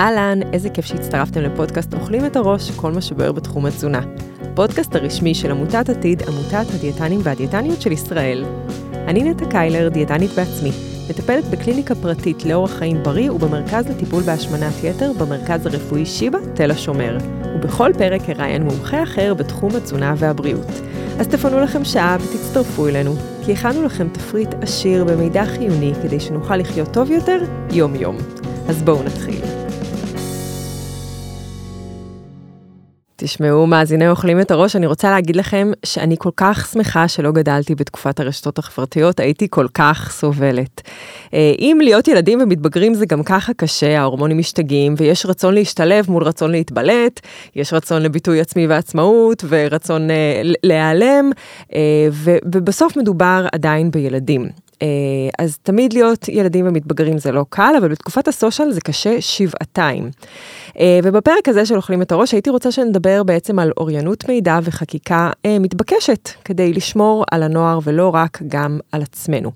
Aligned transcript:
אהלן, 0.00 0.38
איזה 0.52 0.70
כיף 0.70 0.84
שהצטרפתם 0.84 1.40
לפודקאסט 1.40 1.94
אוכלים 1.94 2.26
את 2.26 2.36
הראש, 2.36 2.70
כל 2.70 2.92
מה 2.92 3.00
שבוער 3.00 3.32
בתחום 3.32 3.66
התזונה. 3.66 4.00
הפודקאסט 4.40 4.94
הרשמי 4.94 5.34
של 5.34 5.50
עמותת 5.50 5.88
עתיד, 5.88 6.22
עמותת 6.22 6.74
הדיאטנים 6.74 7.20
והדיאטניות 7.22 7.82
של 7.82 7.92
ישראל. 7.92 8.44
אני 8.92 9.22
נטע 9.22 9.44
קיילר, 9.50 9.88
דיאטנית 9.88 10.30
בעצמי, 10.30 10.70
מטפלת 11.10 11.44
בקליניקה 11.44 11.94
פרטית 11.94 12.44
לאורח 12.44 12.70
חיים 12.70 13.02
בריא 13.02 13.30
ובמרכז 13.32 13.88
לטיפול 13.88 14.22
בהשמנת 14.22 14.84
יתר 14.84 15.12
במרכז 15.18 15.66
הרפואי 15.66 16.06
שיבא, 16.06 16.38
תל 16.54 16.70
השומר. 16.70 17.18
ובכל 17.54 17.92
פרק 17.98 18.30
אראיין 18.30 18.62
מומחה 18.62 19.02
אחר 19.02 19.34
בתחום 19.34 19.76
התזונה 19.76 20.14
והבריאות. 20.16 20.70
אז 21.18 21.28
תפנו 21.28 21.60
לכם 21.60 21.84
שעה 21.84 22.16
ותצטרפו 22.20 22.88
אלינו, 22.88 23.14
כי 23.46 23.52
הכנו 23.52 23.82
לכם 23.82 24.08
תפריט 24.08 24.54
עשיר 24.60 25.04
במידע 25.04 25.44
חיוני 25.44 25.92
כדי 26.02 26.20
שנוכל 26.20 26.56
לחיות 26.56 26.92
טוב 26.92 27.10
יותר 27.10 27.38
יום-יום. 27.70 28.16
אז 28.68 28.82
בואו 28.82 29.02
נתחיל. 29.02 29.59
תשמעו, 33.22 33.66
מאזיני 33.66 34.08
אוכלים 34.08 34.40
את 34.40 34.50
הראש, 34.50 34.76
אני 34.76 34.86
רוצה 34.86 35.10
להגיד 35.10 35.36
לכם 35.36 35.72
שאני 35.84 36.16
כל 36.18 36.30
כך 36.36 36.68
שמחה 36.72 37.08
שלא 37.08 37.32
גדלתי 37.32 37.74
בתקופת 37.74 38.20
הרשתות 38.20 38.58
החברתיות, 38.58 39.20
הייתי 39.20 39.46
כל 39.50 39.66
כך 39.74 40.10
סובלת. 40.12 40.82
אה, 41.34 41.52
אם 41.58 41.78
להיות 41.82 42.08
ילדים 42.08 42.38
ומתבגרים 42.42 42.94
זה 42.94 43.06
גם 43.06 43.22
ככה 43.22 43.54
קשה, 43.54 44.00
ההורמונים 44.00 44.38
משתגעים, 44.38 44.94
ויש 44.96 45.26
רצון 45.26 45.54
להשתלב 45.54 46.10
מול 46.10 46.22
רצון 46.22 46.50
להתבלט, 46.50 47.20
יש 47.56 47.72
רצון 47.72 48.02
לביטוי 48.02 48.40
עצמי 48.40 48.66
ועצמאות, 48.66 49.44
ורצון 49.48 50.10
אה, 50.10 50.42
להיעלם, 50.62 51.30
אה, 51.74 52.08
ובסוף 52.44 52.96
מדובר 52.96 53.46
עדיין 53.52 53.90
בילדים. 53.90 54.69
אז 55.38 55.58
תמיד 55.62 55.92
להיות 55.92 56.28
ילדים 56.28 56.66
ומתבגרים 56.66 57.18
זה 57.18 57.32
לא 57.32 57.44
קל, 57.48 57.74
אבל 57.78 57.88
בתקופת 57.88 58.28
הסושיאל 58.28 58.72
זה 58.72 58.80
קשה 58.80 59.20
שבעתיים. 59.20 60.10
אה, 60.78 61.00
ובפרק 61.02 61.48
הזה 61.48 61.66
של 61.66 61.76
אוכלים 61.76 62.02
את 62.02 62.12
הראש 62.12 62.32
הייתי 62.32 62.50
רוצה 62.50 62.72
שנדבר 62.72 63.22
בעצם 63.22 63.58
על 63.58 63.72
אוריינות 63.76 64.28
מידע 64.28 64.58
וחקיקה 64.62 65.30
אה, 65.46 65.58
מתבקשת 65.58 66.30
כדי 66.44 66.72
לשמור 66.72 67.24
על 67.30 67.42
הנוער 67.42 67.78
ולא 67.84 68.14
רק 68.14 68.42
גם 68.48 68.78
על 68.92 69.02
עצמנו. 69.02 69.50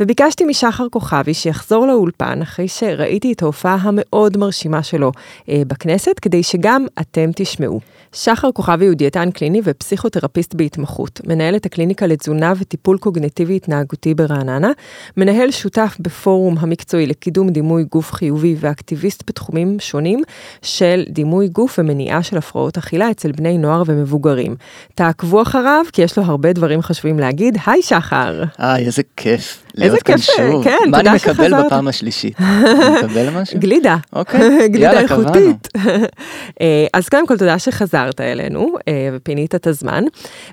וביקשתי 0.00 0.44
משחר 0.44 0.86
כוכבי 0.90 1.34
שיחזור 1.34 1.86
לאולפן 1.86 2.42
אחרי 2.42 2.68
שראיתי 2.68 3.32
את 3.32 3.42
ההופעה 3.42 3.76
המאוד 3.80 4.36
מרשימה 4.36 4.82
שלו 4.82 5.12
אה, 5.48 5.62
בכנסת, 5.66 6.18
כדי 6.22 6.42
שגם 6.42 6.86
אתם 7.00 7.30
תשמעו. 7.36 7.80
שחר 8.12 8.52
כוכבי 8.52 8.86
הוא 8.86 8.94
דיאטן 8.94 9.30
קליני 9.30 9.60
ופסיכותרפיסט 9.64 10.54
בהתמחות, 10.54 11.20
מנהל 11.26 11.56
את 11.56 11.66
הקליניקה 11.66 12.06
לתזונה 12.06 12.52
וטיפול 12.60 12.98
קוגנטיבי 12.98 13.56
התנהגותי 13.56 14.14
ברעננה, 14.14 14.70
מנהל 15.16 15.50
שותף 15.50 15.96
בפורום 16.00 16.58
המקצועי 16.58 17.06
לקידום 17.06 17.50
דימוי 17.50 17.84
גוף 17.84 18.12
חיובי 18.12 18.56
ואקטיביסט 18.60 19.22
בתחומים 19.28 19.76
שונים, 19.80 20.22
של 20.62 21.04
דימוי 21.08 21.48
גוף 21.48 21.78
ומניעה 21.78 22.22
של 22.22 22.38
הפרעות 22.38 22.78
אכילה 22.78 23.10
אצל 23.10 23.32
בני 23.32 23.58
נוער 23.58 23.82
ומבוגרים. 23.86 24.56
תעקבו 24.94 25.42
אחריו, 25.42 25.84
כי 25.92 26.02
יש 26.02 26.18
לו 26.18 26.24
הרבה 26.24 26.52
דברים 26.52 26.82
חשובים 26.82 27.18
להגיד. 27.18 27.58
היי 27.66 27.82
שחר. 27.82 28.42
היי, 28.58 28.86
איזה 28.86 29.02
כיף. 29.16 29.62
איזה 29.82 29.96
כיף. 30.04 30.30
כן, 30.64 30.76
מה 30.90 30.98
תודה 30.98 31.10
אני 31.10 31.18
שחזרת. 31.18 31.50
מקבל 31.50 31.66
בפעם 31.66 31.88
השלישית? 31.88 32.40
אני 32.40 32.98
מקבל 32.98 33.30
משהו? 33.30 33.58
גלידה. 33.64 33.96
אוקיי, 34.12 34.68
גלידה 34.74 35.00
איכותית. 35.00 35.68
אה, 36.60 36.86
אז 36.94 37.08
קודם 37.08 37.26
כל 37.26 37.38
תודה 37.38 37.58
שחזרת 37.58 38.20
אלינו 38.20 38.74
אה, 38.88 39.10
ופינית 39.12 39.54
את 39.54 39.66
הזמן. 39.66 40.04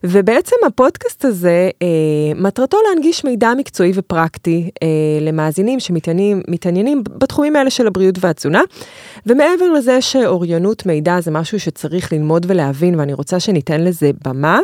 ובעצם 0.03 0.55
הפודקאסט 0.67 1.25
הזה, 1.25 1.69
אה, 1.81 1.87
מטרתו 2.35 2.77
להנגיש 2.89 3.23
מידע 3.23 3.53
מקצועי 3.57 3.91
ופרקטי 3.95 4.69
למאזינים 5.21 5.79
שמתעניינים 5.79 7.03
בתחומים 7.17 7.55
האלה 7.55 7.69
של 7.69 7.87
הבריאות 7.87 8.15
והתזונה. 8.19 8.61
ומעבר 9.25 9.71
לזה 9.77 10.01
שאוריינות 10.01 10.85
מידע 10.85 11.21
זה 11.21 11.31
משהו 11.31 11.59
שצריך 11.59 12.13
ללמוד 12.13 12.45
ולהבין, 12.49 12.99
ואני 12.99 13.13
רוצה 13.13 13.39
שניתן 13.39 13.81
לזה 13.81 14.11
במה, 14.25 14.59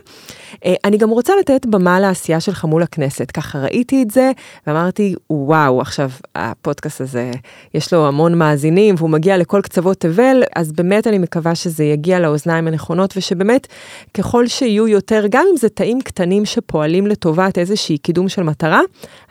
אני 0.83 0.97
גם 0.97 1.09
רוצה 1.09 1.33
לתת 1.39 1.65
במה 1.65 1.99
לעשייה 1.99 2.39
שלך 2.39 2.65
מול 2.65 2.83
הכנסת. 2.83 3.31
ככה 3.31 3.59
ראיתי 3.59 4.03
את 4.03 4.11
זה 4.11 4.31
ואמרתי, 4.67 5.15
וואו, 5.29 5.81
עכשיו 5.81 6.09
הפודקאסט 6.35 7.01
הזה, 7.01 7.31
יש 7.73 7.93
לו 7.93 8.07
המון 8.07 8.37
מאזינים 8.37 8.95
והוא 8.97 9.09
מגיע 9.09 9.37
לכל 9.37 9.61
קצוות 9.61 9.97
תבל, 9.99 10.43
אז 10.55 10.71
באמת 10.71 11.07
אני 11.07 11.17
מקווה 11.17 11.55
שזה 11.55 11.83
יגיע 11.83 12.19
לאוזניים 12.19 12.67
הנכונות 12.67 13.13
ושבאמת 13.17 13.67
ככל 14.13 14.47
שיהיו 14.47 14.87
יותר, 14.87 15.25
גם 15.29 15.45
אם 15.51 15.57
זה 15.57 15.69
תאים 15.69 16.01
קטנים 16.01 16.45
שפועלים 16.45 17.07
לטובת 17.07 17.57
איזושהי 17.57 17.97
קידום 17.97 18.29
של 18.29 18.43
מטרה, 18.43 18.81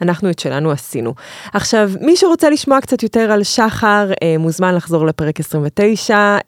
אנחנו 0.02 0.30
את 0.30 0.38
שלנו 0.38 0.70
עשינו. 0.70 1.14
עכשיו, 1.52 1.90
מי 2.00 2.16
שרוצה 2.16 2.50
לשמוע 2.50 2.80
קצת 2.80 3.02
יותר 3.02 3.32
על 3.32 3.42
שחר, 3.42 4.10
אה, 4.22 4.38
מוזמן 4.38 4.74
לחזור 4.74 5.06
לפרק 5.06 5.40
29. 5.40 6.14
אה, 6.16 6.38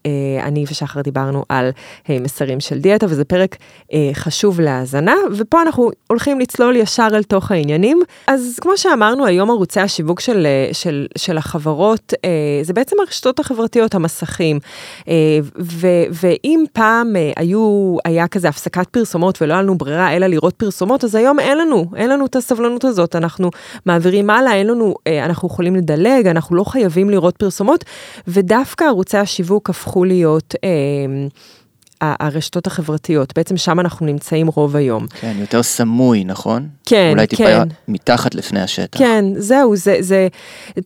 אני 0.43 0.65
ושחר 0.71 1.01
דיברנו 1.01 1.45
על 1.49 1.71
אה, 2.11 2.17
מסרים 2.21 2.61
של 2.61 2.79
דיאטה, 2.79 3.07
וזה 3.09 3.25
פרק 3.25 3.57
חשוב 4.15 4.61
להאזנה, 4.61 5.15
ופה 5.37 5.63
אנחנו 5.63 5.91
הולכים 6.07 6.41
לצלול 6.41 6.77
ישר 6.77 7.09
אל 7.13 7.23
תוך 7.23 7.51
העניינים. 7.51 8.01
אז 8.27 8.54
כמו 8.61 8.77
שאמרנו, 8.77 9.27
היום 9.27 9.51
ערוצי 9.51 9.81
השיווק 9.81 10.21
של, 10.21 10.47
של, 10.73 11.07
של 11.19 11.39
החברות, 11.39 12.15
זה 12.63 12.73
בעצם 12.73 12.97
הרשתות 13.01 13.41
החברתיות, 13.41 13.95
המסכים. 13.95 14.59
ו, 15.59 15.87
ואם 16.11 16.65
פעם 16.73 17.13
היו, 17.37 17.97
היה 18.05 18.29
כזה 18.29 18.49
הפסקת 18.49 18.89
פרסומות 18.89 19.43
ולא 19.43 19.53
היה 19.53 19.63
לנו 19.63 19.79
ברירה 19.79 20.17
אלא 20.17 20.27
לראות 20.27 20.55
פרסומות, 20.55 21.05
אז 21.05 21.15
היום 21.15 21.41
אין 21.41 21.59
לנו, 21.59 21.87
אין 21.97 22.11
לנו 22.11 22.27
את 22.27 22.37
הסבלנות 22.37 22.85
הזאת, 22.85 23.17
אנחנו 23.17 23.51
מעבירים 23.87 24.31
הלאה, 24.31 24.55
אין 24.55 24.67
לנו, 24.67 24.95
אנחנו 25.25 25.49
יכולים 25.49 25.77
לדלג, 25.77 26.27
אנחנו 26.27 26.57
לא 26.57 26.65
חייבים 26.65 27.11
לראות 27.11 27.37
פרסומות, 27.37 27.85
ודווקא 28.29 28.85
ערוצי 28.85 29.19
השיווק 29.19 29.71
הפכו 29.71 30.05
להיות... 30.05 30.55
הרשתות 32.01 32.67
החברתיות, 32.67 33.33
בעצם 33.37 33.57
שם 33.57 33.81
אנחנו 33.81 34.07
נמצאים 34.07 34.47
רוב 34.47 34.77
היום. 34.77 35.07
כן, 35.21 35.37
יותר 35.41 35.63
סמוי, 35.63 36.25
נכון? 36.25 36.69
כן, 36.87 37.11
אולי 37.13 37.29
כן. 37.29 37.37
טיפה 37.37 37.63
מתחת 37.89 38.35
לפני 38.35 38.61
השטח. 38.61 38.99
כן, 38.99 39.25
זהו, 39.37 39.77
זה, 39.77 39.97
זה, 40.01 40.29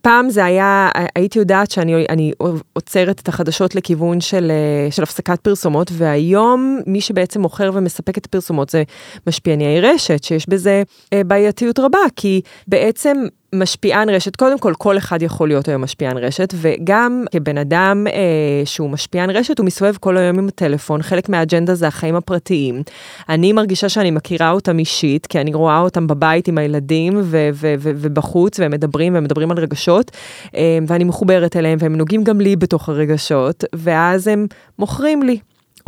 פעם 0.02 0.30
זה 0.30 0.44
היה, 0.44 0.88
הייתי 1.14 1.38
יודעת 1.38 1.70
שאני 1.70 2.06
אני 2.08 2.32
עוצרת 2.72 3.20
את 3.20 3.28
החדשות 3.28 3.74
לכיוון 3.74 4.20
של, 4.20 4.52
של 4.90 5.02
הפסקת 5.02 5.40
פרסומות, 5.40 5.90
והיום 5.92 6.80
מי 6.86 7.00
שבעצם 7.00 7.40
מוכר 7.40 7.70
ומספק 7.74 8.18
את 8.18 8.26
הפרסומות 8.26 8.68
זה 8.68 8.82
משפיעני 9.26 9.80
רשת, 9.80 10.24
שיש 10.24 10.48
בזה 10.48 10.82
אה, 11.12 11.24
בעייתיות 11.24 11.78
רבה, 11.78 11.98
כי 12.16 12.40
בעצם 12.68 13.18
משפיען 13.54 14.10
רשת, 14.10 14.36
קודם 14.36 14.58
כל, 14.58 14.72
כל 14.78 14.98
אחד 14.98 15.22
יכול 15.22 15.48
להיות 15.48 15.68
היום 15.68 15.82
משפיען 15.82 16.18
רשת, 16.18 16.54
וגם 16.56 17.24
כבן 17.32 17.58
אדם 17.58 18.06
אה, 18.06 18.62
שהוא 18.64 18.90
משפיען 18.90 19.30
רשת, 19.30 19.58
הוא 19.58 19.66
מסתובב 19.66 19.96
כל 19.96 20.16
היום 20.16 20.38
עם 20.38 20.48
הטלפון, 20.48 21.02
חלק 21.02 21.28
מהאג'נדה 21.28 21.74
זה 21.74 21.86
החיים 21.86 22.16
הפרטיים. 22.16 22.82
אני 23.28 23.52
מרגישה 23.52 23.88
שאני 23.88 24.10
מכירה 24.10 24.50
אותם 24.50 24.78
אישית, 24.78 25.26
כי 25.26 25.40
אני 25.40 25.54
רואה 25.54 25.78
אותם 25.80 26.06
בבית 26.06 26.48
עם 26.48 26.58
הילדים 26.58 27.20
ו- 27.22 27.48
ו- 27.52 27.74
ו- 27.78 27.90
ובחוץ, 27.96 28.60
והם 28.60 28.70
מדברים, 28.70 29.14
והם 29.14 29.24
מדברים 29.24 29.50
על 29.50 29.58
רגשות, 29.58 30.10
אה, 30.56 30.78
ואני 30.86 31.04
מחוברת 31.04 31.56
אליהם, 31.56 31.78
והם 31.80 31.96
נוגעים 31.96 32.24
גם 32.24 32.40
לי 32.40 32.56
בתוך 32.56 32.88
הרגשות, 32.88 33.64
ואז 33.74 34.28
הם 34.28 34.46
מוכרים 34.78 35.22
לי. 35.22 35.38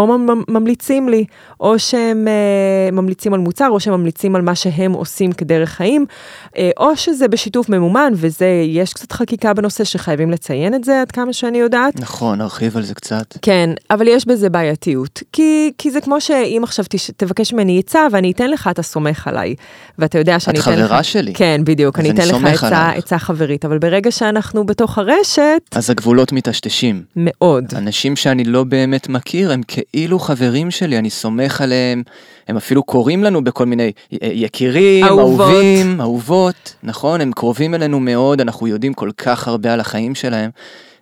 או 0.01 0.19
ממליצים 0.49 1.09
לי, 1.09 1.25
או 1.61 1.79
שהם 1.79 2.27
uh, 2.27 2.95
ממליצים 2.95 3.35
על 3.35 3.41
מוצר, 3.41 3.69
או 3.71 3.81
שהם 3.81 3.95
ממליצים 3.95 4.37
על 4.37 4.43
מה 4.43 4.55
שהם 4.55 4.93
עושים 4.93 5.33
כדרך 5.33 5.71
חיים, 5.71 6.07
uh, 6.47 6.57
או 6.77 6.97
שזה 6.97 7.29
בשיתוף 7.29 7.69
ממומן, 7.69 8.13
וזה, 8.17 8.47
יש 8.67 8.93
קצת 8.93 9.13
חקיקה 9.13 9.55
בנושא 9.55 9.85
שחייבים 9.85 10.31
לציין 10.31 10.75
את 10.75 10.85
זה, 10.85 11.01
עד 11.01 11.13
כמה 11.13 11.33
שאני 11.33 11.59
יודעת. 11.59 12.01
נכון, 12.01 12.39
נרחיב 12.39 12.77
על 12.77 12.83
זה 12.83 12.95
קצת. 12.95 13.37
כן, 13.43 13.71
אבל 13.91 14.09
יש 14.09 14.27
בזה 14.27 14.51
בעייתיות, 14.51 15.23
כי, 15.33 15.73
כי 15.79 15.91
זה 15.91 16.01
כמו 16.01 16.21
שאם 16.21 16.61
עכשיו 16.65 16.85
תש, 16.89 17.11
תבקש 17.17 17.53
ממני 17.53 17.79
עצה, 17.79 18.07
ואני 18.13 18.33
אתן 18.33 18.51
לך, 18.51 18.69
אתה 18.71 18.83
סומך 18.83 19.29
עליי, 19.29 19.55
ואתה 19.99 20.19
יודע 20.19 20.41
שאני 20.41 20.61
אתן 20.61 20.73
לך... 20.73 20.79
את 20.79 20.85
חברה 20.85 21.03
שלי. 21.03 21.33
כן, 21.35 21.61
בדיוק, 21.65 21.99
אני 21.99 22.11
אתן 22.11 22.29
לך 22.29 22.45
עצה, 22.45 22.91
עצה 22.91 23.19
חברית, 23.19 23.65
אבל 23.65 23.79
ברגע 23.79 24.11
שאנחנו 24.11 24.65
בתוך 24.65 24.99
הרשת... 24.99 25.63
אז 25.73 25.91
הגבולות 25.91 26.33
מטשטשים. 26.33 27.03
מאוד. 27.17 27.65
אנשים 27.77 28.17
שאני 28.17 28.45
לא 28.45 28.65
באמת 28.65 29.09
מכיר, 29.09 29.53
הם 29.53 29.63
כאילו 29.93 30.19
חברים 30.19 30.71
שלי, 30.71 30.99
אני 30.99 31.11
סומך 31.11 31.61
עליהם, 31.61 32.03
הם 32.49 32.57
אפילו 32.57 32.83
קוראים 32.83 33.25
לנו 33.25 33.45
בכל 33.45 33.67
מיני 33.67 33.93
יקירים, 34.13 35.05
אהובות. 35.05 35.41
אהובים, 35.41 36.01
אהובות, 36.01 36.75
נכון? 36.83 37.21
הם 37.21 37.33
קרובים 37.33 37.75
אלינו 37.75 38.01
מאוד, 38.01 38.41
אנחנו 38.41 38.67
יודעים 38.67 38.95
כל 38.95 39.11
כך 39.17 39.49
הרבה 39.49 39.73
על 39.73 39.81
החיים 39.81 40.15
שלהם, 40.15 40.51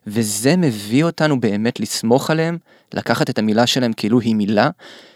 וזה 0.07 0.57
מביא 0.57 1.05
אותנו 1.05 1.41
באמת 1.41 1.81
לסמוך 1.81 2.31
עליהם, 2.31 2.59
לקחת 2.95 3.31
את 3.31 3.39
המילה 3.39 3.67
שלהם 3.67 3.93
כאילו 3.93 4.21
היא 4.21 4.35
מילה, 4.35 4.71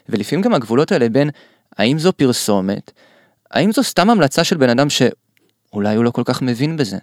ולפעמים 0.09 0.43
גם 0.43 0.55
הגבולות 0.55 0.93
האלה 0.93 1.09
בין 1.09 1.31
האם 1.79 1.99
זו 1.99 2.13
פרסומת, 2.13 2.93
האם 3.51 3.73
זו 3.73 3.83
סתם 3.83 4.11
המלצה 4.11 4.45
של 4.45 4.57
בן 4.57 4.69
אדם 4.69 4.87
שאולי 4.91 5.97
הוא 5.97 6.05
לא 6.05 6.11
כל 6.11 6.23
כך 6.25 6.43
מבין 6.43 6.77
בזה, 6.77 6.99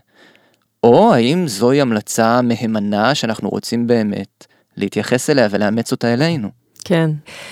או 0.83 1.13
האם 1.13 1.47
זוהי 1.47 1.81
המלצה 1.81 2.41
מהימנה 2.41 3.15
שאנחנו 3.15 3.49
רוצים 3.49 3.87
באמת 3.87 4.45
להתייחס 4.77 5.29
אליה 5.29 5.47
ולאמץ 5.51 5.91
אותה 5.91 6.13
אלינו. 6.13 6.58
כן. 6.85 7.11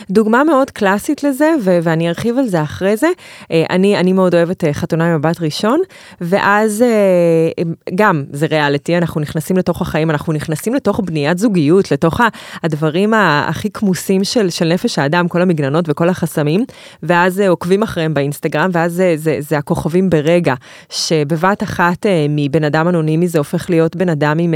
דוגמה 0.09 0.43
מאוד 0.43 0.71
קלאסית 0.71 1.23
לזה, 1.23 1.51
ו- 1.63 1.79
ואני 1.83 2.09
ארחיב 2.09 2.37
על 2.37 2.47
זה 2.47 2.61
אחרי 2.61 2.97
זה, 2.97 3.07
אה, 3.51 3.63
אני, 3.69 3.97
אני 3.97 4.13
מאוד 4.13 4.35
אוהבת 4.35 4.63
אה, 4.63 4.73
חתונה 4.73 5.05
עם 5.05 5.15
מבט 5.15 5.41
ראשון, 5.41 5.79
ואז 6.21 6.81
אה, 6.81 7.63
גם, 7.95 8.23
זה 8.31 8.45
ריאליטי, 8.45 8.97
אנחנו 8.97 9.21
נכנסים 9.21 9.57
לתוך 9.57 9.81
החיים, 9.81 10.09
אנחנו 10.09 10.33
נכנסים 10.33 10.73
לתוך 10.73 10.99
בניית 11.03 11.37
זוגיות, 11.37 11.91
לתוך 11.91 12.21
הדברים 12.63 13.13
הכי 13.13 13.69
כמוסים 13.69 14.23
של, 14.23 14.49
של 14.49 14.65
נפש 14.65 14.99
האדם, 14.99 15.27
כל 15.27 15.41
המגננות 15.41 15.85
וכל 15.87 16.09
החסמים, 16.09 16.65
ואז 17.03 17.39
עוקבים 17.39 17.83
אחריהם 17.83 18.13
באינסטגרם, 18.13 18.69
ואז 18.73 18.93
זה, 18.93 19.13
זה, 19.17 19.37
זה 19.39 19.57
הכוכבים 19.57 20.09
ברגע, 20.09 20.53
שבבת 20.89 21.63
אחת 21.63 22.05
מבן 22.29 22.63
אדם 22.63 22.87
אנונימי 22.87 23.27
זה 23.27 23.37
הופך 23.37 23.69
להיות 23.69 23.95
בן 23.95 24.09
אדם 24.09 24.39
עם 24.39 24.53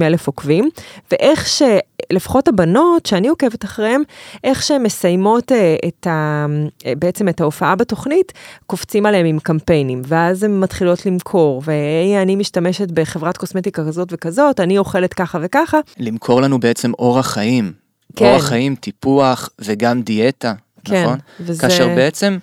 60-70 0.00 0.04
אלף 0.04 0.26
עוקבים, 0.26 0.68
ואיך 1.12 1.46
שלפחות 1.48 2.48
הבנות 2.48 3.06
שאני 3.06 3.28
עוקבת 3.28 3.64
אחריהם, 3.76 4.02
איך 4.44 4.62
שהן 4.62 4.82
מסיימות 4.82 5.52
אה, 5.52 5.76
את 5.88 6.06
ה, 6.06 6.46
אה, 6.86 6.92
בעצם 6.98 7.28
את 7.28 7.40
ההופעה 7.40 7.76
בתוכנית, 7.76 8.32
קופצים 8.66 9.06
עליהם 9.06 9.26
עם 9.26 9.38
קמפיינים, 9.38 10.02
ואז 10.06 10.42
הן 10.42 10.60
מתחילות 10.60 11.06
למכור, 11.06 11.62
ואני 11.64 12.36
משתמשת 12.36 12.90
בחברת 12.90 13.36
קוסמטיקה 13.36 13.84
כזאת 13.86 14.08
וכזאת, 14.12 14.60
אני 14.60 14.78
אוכלת 14.78 15.14
ככה 15.14 15.38
וככה. 15.42 15.78
למכור 15.98 16.42
לנו 16.42 16.60
בעצם 16.60 16.92
אורח 16.98 17.26
חיים. 17.26 17.72
כן. 18.16 18.24
אורח 18.24 18.48
חיים, 18.48 18.74
טיפוח 18.74 19.48
וגם 19.58 20.02
דיאטה, 20.02 20.52
כן, 20.84 21.02
נכון? 21.04 21.18
וזה... 21.40 21.62
כאשר 21.62 21.88
בעצם... 21.88 22.38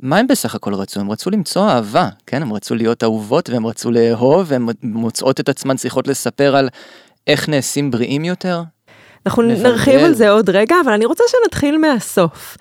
מה 0.00 0.18
הם 0.18 0.26
בסך 0.26 0.54
הכל 0.54 0.74
רצו? 0.74 1.00
הם 1.00 1.10
רצו 1.10 1.30
למצוא 1.30 1.68
אהבה, 1.68 2.08
כן? 2.26 2.42
הם 2.42 2.52
רצו 2.52 2.74
להיות 2.74 3.02
אהובות 3.02 3.50
והם 3.50 3.66
רצו 3.66 3.90
לאהוב, 3.90 4.46
והם 4.48 4.68
מוצאות 4.82 5.40
את 5.40 5.48
עצמן 5.48 5.76
צריכות 5.76 6.08
לספר 6.08 6.56
על 6.56 6.68
איך 7.26 7.48
נעשים 7.48 7.90
בריאים 7.90 8.24
יותר, 8.24 8.62
אנחנו 9.26 9.42
מבלבל. 9.42 9.70
נרחיב 9.70 10.00
על 10.00 10.14
זה 10.14 10.30
עוד 10.30 10.50
רגע, 10.50 10.76
אבל 10.84 10.92
אני 10.92 11.04
רוצה 11.04 11.24
שנתחיל 11.28 11.78
מהסוף. 11.78 12.56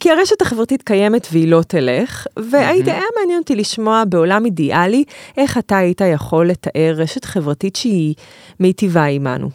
כי 0.00 0.10
הרשת 0.10 0.42
החברתית 0.42 0.82
קיימת 0.82 1.28
והיא 1.32 1.48
לא 1.48 1.62
תלך, 1.68 2.26
והייתי, 2.36 2.90
היה 2.90 3.02
מעניין 3.18 3.38
אותי 3.38 3.56
לשמוע 3.56 4.04
בעולם 4.08 4.44
אידיאלי, 4.44 5.04
איך 5.36 5.58
אתה 5.58 5.76
היית 5.78 6.00
יכול 6.00 6.50
לתאר 6.50 6.94
רשת 6.96 7.24
חברתית 7.24 7.76
שהיא 7.76 8.14
מיטיבה 8.60 9.04
עימנו. 9.04 9.50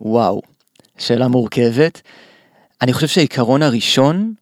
וואו, 0.00 0.42
שאלה 0.98 1.28
מורכבת. 1.28 2.02
אני 2.82 2.92
חושב 2.92 3.06
שהעיקרון 3.06 3.62
הראשון 3.62 4.34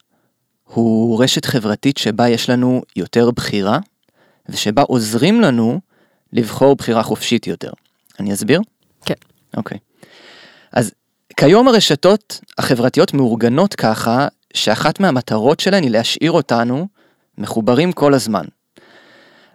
הוא 0.64 1.22
רשת 1.22 1.44
חברתית 1.44 1.96
שבה 1.96 2.28
יש 2.28 2.50
לנו 2.50 2.82
יותר 2.96 3.30
בחירה, 3.30 3.78
ושבה 4.48 4.82
עוזרים 4.82 5.40
לנו 5.40 5.80
לבחור 6.32 6.76
בחירה 6.76 7.02
חופשית 7.02 7.46
יותר. 7.46 7.70
אני 8.20 8.32
אסביר? 8.32 8.60
כן. 9.04 9.14
אוקיי. 9.56 9.78
אז 9.78 9.93
כיום 11.36 11.68
הרשתות 11.68 12.40
החברתיות 12.58 13.14
מאורגנות 13.14 13.74
ככה, 13.74 14.28
שאחת 14.54 15.00
מהמטרות 15.00 15.60
שלהן 15.60 15.82
היא 15.82 15.90
להשאיר 15.90 16.32
אותנו 16.32 16.86
מחוברים 17.38 17.92
כל 17.92 18.14
הזמן. 18.14 18.44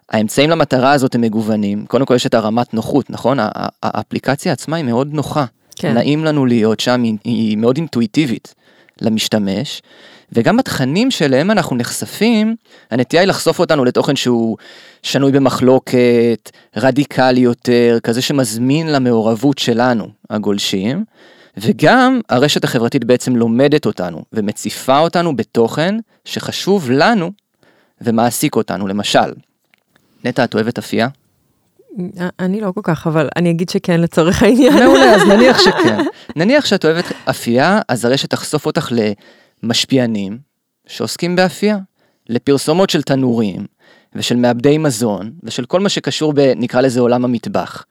האמצעים 0.10 0.50
למטרה 0.50 0.92
הזאת 0.92 1.16
הם 1.16 1.22
מגוונים, 1.22 1.86
קודם 1.86 2.06
כל 2.06 2.16
יש 2.16 2.26
את 2.26 2.34
הרמת 2.34 2.74
נוחות, 2.74 3.10
נכון? 3.10 3.38
האפליקציה 3.84 4.54
עצמה 4.54 4.78
היא 4.78 4.86
מאוד 4.86 5.14
נוחה. 5.14 5.46
כן. 5.76 5.94
נעים 5.94 6.26
לנו 6.26 6.46
להיות 6.46 6.80
שם, 6.80 7.04
היא, 7.04 7.18
היא 7.24 7.58
מאוד 7.58 7.78
אינטואיטיבית 7.78 8.56
למשתמש, 9.02 9.82
וגם 10.32 10.60
התכנים 10.60 11.12
שלהם 11.12 11.52
אנחנו 11.52 11.76
נחשפים, 11.76 12.56
הנטייה 12.92 13.22
היא 13.22 13.30
לחשוף 13.30 13.60
אותנו 13.60 13.86
לתוכן 13.86 14.16
שהוא 14.16 14.58
שנוי 15.04 15.32
במחלוקת, 15.32 16.52
רדיקלי 16.78 17.40
יותר, 17.40 17.98
כזה 18.04 18.22
שמזמין 18.22 18.88
למעורבות 18.88 19.58
שלנו, 19.58 20.08
הגולשים. 20.30 21.06
וגם 21.62 22.22
הרשת 22.30 22.64
החברתית 22.64 23.04
בעצם 23.04 23.36
לומדת 23.36 23.86
אותנו 23.86 24.24
ומציפה 24.34 25.00
אותנו 25.00 25.36
בתוכן 25.36 25.96
שחשוב 26.26 26.92
לנו 26.92 27.32
ומעסיק 28.02 28.56
אותנו. 28.56 28.88
למשל, 28.88 29.34
נטע, 30.26 30.44
את 30.44 30.54
אוהבת 30.54 30.78
אפייה? 30.78 31.08
אני 32.40 32.62
לא 32.62 32.72
כל 32.72 32.82
כך, 32.84 33.08
אבל 33.08 33.30
אני 33.36 33.52
אגיד 33.52 33.70
שכן 33.70 34.02
לצורך 34.02 34.44
העניין. 34.44 34.74
מעולה, 34.74 35.16
אז 35.16 35.22
נניח 35.34 35.60
שכן. 35.60 35.98
נניח 36.36 36.66
שאת 36.66 36.86
אוהבת 36.86 37.06
אפייה, 37.30 37.80
אז 37.88 38.06
הרשת 38.06 38.30
תחשוף 38.30 38.66
אותך 38.66 38.92
למשפיענים 39.64 40.38
שעוסקים 40.88 41.36
באפייה, 41.36 41.78
לפרסומות 42.30 42.90
של 42.90 43.02
תנורים 43.02 43.66
ושל 44.16 44.36
מעבדי 44.36 44.78
מזון 44.78 45.32
ושל 45.44 45.66
כל 45.66 45.80
מה 45.80 45.90
שקשור 45.90 46.34
ב... 46.34 46.40
נקרא 46.56 46.82
לזה 46.82 47.00
עולם 47.00 47.26
המטבח. 47.26 47.86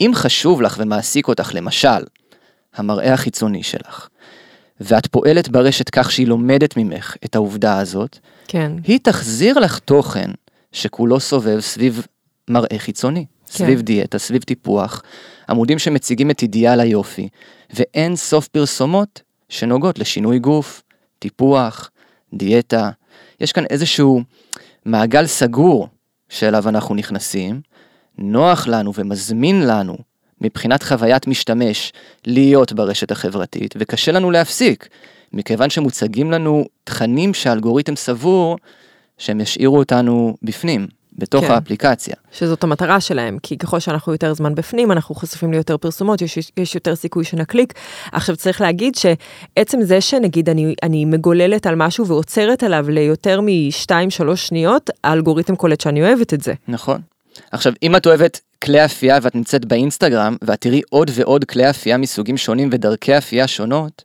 אם 0.00 0.10
חשוב 0.14 0.62
לך 0.62 0.76
ומעסיק 0.78 1.28
אותך, 1.28 1.50
למשל, 1.54 2.04
המראה 2.76 3.12
החיצוני 3.12 3.62
שלך, 3.62 4.08
ואת 4.80 5.06
פועלת 5.06 5.48
ברשת 5.48 5.90
כך 5.90 6.12
שהיא 6.12 6.26
לומדת 6.26 6.76
ממך 6.76 7.16
את 7.24 7.34
העובדה 7.34 7.78
הזאת, 7.78 8.18
כן. 8.48 8.72
היא 8.84 8.98
תחזיר 9.02 9.58
לך 9.58 9.78
תוכן 9.78 10.30
שכולו 10.72 11.20
סובב 11.20 11.60
סביב 11.60 12.06
מראה 12.48 12.78
חיצוני, 12.78 13.24
כן. 13.46 13.64
סביב 13.64 13.80
דיאטה, 13.80 14.18
סביב 14.18 14.42
טיפוח, 14.42 15.02
עמודים 15.48 15.78
שמציגים 15.78 16.30
את 16.30 16.42
אידיאל 16.42 16.80
היופי, 16.80 17.28
ואין 17.74 18.16
סוף 18.16 18.48
פרסומות 18.48 19.22
שנוגעות 19.48 19.98
לשינוי 19.98 20.38
גוף, 20.38 20.82
טיפוח, 21.18 21.90
דיאטה. 22.34 22.90
יש 23.40 23.52
כאן 23.52 23.64
איזשהו 23.70 24.22
מעגל 24.84 25.26
סגור 25.26 25.88
שאליו 26.28 26.68
אנחנו 26.68 26.94
נכנסים, 26.94 27.60
נוח 28.18 28.66
לנו 28.66 28.94
ומזמין 28.94 29.66
לנו 29.66 29.96
מבחינת 30.40 30.82
חוויית 30.82 31.26
משתמש 31.26 31.92
להיות 32.26 32.72
ברשת 32.72 33.10
החברתית, 33.10 33.74
וקשה 33.78 34.12
לנו 34.12 34.30
להפסיק, 34.30 34.88
מכיוון 35.32 35.70
שמוצגים 35.70 36.30
לנו 36.30 36.64
תכנים 36.84 37.34
שהאלגוריתם 37.34 37.96
סבור 37.96 38.56
שהם 39.18 39.40
ישאירו 39.40 39.78
אותנו 39.78 40.36
בפנים. 40.42 40.86
בתוך 41.18 41.44
כן. 41.44 41.50
האפליקציה. 41.50 42.14
שזאת 42.32 42.64
המטרה 42.64 43.00
שלהם, 43.00 43.38
כי 43.42 43.58
ככל 43.58 43.78
שאנחנו 43.78 44.12
יותר 44.12 44.34
זמן 44.34 44.54
בפנים, 44.54 44.92
אנחנו 44.92 45.14
חשופים 45.14 45.52
ליותר 45.52 45.76
פרסומות, 45.76 46.22
יש, 46.22 46.38
יש 46.56 46.74
יותר 46.74 46.96
סיכוי 46.96 47.24
שנקליק. 47.24 47.72
עכשיו 48.12 48.36
צריך 48.36 48.60
להגיד 48.60 48.94
שעצם 48.94 49.82
זה 49.82 50.00
שנגיד 50.00 50.48
אני, 50.48 50.74
אני 50.82 51.04
מגוללת 51.04 51.66
על 51.66 51.74
משהו 51.74 52.06
ועוצרת 52.06 52.62
עליו 52.62 52.90
ליותר 52.90 53.40
מ-2-3 53.40 54.36
שניות, 54.36 54.90
האלגוריתם 55.04 55.56
קולט 55.56 55.80
שאני 55.80 56.02
אוהבת 56.02 56.34
את 56.34 56.40
זה. 56.40 56.54
נכון. 56.68 57.00
עכשיו, 57.52 57.72
אם 57.82 57.96
את 57.96 58.06
אוהבת 58.06 58.40
כלי 58.62 58.84
אפייה 58.84 59.18
ואת 59.22 59.34
נמצאת 59.34 59.64
באינסטגרם, 59.64 60.36
ואת 60.42 60.60
תראי 60.60 60.80
עוד 60.90 61.10
ועוד 61.14 61.44
כלי 61.44 61.70
אפייה 61.70 61.96
מסוגים 61.96 62.36
שונים 62.36 62.68
ודרכי 62.72 63.18
אפייה 63.18 63.46
שונות, 63.46 64.04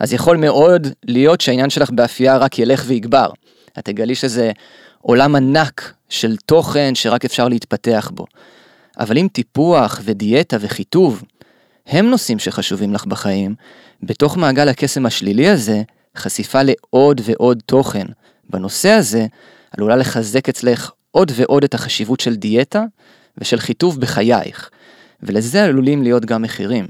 אז 0.00 0.12
יכול 0.12 0.36
מאוד 0.36 0.86
להיות 1.04 1.40
שהעניין 1.40 1.70
שלך 1.70 1.90
באפייה 1.90 2.36
רק 2.36 2.58
ילך 2.58 2.84
ויגבר. 2.86 3.30
את 3.78 3.84
תגלי 3.84 4.14
שזה 4.14 4.52
עולם 5.00 5.36
ענק 5.36 5.92
של 6.08 6.36
תוכן 6.36 6.94
שרק 6.94 7.24
אפשר 7.24 7.48
להתפתח 7.48 8.10
בו. 8.14 8.26
אבל 8.98 9.18
אם 9.18 9.28
טיפוח 9.32 10.00
ודיאטה 10.04 10.56
וחיטוב 10.60 11.22
הם 11.86 12.10
נושאים 12.10 12.38
שחשובים 12.38 12.92
לך 12.92 13.06
בחיים, 13.06 13.54
בתוך 14.02 14.36
מעגל 14.36 14.68
הקסם 14.68 15.06
השלילי 15.06 15.48
הזה, 15.48 15.82
חשיפה 16.16 16.60
לעוד 16.62 17.20
ועוד 17.24 17.62
תוכן 17.66 18.06
בנושא 18.50 18.90
הזה 18.90 19.26
עלולה 19.76 19.96
לחזק 19.96 20.48
אצלך 20.48 20.90
עוד 21.10 21.32
ועוד 21.34 21.64
את 21.64 21.74
החשיבות 21.74 22.20
של 22.20 22.34
דיאטה 22.34 22.82
ושל 23.38 23.58
חיטוב 23.58 24.00
בחייך, 24.00 24.70
ולזה 25.22 25.64
עלולים 25.64 26.02
להיות 26.02 26.24
גם 26.24 26.42
מחירים. 26.42 26.86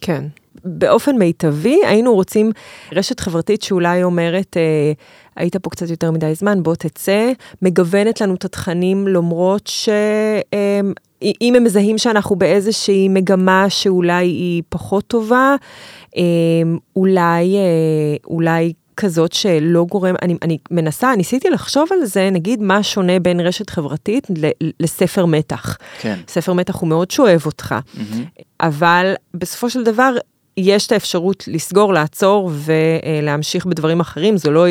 כן. 0.00 0.24
באופן 0.64 1.16
מיטבי 1.16 1.78
היינו 1.86 2.14
רוצים 2.14 2.50
רשת 2.92 3.20
חברתית 3.20 3.62
שאולי 3.62 4.02
אומרת, 4.02 4.56
אה, 4.56 4.92
היית 5.36 5.56
פה 5.56 5.70
קצת 5.70 5.90
יותר 5.90 6.10
מדי 6.10 6.34
זמן, 6.34 6.62
בוא 6.62 6.74
תצא, 6.74 7.32
מגוונת 7.62 8.20
לנו 8.20 8.34
את 8.34 8.44
התכנים 8.44 9.08
למרות 9.08 9.66
שאם 9.66 10.92
אה, 11.22 11.56
הם 11.56 11.64
מזהים 11.64 11.98
שאנחנו 11.98 12.36
באיזושהי 12.36 13.08
מגמה 13.08 13.66
שאולי 13.68 14.26
היא 14.26 14.62
פחות 14.68 15.06
טובה, 15.06 15.56
אה, 16.16 16.22
אולי, 16.96 17.56
אה, 17.56 18.16
אולי 18.26 18.72
כזאת 19.00 19.32
שלא 19.32 19.84
גורם, 19.84 20.14
אני, 20.22 20.36
אני 20.42 20.58
מנסה, 20.70 21.16
ניסיתי 21.16 21.50
לחשוב 21.50 21.88
על 21.92 22.04
זה, 22.04 22.30
נגיד 22.32 22.62
מה 22.62 22.82
שונה 22.82 23.20
בין 23.20 23.40
רשת 23.40 23.70
חברתית 23.70 24.26
לספר 24.80 25.26
מתח. 25.26 25.78
כן. 26.00 26.18
ספר 26.28 26.52
מתח 26.52 26.74
הוא 26.74 26.88
מאוד 26.88 27.10
שואב 27.10 27.42
אותך, 27.46 27.74
mm-hmm. 27.74 28.42
אבל 28.60 29.14
בסופו 29.34 29.70
של 29.70 29.84
דבר 29.84 30.14
יש 30.56 30.86
את 30.86 30.92
האפשרות 30.92 31.44
לסגור, 31.48 31.92
לעצור 31.92 32.50
ולהמשיך 32.52 33.66
בדברים 33.66 34.00
אחרים, 34.00 34.36
זה 34.36 34.50
לא, 34.50 34.66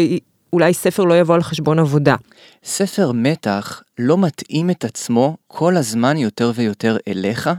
אולי 0.54 0.74
ספר 0.74 1.04
לא 1.04 1.20
יבוא 1.20 1.36
על 1.36 1.42
חשבון 1.42 1.80
עבודה. 1.80 2.16
ספר 2.64 3.12
מתח 3.12 3.82
לא 4.00 4.18
מתאים 4.18 4.70
את 4.70 4.86
עצמו 4.86 5.38
כל 5.48 5.78
הזמן 5.78 6.18
יותר 6.18 6.52
ויותר 6.56 6.98
אליך 7.08 7.50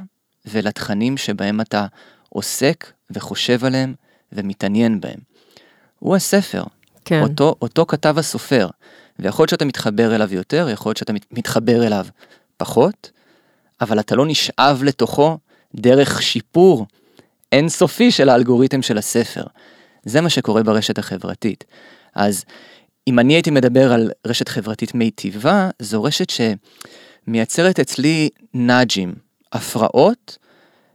ולתכנים 0.46 1.16
שבהם 1.16 1.60
אתה 1.60 1.86
עוסק 2.28 2.92
וחושב 3.10 3.64
עליהם 3.64 3.94
ומתעניין 4.32 5.00
בהם. 5.00 5.37
הוא 5.98 6.16
הספר. 6.16 6.62
כן. 7.04 7.22
אותו, 7.22 7.54
אותו 7.62 7.86
כתב 7.86 8.14
הסופר. 8.18 8.68
ויכול 9.18 9.42
להיות 9.42 9.50
שאתה 9.50 9.64
מתחבר 9.64 10.14
אליו 10.14 10.34
יותר, 10.34 10.68
יכול 10.72 10.90
להיות 10.90 10.96
שאתה 10.96 11.12
מתחבר 11.30 11.86
אליו 11.86 12.06
פחות, 12.56 13.10
אבל 13.80 14.00
אתה 14.00 14.16
לא 14.16 14.26
נשאב 14.26 14.82
לתוכו 14.84 15.38
דרך 15.74 16.22
שיפור 16.22 16.86
אינסופי 17.52 18.10
של 18.10 18.28
האלגוריתם 18.28 18.82
של 18.82 18.98
הספר. 18.98 19.42
זה 20.04 20.20
מה 20.20 20.30
שקורה 20.30 20.62
ברשת 20.62 20.98
החברתית. 20.98 21.64
אז 22.14 22.44
אם 23.06 23.18
אני 23.18 23.34
הייתי 23.34 23.50
מדבר 23.50 23.92
על 23.92 24.10
רשת 24.26 24.48
חברתית 24.48 24.94
מיטיבה, 24.94 25.70
זו 25.78 26.02
רשת 26.02 26.26
שמייצרת 26.30 27.80
אצלי 27.80 28.28
נאג'ים, 28.54 29.14
הפרעות, 29.52 30.38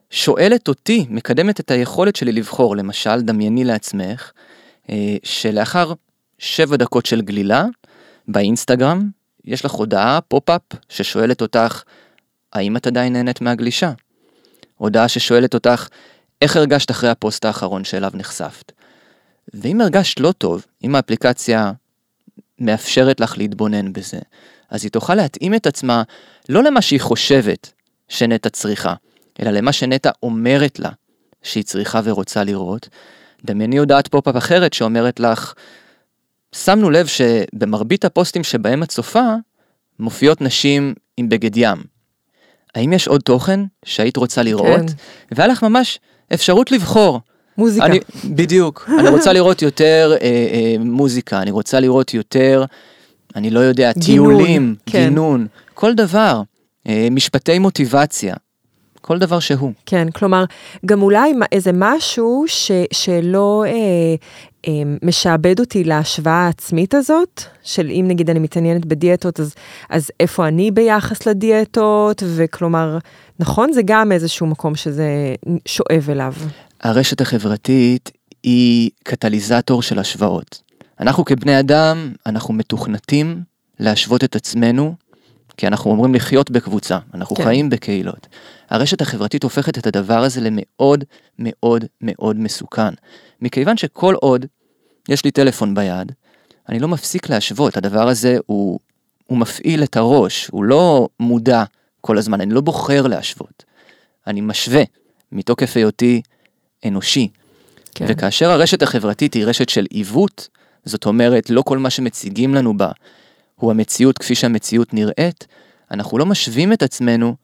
שואלת 0.10 0.68
אותי, 0.68 1.06
מקדמת 1.10 1.60
את 1.60 1.72
היכולת 1.72 2.16
שלי 2.16 2.32
לבחור, 2.32 2.76
למשל, 2.76 3.22
דמייני 3.22 3.64
לעצמך, 3.64 4.32
שלאחר 5.24 5.94
שבע 6.40 6.76
דקות 6.76 7.06
של 7.06 7.22
גלילה, 7.22 7.66
באינסטגרם, 8.28 9.10
יש 9.46 9.66
לך 9.66 9.72
הודעה, 9.72 10.20
pop-up, 10.22 10.62
ששואלת 10.90 11.42
אותך, 11.42 11.84
האם 12.54 12.78
את 12.78 12.88
עדיין 12.88 13.14
נהנית 13.14 13.42
מהגלישה? 13.42 13.92
הודעה 14.78 15.08
ששואלת 15.08 15.54
אותך, 15.54 15.88
איך 16.42 16.56
הרגשת 16.56 16.92
אחרי 16.92 17.10
הפוסט 17.10 17.46
האחרון 17.46 17.84
שאליו 17.84 18.12
נחשפת? 18.14 18.72
ואם 19.54 19.82
הרגשת 19.82 20.20
לא 20.20 20.32
טוב, 20.32 20.66
אם 20.84 20.96
האפליקציה 20.96 21.72
מאפשרת 22.60 23.20
לך 23.20 23.38
להתבונן 23.38 23.94
בזה, 23.94 24.20
אז 24.70 24.84
היא 24.84 24.92
תוכל 24.92 25.16
להתאים 25.16 25.56
את 25.56 25.68
עצמה 25.68 26.04
לא 26.50 26.64
למה 26.64 26.82
שהיא 26.82 27.02
חושבת 27.02 27.74
שנטע 28.10 28.50
צריכה, 28.50 28.94
אלא 29.42 29.52
למה 29.52 29.74
שנטע 29.74 30.12
אומרת 30.24 30.80
לה 30.80 30.90
שהיא 31.44 31.64
צריכה 31.64 32.02
ורוצה 32.04 32.44
לראות. 32.44 32.90
דמייני 33.46 33.78
הודעת 33.78 34.08
pop-up 34.08 34.36
אחרת 34.36 34.74
שאומרת 34.74 35.20
לך, 35.20 35.54
שמנו 36.56 36.90
לב 36.90 37.08
שבמרבית 37.08 38.06
הפוסטים 38.06 38.44
שבהם 38.44 38.84
את 38.84 38.90
צופה, 38.90 39.34
מופיעות 40.00 40.42
נשים 40.42 40.94
עם 41.18 41.30
בגד 41.30 41.58
ים. 41.58 41.78
האם 42.76 42.94
יש 42.94 43.08
עוד 43.08 43.22
תוכן 43.22 43.60
שהיית 43.86 44.18
רוצה 44.18 44.44
לראות? 44.44 44.80
כן. 44.80 44.86
והיה 45.32 45.48
לך 45.48 45.64
ממש 45.64 46.00
אפשרות 46.34 46.72
לבחור. 46.72 47.20
מוזיקה. 47.58 47.86
אני, 47.86 48.00
בדיוק. 48.26 48.90
אני 49.00 49.10
רוצה 49.10 49.34
לראות 49.38 49.62
יותר 49.62 50.14
אה, 50.22 50.28
אה, 50.28 50.76
מוזיקה, 50.80 51.42
אני 51.42 51.52
רוצה 51.52 51.80
לראות 51.80 52.14
יותר, 52.14 52.66
אני 53.36 53.50
לא 53.50 53.60
יודע, 53.60 53.92
גינון, 53.92 54.06
טיולים, 54.06 54.76
כן. 54.86 55.00
גינון, 55.00 55.48
כל 55.74 55.94
דבר. 55.94 56.42
אה, 56.88 57.08
משפטי 57.12 57.60
מוטיבציה. 57.60 58.36
כל 59.04 59.20
דבר 59.20 59.40
שהוא. 59.40 59.74
כן, 59.86 60.10
כלומר, 60.10 60.46
גם 60.86 61.02
אולי 61.02 61.34
איזה 61.52 61.72
משהו 61.74 62.44
ש, 62.48 62.72
שלא 62.94 63.64
אה, 63.68 63.72
אה, 64.68 64.72
משעבד 65.02 65.60
אותי 65.60 65.84
להשוואה 65.84 66.34
העצמית 66.34 66.94
הזאת, 66.94 67.42
של 67.64 67.90
אם 67.90 68.06
נגיד 68.08 68.30
אני 68.30 68.40
מתעניינת 68.40 68.86
בדיאטות, 68.86 69.40
אז, 69.40 69.56
אז 69.90 70.12
איפה 70.20 70.48
אני 70.48 70.72
ביחס 70.72 71.28
לדיאטות, 71.28 72.24
וכלומר, 72.36 72.98
נכון, 73.40 73.74
זה 73.74 73.82
גם 73.86 74.12
איזשהו 74.12 74.48
מקום 74.48 74.76
שזה 74.76 75.36
שואב 75.66 76.10
אליו. 76.10 76.34
הרשת 76.82 77.22
החברתית 77.22 78.12
היא 78.44 78.90
קטליזטור 79.04 79.82
של 79.82 80.00
השוואות. 80.00 80.62
אנחנו 81.00 81.26
כבני 81.26 81.60
אדם, 81.60 82.12
אנחנו 82.26 82.54
מתוכנתים 82.54 83.42
להשוות 83.80 84.24
את 84.24 84.36
עצמנו 84.36 84.96
כי 85.58 85.68
אנחנו 85.68 85.92
אומרים 85.92 86.16
לחיות 86.16 86.52
בקבוצה, 86.52 87.00
אנחנו 87.14 87.36
כן. 87.36 87.44
חיים 87.44 87.70
בקהילות. 87.70 88.28
הרשת 88.70 89.02
החברתית 89.02 89.44
הופכת 89.44 89.78
את 89.78 89.88
הדבר 89.88 90.24
הזה 90.24 90.42
למאוד 90.42 91.04
מאוד 91.40 91.86
מאוד 92.02 92.40
מסוכן. 92.40 92.94
מכיוון 93.42 93.78
שכל 93.78 94.16
עוד 94.16 94.46
יש 95.10 95.26
לי 95.26 95.32
טלפון 95.32 95.76
ביד, 95.76 96.12
אני 96.70 96.80
לא 96.80 96.88
מפסיק 96.88 97.30
להשוות, 97.30 97.78
הדבר 97.78 98.08
הזה 98.08 98.38
הוא, 98.46 98.80
הוא 99.28 99.38
מפעיל 99.38 99.84
את 99.84 99.98
הראש, 99.98 100.48
הוא 100.48 100.64
לא 100.64 101.08
מודע 101.20 101.64
כל 102.02 102.18
הזמן, 102.18 102.42
אני 102.42 102.54
לא 102.54 102.62
בוחר 102.62 103.08
להשוות. 103.08 103.64
אני 104.28 104.42
משווה 104.42 104.84
מתוקף 105.32 105.78
היותי 105.78 106.22
אנושי. 106.86 107.30
כן. 107.96 108.06
וכאשר 108.08 108.50
הרשת 108.50 108.82
החברתית 108.82 109.34
היא 109.34 109.46
רשת 109.46 109.70
של 109.70 109.86
עיוות, 109.90 110.48
זאת 110.86 111.06
אומרת, 111.06 111.50
לא 111.50 111.62
כל 111.62 111.78
מה 111.78 111.90
שמציגים 111.90 112.56
לנו 112.56 112.78
בה 112.78 112.92
הוא 113.64 113.72
המציאות 113.72 114.18
כפי 114.18 114.36
שהמציאות 114.36 114.94
נראית, 114.94 115.48
אנחנו 115.92 116.18
לא 116.18 116.26
משווים 116.26 116.74
את 116.74 116.84
עצמנו 116.84 117.36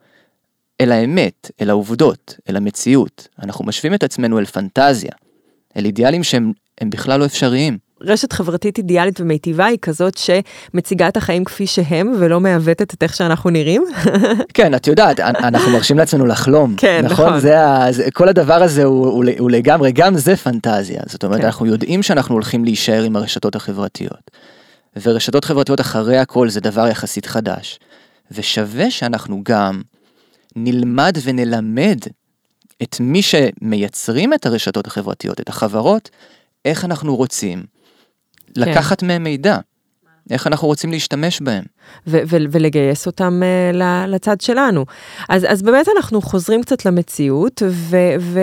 אל 0.81 0.91
האמת, 0.91 1.51
אל 1.61 1.69
העובדות, 1.69 2.35
אל 2.49 2.55
המציאות. 2.55 3.27
אנחנו 3.43 3.65
משווים 3.65 3.93
את 3.93 4.03
עצמנו 4.03 4.39
אל 4.39 4.45
פנטזיה, 4.45 5.11
אל 5.77 5.85
אידיאלים 5.85 6.23
שהם 6.23 6.51
בכלל 6.83 7.19
לא 7.19 7.25
אפשריים. 7.25 7.77
רשת 8.01 8.33
חברתית 8.33 8.77
אידיאלית 8.77 9.21
ומיטיבה 9.21 9.65
היא 9.65 9.77
כזאת 9.81 10.17
שמציגה 10.17 11.07
את 11.07 11.17
החיים 11.17 11.43
כפי 11.43 11.67
שהם 11.67 12.13
ולא 12.19 12.39
מעוותת 12.39 12.93
את 12.93 13.03
איך 13.03 13.15
שאנחנו 13.15 13.49
נראים. 13.49 13.83
כן, 14.53 14.75
את 14.75 14.87
יודעת, 14.87 15.19
אנחנו 15.19 15.71
מרשים 15.71 15.97
לעצמנו 15.97 16.25
לחלום. 16.25 16.75
כן, 16.77 17.01
נכון. 17.05 17.25
נכון. 17.25 17.39
זה, 17.39 17.55
זה, 17.89 18.11
כל 18.11 18.29
הדבר 18.29 18.63
הזה 18.63 18.83
הוא, 18.83 19.07
הוא, 19.07 19.25
הוא 19.39 19.51
לגמרי, 19.51 19.91
גם 19.91 20.17
זה 20.17 20.35
פנטזיה. 20.35 21.01
זאת 21.05 21.23
אומרת, 21.23 21.39
כן. 21.39 21.45
אנחנו 21.45 21.65
יודעים 21.65 22.03
שאנחנו 22.03 22.35
הולכים 22.35 22.63
להישאר 22.63 23.03
עם 23.03 23.15
הרשתות 23.15 23.55
החברתיות. 23.55 24.31
ורשתות 25.01 25.45
חברתיות 25.45 25.81
אחרי 25.81 26.17
הכל 26.17 26.49
זה 26.49 26.61
דבר 26.61 26.87
יחסית 26.87 27.25
חדש. 27.25 27.79
ושווה 28.31 28.91
שאנחנו 28.91 29.41
גם 29.43 29.81
נלמד 30.55 31.17
ונלמד 31.23 31.99
את 32.83 32.99
מי 32.99 33.21
שמייצרים 33.21 34.33
את 34.33 34.45
הרשתות 34.45 34.87
החברתיות, 34.87 35.39
את 35.39 35.49
החברות, 35.49 36.09
איך 36.65 36.85
אנחנו 36.85 37.15
רוצים 37.15 37.63
כן. 38.55 38.61
לקחת 38.61 39.03
מהם 39.03 39.23
מידע. 39.23 39.57
איך 40.29 40.47
אנחנו 40.47 40.67
רוצים 40.67 40.91
להשתמש 40.91 41.41
בהם. 41.41 41.63
ו- 42.07 42.19
ו- 42.25 42.37
ולגייס 42.51 43.07
אותם 43.07 43.41
uh, 43.41 43.75
לצד 44.07 44.41
שלנו. 44.41 44.85
אז, 45.29 45.45
אז 45.49 45.61
באמת 45.61 45.87
אנחנו 45.97 46.21
חוזרים 46.21 46.61
קצת 46.61 46.85
למציאות, 46.85 47.61
ו- 47.65 47.97
ו- 48.19 48.39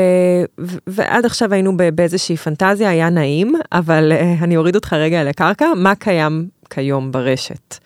ו- 0.58 0.78
ועד 0.86 1.24
עכשיו 1.24 1.54
היינו 1.54 1.76
באיזושהי 1.94 2.36
פנטזיה, 2.36 2.90
היה 2.90 3.10
נעים, 3.10 3.54
אבל 3.72 4.12
uh, 4.12 4.44
אני 4.44 4.56
אוריד 4.56 4.74
אותך 4.74 4.92
רגע 4.92 5.24
לקרקע, 5.24 5.66
מה 5.76 5.94
קיים 5.94 6.48
כיום 6.70 7.12
ברשת? 7.12 7.76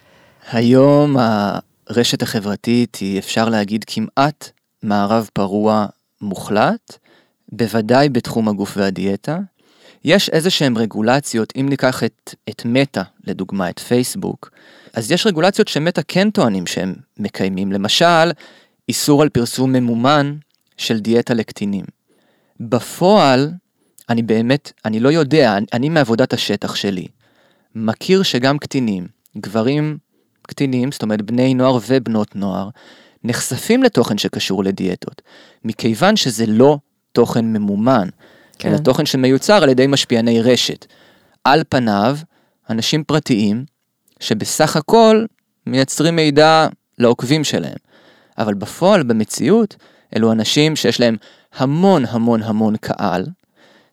היום 0.53 1.17
הרשת 1.89 2.23
החברתית 2.23 2.97
היא, 2.97 3.19
אפשר 3.19 3.49
להגיד, 3.49 3.85
כמעט 3.87 4.51
מערב 4.83 5.29
פרוע 5.33 5.87
מוחלט, 6.21 6.99
בוודאי 7.53 8.09
בתחום 8.09 8.49
הגוף 8.49 8.77
והדיאטה. 8.77 9.39
יש 10.05 10.29
איזה 10.29 10.51
שהם 10.51 10.79
רגולציות, 10.79 11.53
אם 11.57 11.67
ניקח 11.69 12.05
את, 12.05 12.35
את 12.51 12.63
מטא, 12.65 13.03
לדוגמה, 13.27 13.71
את 13.71 13.79
פייסבוק, 13.79 14.51
אז 14.93 15.11
יש 15.11 15.27
רגולציות 15.27 15.69
שמטא 15.69 16.03
כן 16.09 16.31
טוענים 16.31 16.67
שהם 16.67 16.95
מקיימים, 17.19 17.73
למשל, 17.73 18.31
איסור 18.89 19.23
על 19.23 19.29
פרסום 19.29 19.73
ממומן 19.73 20.37
של 20.77 21.01
דיאטה 21.01 21.35
לקטינים. 21.35 21.85
בפועל, 22.61 23.51
אני 24.09 24.23
באמת, 24.23 24.73
אני 24.85 25.01
לא 25.01 25.09
יודע, 25.09 25.57
אני, 25.57 25.67
אני 25.73 25.89
מעבודת 25.89 26.33
השטח 26.33 26.75
שלי, 26.75 27.07
מכיר 27.75 28.23
שגם 28.23 28.59
קטינים, 28.59 29.07
גברים 29.37 29.99
קטינים, 30.43 30.93
זאת 30.93 31.03
אומרת 31.03 31.23
בני 31.23 31.55
נוער 31.55 31.79
ובנות 31.89 32.37
נוער, 32.37 32.69
נחשפים 33.25 33.83
לתוכן 33.83 34.19
שקשור 34.19 34.65
לדיאטות, 34.65 35.23
מכיוון 35.65 36.17
שזה 36.17 36.47
לא 36.47 36.79
תוכן 37.13 37.45
ממומן, 37.45 38.09
כן. 38.61 38.69
אלא 38.69 38.79
תוכן 38.79 39.07
שמיוצר 39.07 39.63
על 39.63 39.69
ידי 39.69 39.87
משפיעני 39.87 40.43
רשת. 40.43 40.87
על 41.45 41.63
פניו, 41.69 42.17
אנשים 42.71 43.05
פרטיים, 43.05 43.65
שבסך 44.21 44.77
הכל 44.77 45.25
מייצרים 45.67 46.17
מידע 46.17 46.67
לעוקבים 46.99 47.45
שלהם. 47.45 47.77
אבל 48.39 48.55
בפועל, 48.55 49.03
במציאות, 49.03 49.77
אלו 50.17 50.33
אנשים 50.33 50.77
שיש 50.77 51.01
להם 51.01 51.17
המון 51.57 52.05
המון 52.09 52.43
המון 52.43 52.77
קהל, 52.77 53.27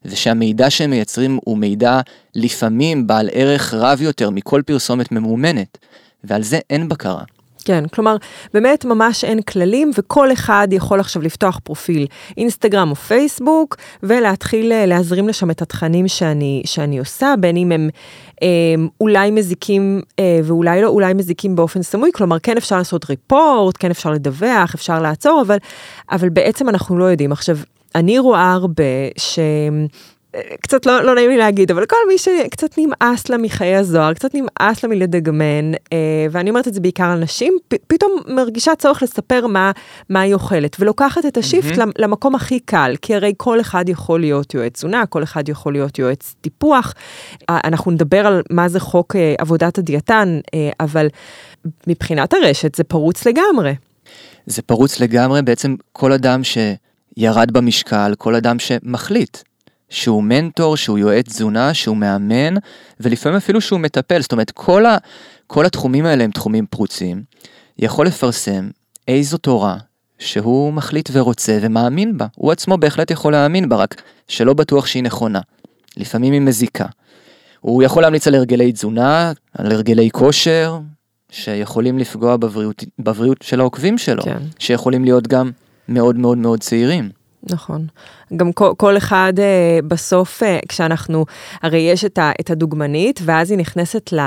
ושהמידע 0.06 0.70
שהם 0.70 0.90
מייצרים 0.90 1.40
הוא 1.44 1.58
מידע 1.58 2.00
לפעמים 2.36 3.08
בעל 3.08 3.30
ערך 3.32 3.74
רב 3.74 4.02
יותר 4.02 4.30
מכל 4.30 4.62
פרסומת 4.66 5.12
ממומנת, 5.12 5.78
ועל 6.24 6.44
זה 6.44 6.60
אין 6.70 6.90
בקרה. 6.90 7.24
כן, 7.68 7.88
כלומר, 7.88 8.16
באמת 8.54 8.86
ממש 8.86 9.24
אין 9.24 9.42
כללים, 9.42 9.92
וכל 9.98 10.32
אחד 10.32 10.68
יכול 10.72 11.00
עכשיו 11.00 11.22
לפתוח 11.22 11.60
פרופיל 11.64 12.08
אינסטגרם 12.38 12.90
או 12.90 12.96
פייסבוק, 12.96 13.76
ולהתחיל 14.04 14.72
אה, 14.72 14.86
להזרים 14.86 15.28
לשם 15.28 15.52
את 15.52 15.62
התכנים 15.62 16.08
שאני, 16.08 16.62
שאני 16.66 17.00
עושה, 17.00 17.34
בין 17.40 17.58
אם 17.58 17.72
הם 17.72 17.90
אה, 18.44 18.48
אולי 19.02 19.32
מזיקים 19.32 20.02
אה, 20.20 20.40
ואולי 20.44 20.82
לא, 20.82 20.88
אולי 20.88 21.14
מזיקים 21.14 21.56
באופן 21.56 21.82
סמוי, 21.82 22.12
כלומר, 22.14 22.40
כן 22.40 22.58
אפשר 22.58 22.78
לעשות 22.78 23.10
ריפורט, 23.10 23.76
כן 23.80 23.92
אפשר 23.92 24.12
לדווח, 24.12 24.76
אפשר 24.76 25.02
לעצור, 25.02 25.42
אבל, 25.46 25.58
אבל 26.12 26.30
בעצם 26.30 26.70
אנחנו 26.70 26.98
לא 26.98 27.06
יודעים. 27.06 27.32
עכשיו, 27.32 27.58
אני 27.96 28.20
רואה 28.20 28.54
הרבה 28.54 28.84
ש... 29.18 29.40
קצת 30.62 30.86
לא, 30.86 31.04
לא 31.04 31.16
נעים 31.16 31.30
לי 31.30 31.38
להגיד, 31.38 31.72
אבל 31.72 31.86
כל 31.86 31.96
מי 32.08 32.18
שקצת 32.18 32.78
נמאס 32.78 33.30
לה 33.30 33.38
מחיי 33.38 33.76
הזוהר, 33.76 34.14
קצת 34.14 34.36
נמאס 34.36 34.84
לה 34.84 34.90
מלדגמן, 34.90 35.74
אה, 35.94 36.28
ואני 36.32 36.50
אומרת 36.50 36.68
את 36.68 36.74
זה 36.74 36.80
בעיקר 36.80 37.04
על 37.04 37.20
נשים, 37.20 37.58
פ, 37.68 37.76
פתאום 37.88 38.12
מרגישה 38.28 38.76
צורך 38.76 39.04
לספר 39.04 39.48
מה, 39.48 39.72
מה 40.10 40.22
היא 40.22 40.34
אוכלת, 40.34 40.76
ולוקחת 40.80 41.26
את 41.26 41.38
השיפט 41.38 41.78
mm-hmm. 41.78 41.92
למקום 41.98 42.36
הכי 42.36 42.60
קל, 42.60 42.96
כי 43.02 43.16
הרי 43.16 43.34
כל 43.38 43.62
אחד 43.62 43.90
יכול 43.90 44.20
להיות 44.20 44.54
יועץ 44.54 44.74
תזונה, 44.74 45.06
כל 45.06 45.24
אחד 45.24 45.50
יכול 45.50 45.74
להיות 45.74 46.00
יועץ 46.00 46.36
טיפוח. 46.42 46.94
אה, 47.50 47.60
אנחנו 47.64 47.92
נדבר 47.92 48.28
על 48.28 48.42
מה 48.50 48.70
זה 48.70 48.80
חוק 48.80 49.16
אה, 49.16 49.36
עבודת 49.38 49.78
הדיאטן, 49.78 50.40
אה, 50.54 50.70
אבל 50.80 51.08
מבחינת 51.88 52.34
הרשת 52.34 52.76
זה 52.76 52.84
פרוץ 52.84 53.28
לגמרי. 53.28 53.76
זה 54.46 54.62
פרוץ 54.62 55.00
לגמרי, 55.00 55.42
בעצם 55.42 55.76
כל 55.92 56.12
אדם 56.12 56.42
שירד 56.44 57.52
במשקל, 57.52 58.14
כל 58.18 58.36
אדם 58.36 58.60
שמחליט 58.60 59.38
שהוא 59.90 60.24
מנטור, 60.24 60.78
שהוא 60.78 60.98
יועץ 60.98 61.26
תזונה, 61.28 61.74
שהוא 61.74 61.98
מאמן, 61.98 62.54
ולפעמים 63.00 63.38
אפילו 63.38 63.62
שהוא 63.62 63.80
מטפל, 63.80 64.22
זאת 64.22 64.32
אומרת, 64.32 64.52
כל, 64.52 64.86
ה, 64.86 64.98
כל 65.48 65.66
התחומים 65.66 66.06
האלה 66.06 66.24
הם 66.24 66.32
תחומים 66.32 66.66
פרוצים, 66.66 67.24
יכול 67.80 68.08
לפרסם 68.08 68.70
איזו 69.08 69.38
תורה 69.38 69.78
שהוא 70.20 70.74
מחליט 70.74 71.10
ורוצה 71.14 71.60
ומאמין 71.62 72.18
בה. 72.18 72.26
הוא 72.36 72.52
עצמו 72.52 72.78
בהחלט 72.78 73.12
יכול 73.12 73.32
להאמין 73.32 73.70
בה, 73.70 73.76
רק 73.76 74.02
שלא 74.28 74.54
בטוח 74.54 74.86
שהיא 74.86 75.04
נכונה. 75.04 75.40
לפעמים 75.98 76.34
היא 76.34 76.42
מזיקה. 76.42 76.86
הוא 77.60 77.84
יכול 77.84 78.02
להמליץ 78.02 78.28
על 78.28 78.36
הרגלי 78.36 78.72
תזונה, 78.72 79.32
על 79.54 79.72
הרגלי 79.72 80.10
כושר, 80.12 80.80
שיכולים 81.32 82.00
לפגוע 82.00 82.38
בבריאות, 82.38 82.84
בבריאות 83.00 83.38
של 83.42 83.60
העוקבים 83.60 83.98
שלו, 83.98 84.24
כן. 84.24 84.38
שיכולים 84.60 85.04
להיות 85.04 85.28
גם 85.28 85.52
מאוד 85.90 86.16
מאוד 86.16 86.38
מאוד 86.38 86.60
צעירים. 86.60 87.10
נכון. 87.52 87.88
גם 88.36 88.52
כל, 88.52 88.74
כל 88.78 88.98
אחד 88.98 89.34
אה, 89.40 89.80
בסוף, 89.88 90.44
אה, 90.44 90.60
כשאנחנו, 90.68 91.26
הרי 91.64 91.80
יש 91.80 92.06
את, 92.06 92.18
ה, 92.18 92.32
את 92.40 92.50
הדוגמנית, 92.50 93.20
ואז 93.24 93.52
היא 93.52 93.60
נכנסת 93.60 94.14
ל, 94.14 94.20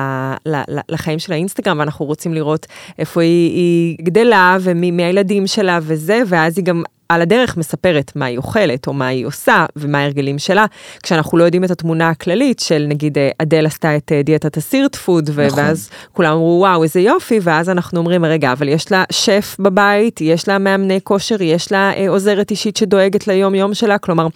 ל, 0.47 0.57
ל, 0.69 0.79
לחיים 0.89 1.19
של 1.19 1.33
האינסטגרם, 1.33 1.79
ואנחנו 1.79 2.07
רוצים 2.07 2.35
לראות 2.35 2.67
איפה 2.99 3.21
היא, 3.21 3.50
היא 3.50 3.97
גדלה, 4.03 4.57
ומי 4.61 5.05
הילדים 5.05 5.47
שלה 5.47 5.79
וזה, 5.83 6.23
ואז 6.27 6.59
היא 6.59 6.65
גם 6.65 6.83
על 7.11 7.23
הדרך 7.23 7.57
מספרת 7.57 8.12
מה 8.14 8.25
היא 8.25 8.38
אוכלת, 8.38 8.87
או 8.87 8.93
מה 8.93 9.07
היא 9.07 9.26
עושה, 9.26 9.67
ומה 9.76 9.99
ההרגלים 9.99 10.38
שלה, 10.38 10.67
כשאנחנו 11.02 11.38
לא 11.38 11.45
יודעים 11.45 11.64
את 11.64 11.71
התמונה 11.71 12.09
הכללית 12.09 12.61
של 12.61 12.87
נגיד 12.88 13.19
אה, 13.19 13.31
אדל 13.38 13.67
עשתה 13.67 13.97
את 13.97 14.12
אה, 14.12 14.23
דיאטת 14.23 14.57
הסירט 14.57 14.97
פוד, 14.97 15.31
נכון. 15.31 15.59
ואז 15.59 15.90
כולם 16.12 16.33
אמרו 16.33 16.59
וואו 16.61 16.83
איזה 16.83 17.00
יופי, 17.00 17.38
ואז 17.43 17.69
אנחנו 17.69 17.99
אומרים 17.99 18.25
רגע, 18.25 18.52
אבל 18.52 18.69
יש 18.69 18.93
לה 18.93 19.05
שף 19.12 19.57
בבית, 19.59 20.21
יש 20.21 20.49
לה 20.49 20.59
מאמני 20.59 21.00
כושר, 21.05 21.43
יש 21.43 21.73
לה 21.73 21.93
אה, 21.97 22.09
עוזרת 22.09 22.50
אישית 22.50 22.76
שדואגת 22.76 23.26
ליום 23.26 23.55
יום 23.55 23.75
שלה, 23.75 23.99
כלומר, 23.99 24.26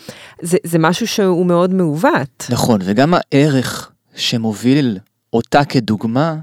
זה, 0.42 0.58
זה 0.64 0.78
משהו 0.78 1.06
שהוא 1.06 1.46
מאוד 1.46 1.74
מעוות. 1.74 2.46
נכון, 2.50 2.80
וגם 2.84 3.14
הערך 3.16 3.90
שמוביל 4.16 4.98
אותה 5.32 5.64
כדוגמה, 5.64 6.34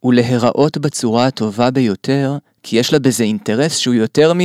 הוא 0.00 0.14
להיראות 0.14 0.78
בצורה 0.78 1.26
הטובה 1.26 1.70
ביותר, 1.70 2.36
כי 2.62 2.76
יש 2.76 2.92
לה 2.92 2.98
בזה 2.98 3.24
אינטרס 3.24 3.76
שהוא 3.76 3.94
יותר 3.94 4.32
מ... 4.34 4.40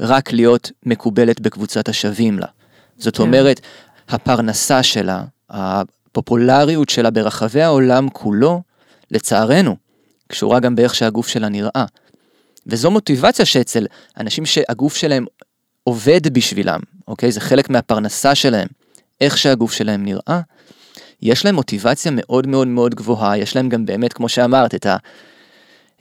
רק 0.00 0.32
להיות 0.32 0.70
מקובלת 0.86 1.40
בקבוצת 1.40 1.88
השווים 1.88 2.38
לה. 2.38 2.46
זאת 2.98 3.16
כן. 3.16 3.22
אומרת, 3.22 3.60
הפרנסה 4.08 4.82
שלה, 4.82 5.24
הפופולריות 5.50 6.88
שלה 6.88 7.10
ברחבי 7.10 7.62
העולם 7.62 8.08
כולו, 8.08 8.62
לצערנו, 9.10 9.76
קשורה 10.28 10.60
גם 10.60 10.76
באיך 10.76 10.94
שהגוף 10.94 11.28
שלה 11.28 11.48
נראה. 11.48 11.84
וזו 12.66 12.90
מוטיבציה 12.90 13.44
שאצל 13.44 13.86
אנשים 14.20 14.46
שהגוף 14.46 14.96
שלהם 14.96 15.26
עובד 15.84 16.28
בשבילם, 16.32 16.80
אוקיי? 17.08 17.32
זה 17.32 17.40
חלק 17.40 17.70
מהפרנסה 17.70 18.34
שלהם, 18.34 18.68
איך 19.20 19.38
שהגוף 19.38 19.72
שלהם 19.72 20.04
נראה. 20.04 20.40
יש 21.22 21.44
להם 21.44 21.54
מוטיבציה 21.54 22.12
מאוד 22.14 22.46
מאוד 22.46 22.68
מאוד 22.68 22.94
גבוהה, 22.94 23.38
יש 23.38 23.56
להם 23.56 23.68
גם 23.68 23.86
באמת, 23.86 24.12
כמו 24.12 24.28
שאמרת, 24.28 24.74
את 24.74 24.86
ה... 24.86 24.96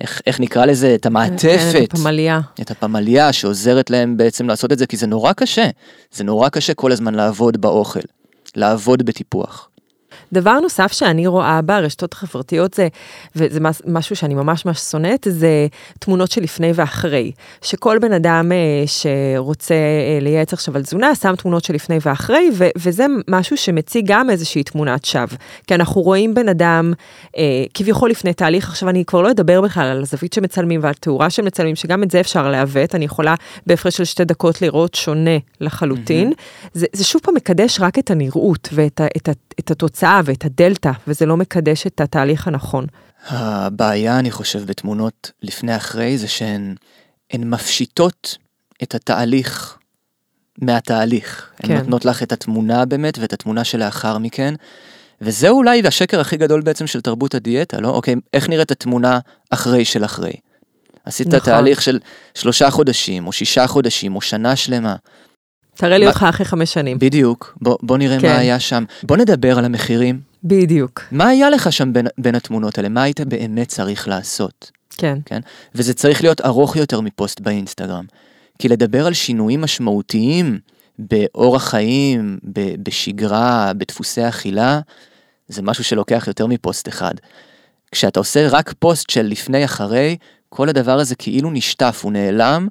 איך, 0.01 0.21
איך 0.27 0.39
נקרא 0.39 0.65
לזה, 0.65 0.95
את 0.95 1.05
המעטפת. 1.05 1.81
את 1.83 1.93
הפמליה. 1.93 2.39
את 2.61 2.71
הפמליה 2.71 3.33
שעוזרת 3.33 3.89
להם 3.89 4.17
בעצם 4.17 4.47
לעשות 4.47 4.71
את 4.71 4.77
זה, 4.77 4.87
כי 4.87 4.97
זה 4.97 5.07
נורא 5.07 5.33
קשה. 5.33 5.69
זה 6.11 6.23
נורא 6.23 6.49
קשה 6.49 6.73
כל 6.73 6.91
הזמן 6.91 7.15
לעבוד 7.15 7.61
באוכל, 7.61 7.99
לעבוד 8.55 9.03
בטיפוח. 9.03 9.69
דבר 10.34 10.60
נוסף 10.60 10.91
שאני 10.91 11.27
רואה 11.27 11.62
ברשתות 11.62 12.13
החברתיות 12.13 12.74
זה, 12.74 12.88
וזה 13.36 13.60
משהו 13.86 14.15
שאני 14.15 14.34
ממש 14.34 14.65
ממש 14.65 14.79
שונאת, 14.79 15.27
זה 15.29 15.67
תמונות 16.00 16.31
של 16.31 16.41
לפני 16.41 16.72
ואחרי. 16.75 17.31
שכל 17.62 18.00
בן 18.00 18.13
אדם 18.13 18.51
אה, 18.51 18.84
שרוצה 18.88 19.74
אה, 19.74 20.19
לייעץ 20.22 20.53
עכשיו 20.53 20.75
על 20.75 20.84
תזונה, 20.84 21.15
שם 21.15 21.36
תמונות 21.36 21.63
של 21.63 21.74
לפני 21.74 21.98
ואחרי, 22.01 22.50
ו- 22.53 22.69
וזה 22.77 23.05
משהו 23.27 23.57
שמציג 23.57 24.05
גם 24.07 24.29
איזושהי 24.29 24.63
תמונת 24.63 25.05
שווא. 25.05 25.38
כי 25.67 25.75
אנחנו 25.75 26.01
רואים 26.01 26.34
בן 26.34 26.50
אדם 26.50 26.93
אה, 27.38 27.43
כביכול 27.74 28.10
לפני 28.10 28.34
תהליך, 28.34 28.69
עכשיו 28.69 28.89
אני 28.89 29.05
כבר 29.05 29.22
לא 29.22 29.31
אדבר 29.31 29.62
בכלל 29.62 29.86
על 29.88 30.01
הזווית 30.01 30.34
שמצלמים 30.34 30.79
ועל 30.84 30.93
תאורה 30.93 31.29
שמצלמים, 31.29 31.75
שגם 31.75 32.03
את 32.03 32.12
זה 32.12 32.19
אפשר 32.19 32.50
לעוות, 32.50 32.96
אני 32.96 33.05
יכולה 33.05 33.36
בהפרש 33.67 33.98
של 33.98 34.03
שתי 34.03 34.25
דקות 34.25 34.62
לראות 34.62 34.96
שונה 34.96 35.38
לחלוטין. 35.62 36.31
Mm-hmm. 36.31 36.69
זה, 36.74 36.86
זה 36.93 37.03
שוב 37.03 37.22
פעם 37.22 37.36
מקדש 37.36 37.79
רק 37.79 38.00
את 38.00 38.12
הנראות 38.12 38.69
ואת 38.72 39.01
ה, 39.01 39.05
את 39.17 39.29
ה, 39.29 39.31
את 39.60 39.72
התוצאה. 39.72 40.16
ואת 40.25 40.45
הדלתא, 40.45 40.91
וזה 41.08 41.25
לא 41.25 41.38
מקדש 41.38 41.88
את 41.88 42.01
התהליך 42.01 42.47
הנכון. 42.47 42.86
הבעיה, 43.27 44.19
אני 44.19 44.32
חושב, 44.32 44.65
בתמונות 44.65 45.32
לפני 45.43 45.75
אחרי, 45.75 46.17
זה 46.17 46.27
שהן 46.27 46.75
מפשיטות 47.34 48.38
את 48.84 48.95
התהליך 48.95 49.77
מהתהליך. 50.62 51.49
כן. 51.58 51.71
הן 51.73 51.77
נותנות 51.77 52.06
לך 52.06 52.23
את 52.23 52.32
התמונה 52.32 52.86
באמת, 52.86 53.17
ואת 53.19 53.34
התמונה 53.34 53.63
שלאחר 53.63 54.17
מכן. 54.17 54.53
וזה 55.21 55.49
אולי 55.49 55.82
השקר 55.88 56.19
הכי 56.19 56.38
גדול 56.38 56.62
בעצם 56.62 56.88
של 56.88 57.01
תרבות 57.01 57.36
הדיאטה, 57.36 57.82
לא? 57.82 57.89
אוקיי, 57.89 58.15
איך 58.34 58.49
נראית 58.49 58.71
התמונה 58.71 59.19
אחרי 59.49 59.86
של 59.86 60.06
אחרי? 60.06 60.34
עשית 61.06 61.27
נכון. 61.27 61.39
תהליך 61.39 61.82
של 61.82 61.99
שלושה 62.36 62.69
חודשים, 62.69 63.27
או 63.27 63.32
שישה 63.32 63.67
חודשים, 63.67 64.15
או 64.15 64.21
שנה 64.21 64.56
שלמה. 64.56 64.95
תראה 65.77 65.97
לי 65.97 66.07
אותך 66.07 66.25
אחרי 66.29 66.45
חמש 66.45 66.73
שנים. 66.73 66.99
בדיוק, 66.99 67.57
בוא, 67.61 67.77
בוא 67.81 67.97
נראה 67.97 68.19
כן. 68.19 68.27
מה 68.27 68.37
היה 68.37 68.59
שם. 68.59 68.83
בוא 69.03 69.17
נדבר 69.17 69.57
על 69.57 69.65
המחירים. 69.65 70.19
בדיוק. 70.43 71.01
מה 71.11 71.27
היה 71.27 71.49
לך 71.49 71.71
שם 71.71 71.93
בין, 71.93 72.07
בין 72.17 72.35
התמונות 72.35 72.77
האלה? 72.77 72.89
מה 72.89 73.03
היית 73.03 73.21
באמת 73.21 73.67
צריך 73.67 74.07
לעשות? 74.07 74.71
כן. 74.97 75.17
כן. 75.25 75.39
וזה 75.75 75.93
צריך 75.93 76.21
להיות 76.21 76.41
ארוך 76.41 76.75
יותר 76.75 77.01
מפוסט 77.01 77.39
באינסטגרם. 77.39 78.05
כי 78.59 78.69
לדבר 78.69 79.07
על 79.07 79.13
שינויים 79.13 79.61
משמעותיים 79.61 80.59
באורח 80.99 81.69
חיים, 81.69 82.37
ב, 82.53 82.75
בשגרה, 82.83 83.71
בדפוסי 83.77 84.27
אכילה, 84.27 84.79
זה 85.47 85.61
משהו 85.61 85.83
שלוקח 85.83 86.23
יותר 86.27 86.47
מפוסט 86.47 86.87
אחד. 86.87 87.13
כשאתה 87.91 88.19
עושה 88.19 88.47
רק 88.49 88.73
פוסט 88.79 89.09
של 89.09 89.21
לפני 89.21 89.65
אחרי, 89.65 90.17
כל 90.49 90.69
הדבר 90.69 90.99
הזה 90.99 91.15
כאילו 91.15 91.51
נשטף, 91.51 91.99
הוא 92.03 92.11
נעלם, 92.11 92.67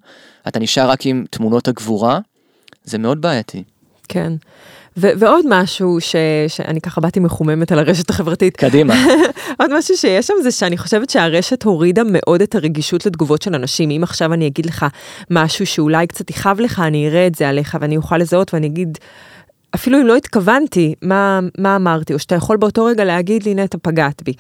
אתה 0.49 0.59
נשאר 0.59 0.91
רק 0.91 1.07
עם 1.07 1.25
תמונות 1.31 1.69
הגבורה, 1.69 2.19
זה 2.87 2.99
מאוד 2.99 3.21
בעייתי. 3.21 3.63
כן. 4.09 4.33
ו- 4.97 5.11
ועוד 5.19 5.45
משהו 5.49 6.01
ש- 6.01 6.17
שאני 6.49 6.81
ככה 6.81 7.01
באתי 7.01 7.21
מחוממת 7.21 7.73
על 7.73 7.79
הרשת 7.79 8.11
החברתית. 8.11 8.57
קדימה. 8.57 8.95
עוד 9.61 9.79
משהו 9.79 9.97
שיש 9.97 10.27
שם 10.27 10.35
זה 10.43 10.51
שאני 10.51 10.79
חושבת 10.79 11.11
שהרשת 11.11 11.63
הורידה 11.63 12.03
מאוד 12.07 12.43
את 12.43 12.55
הרגישות 12.55 13.07
לתגובות 13.07 13.43
של 13.43 13.55
אנשים. 13.55 13.91
אם 13.91 14.03
עכשיו 14.03 14.33
אני 14.33 14.47
אגיד 14.47 14.67
לך 14.67 14.87
משהו 15.31 15.67
שאולי 15.67 16.07
קצת 16.07 16.31
יכאב 16.31 16.61
לך, 16.61 16.81
אני 16.81 17.09
אראה 17.09 17.27
את 17.27 17.35
זה 17.35 17.49
עליך 17.49 17.77
ואני 17.81 17.97
אוכל 17.97 18.19
לזהות 18.19 18.55
ואני 18.55 18.67
אגיד... 18.67 18.99
אפילו 19.75 20.01
אם 20.01 20.07
לא 20.07 20.17
התכוונתי, 20.17 20.95
מה, 21.03 21.41
מה 21.59 21.77
אמרתי, 21.77 22.15
או 22.15 22.19
שאתה 22.19 22.35
יכול 22.35 22.57
באותו 22.57 22.85
רגע 22.85 23.05
להגיד 23.05 23.43
לי, 23.43 23.55
נטע, 23.55 23.79
פגעת 23.83 24.23
בי. 24.23 24.33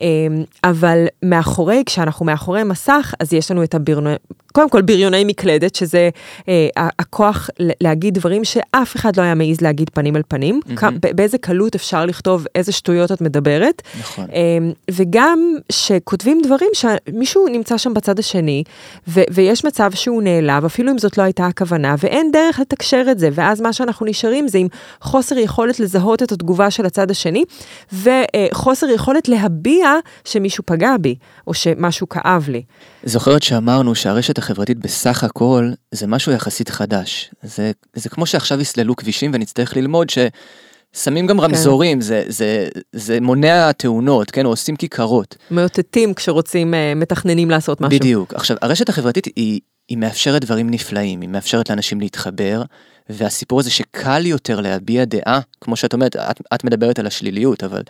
אמ, 0.00 0.06
אבל 0.64 1.06
מאחורי, 1.22 1.82
כשאנחנו 1.86 2.26
מאחורי 2.26 2.62
מסך, 2.62 3.14
אז 3.20 3.32
יש 3.32 3.50
לנו 3.50 3.62
את 3.62 3.74
הבריוני, 3.74 4.14
קודם 4.54 4.70
כל 4.70 4.82
בריוני 4.82 5.24
מקלדת, 5.24 5.74
שזה 5.74 6.10
אה, 6.48 6.68
הכוח 6.98 7.50
להגיד 7.80 8.14
דברים 8.14 8.44
שאף 8.44 8.96
אחד 8.96 9.16
לא 9.16 9.22
היה 9.22 9.34
מעז 9.34 9.60
להגיד 9.60 9.90
פנים 9.90 10.16
אל 10.16 10.22
פנים, 10.28 10.60
mm-hmm. 10.66 10.84
באיזה 11.14 11.38
קלות 11.38 11.74
אפשר 11.74 12.06
לכתוב 12.06 12.46
איזה 12.54 12.72
שטויות 12.72 13.12
את 13.12 13.20
מדברת. 13.20 13.82
נכון. 14.00 14.26
אה, 14.32 14.58
וגם 14.90 15.38
שכותבים 15.72 16.40
דברים 16.44 16.68
שמישהו 16.74 17.48
נמצא 17.48 17.78
שם 17.78 17.94
בצד 17.94 18.18
השני, 18.18 18.64
ו- 19.08 19.20
ויש 19.30 19.64
מצב 19.64 19.90
שהוא 19.94 20.22
נעלב, 20.22 20.64
אפילו 20.64 20.92
אם 20.92 20.98
זאת 20.98 21.18
לא 21.18 21.22
הייתה 21.22 21.46
הכוונה, 21.46 21.94
ואין 21.98 22.30
דרך 22.32 22.60
לתקשר 22.60 23.04
את 23.10 23.18
זה, 23.18 23.28
ואז 23.32 23.60
מה 23.60 23.72
שאנחנו 23.72 24.06
נשארים 24.06 24.48
זה 24.48 24.58
עם 24.58 24.66
חוסר 25.00 25.38
יכולת 25.38 25.80
לזהות 25.80 26.22
את 26.22 26.32
התגובה 26.32 26.70
של 26.70 26.86
הצד 26.86 27.10
השני, 27.10 27.44
וחוסר 27.92 28.86
יכולת 28.88 29.28
להביע 29.28 29.88
שמישהו 30.24 30.64
פגע 30.66 30.96
בי, 31.00 31.14
או 31.46 31.54
שמשהו 31.54 32.08
כאב 32.08 32.48
לי. 32.48 32.62
זוכרת 33.04 33.42
שאמרנו 33.42 33.94
שהרשת 33.94 34.38
החברתית 34.44 34.78
בסך 34.78 35.24
הכל 35.24 35.70
זה 35.92 36.06
משהו 36.06 36.32
יחסית 36.32 36.68
חדש. 36.68 37.30
זה, 37.42 37.72
זה 37.94 38.08
כמו 38.08 38.26
שעכשיו 38.26 38.60
יסללו 38.60 38.96
כבישים 38.96 39.30
ונצטרך 39.34 39.76
ללמוד 39.76 40.10
ש... 40.10 40.18
שמים 40.96 41.26
גם 41.26 41.36
כן. 41.38 41.44
רמזורים, 41.44 41.98
כן. 41.98 42.00
זה, 42.00 42.22
זה, 42.28 42.68
זה 42.92 43.20
מונע 43.20 43.72
תאונות, 43.72 44.30
כן, 44.30 44.44
או 44.44 44.50
עושים 44.50 44.76
כיכרות. 44.76 45.36
מאותתים 45.50 46.14
כשרוצים, 46.14 46.74
אה, 46.74 46.92
מתכננים 46.96 47.50
לעשות 47.50 47.80
משהו. 47.80 47.98
בדיוק. 47.98 48.34
עכשיו, 48.34 48.56
הרשת 48.62 48.88
החברתית 48.88 49.26
היא, 49.36 49.60
היא 49.88 49.98
מאפשרת 49.98 50.44
דברים 50.44 50.70
נפלאים, 50.70 51.20
היא 51.20 51.28
מאפשרת 51.28 51.70
לאנשים 51.70 52.00
להתחבר, 52.00 52.62
והסיפור 53.08 53.60
הזה 53.60 53.70
שקל 53.70 54.26
יותר 54.26 54.60
להביע 54.60 55.04
דעה, 55.04 55.40
כמו 55.60 55.76
שאת 55.76 55.92
אומרת, 55.92 56.16
את, 56.16 56.40
את 56.54 56.64
מדברת 56.64 56.98
על 56.98 57.06
השליליות, 57.06 57.64
אבל 57.64 57.82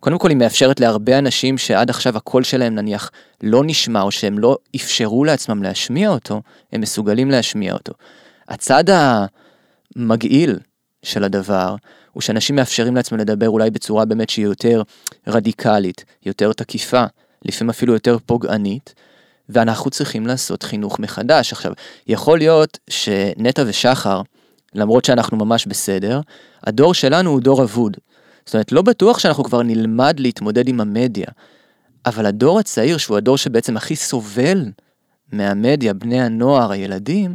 קודם 0.00 0.18
כל 0.18 0.28
היא 0.28 0.36
מאפשרת 0.36 0.80
להרבה 0.80 1.18
אנשים 1.18 1.58
שעד 1.58 1.90
עכשיו 1.90 2.16
הקול 2.16 2.42
שלהם 2.42 2.74
נניח 2.74 3.10
לא 3.42 3.62
נשמע, 3.64 4.02
או 4.02 4.10
שהם 4.10 4.38
לא 4.38 4.56
אפשרו 4.76 5.24
לעצמם 5.24 5.62
להשמיע 5.62 6.08
אותו, 6.08 6.42
הם 6.72 6.80
מסוגלים 6.80 7.30
להשמיע 7.30 7.72
אותו. 7.72 7.92
הצד 8.48 8.84
המגעיל 9.96 10.58
של 11.02 11.24
הדבר, 11.24 11.76
הוא 12.12 12.20
שאנשים 12.20 12.56
מאפשרים 12.56 12.96
לעצמם 12.96 13.18
לדבר 13.18 13.48
אולי 13.48 13.70
בצורה 13.70 14.04
באמת 14.04 14.30
שהיא 14.30 14.44
יותר 14.44 14.82
רדיקלית, 15.26 16.04
יותר 16.26 16.52
תקיפה, 16.52 17.04
לפעמים 17.44 17.70
אפילו 17.70 17.92
יותר 17.92 18.16
פוגענית, 18.26 18.94
ואנחנו 19.48 19.90
צריכים 19.90 20.26
לעשות 20.26 20.62
חינוך 20.62 20.98
מחדש. 20.98 21.52
עכשיו, 21.52 21.72
יכול 22.06 22.38
להיות 22.38 22.78
שנטע 22.90 23.62
ושחר 23.66 24.22
למרות 24.74 25.04
שאנחנו 25.04 25.36
ממש 25.36 25.66
בסדר, 25.66 26.20
הדור 26.64 26.94
שלנו 26.94 27.30
הוא 27.30 27.40
דור 27.40 27.62
אבוד. 27.62 27.96
זאת 28.50 28.54
אומרת, 28.54 28.72
לא 28.72 28.82
בטוח 28.82 29.18
שאנחנו 29.18 29.44
כבר 29.44 29.62
נלמד 29.62 30.20
להתמודד 30.20 30.68
עם 30.68 30.80
המדיה, 30.80 31.26
אבל 32.06 32.26
הדור 32.26 32.58
הצעיר, 32.58 32.96
שהוא 32.96 33.16
הדור 33.16 33.38
שבעצם 33.38 33.76
הכי 33.76 33.96
סובל 33.96 34.70
מהמדיה, 35.32 35.94
בני 35.94 36.20
הנוער, 36.20 36.70
הילדים, 36.70 37.34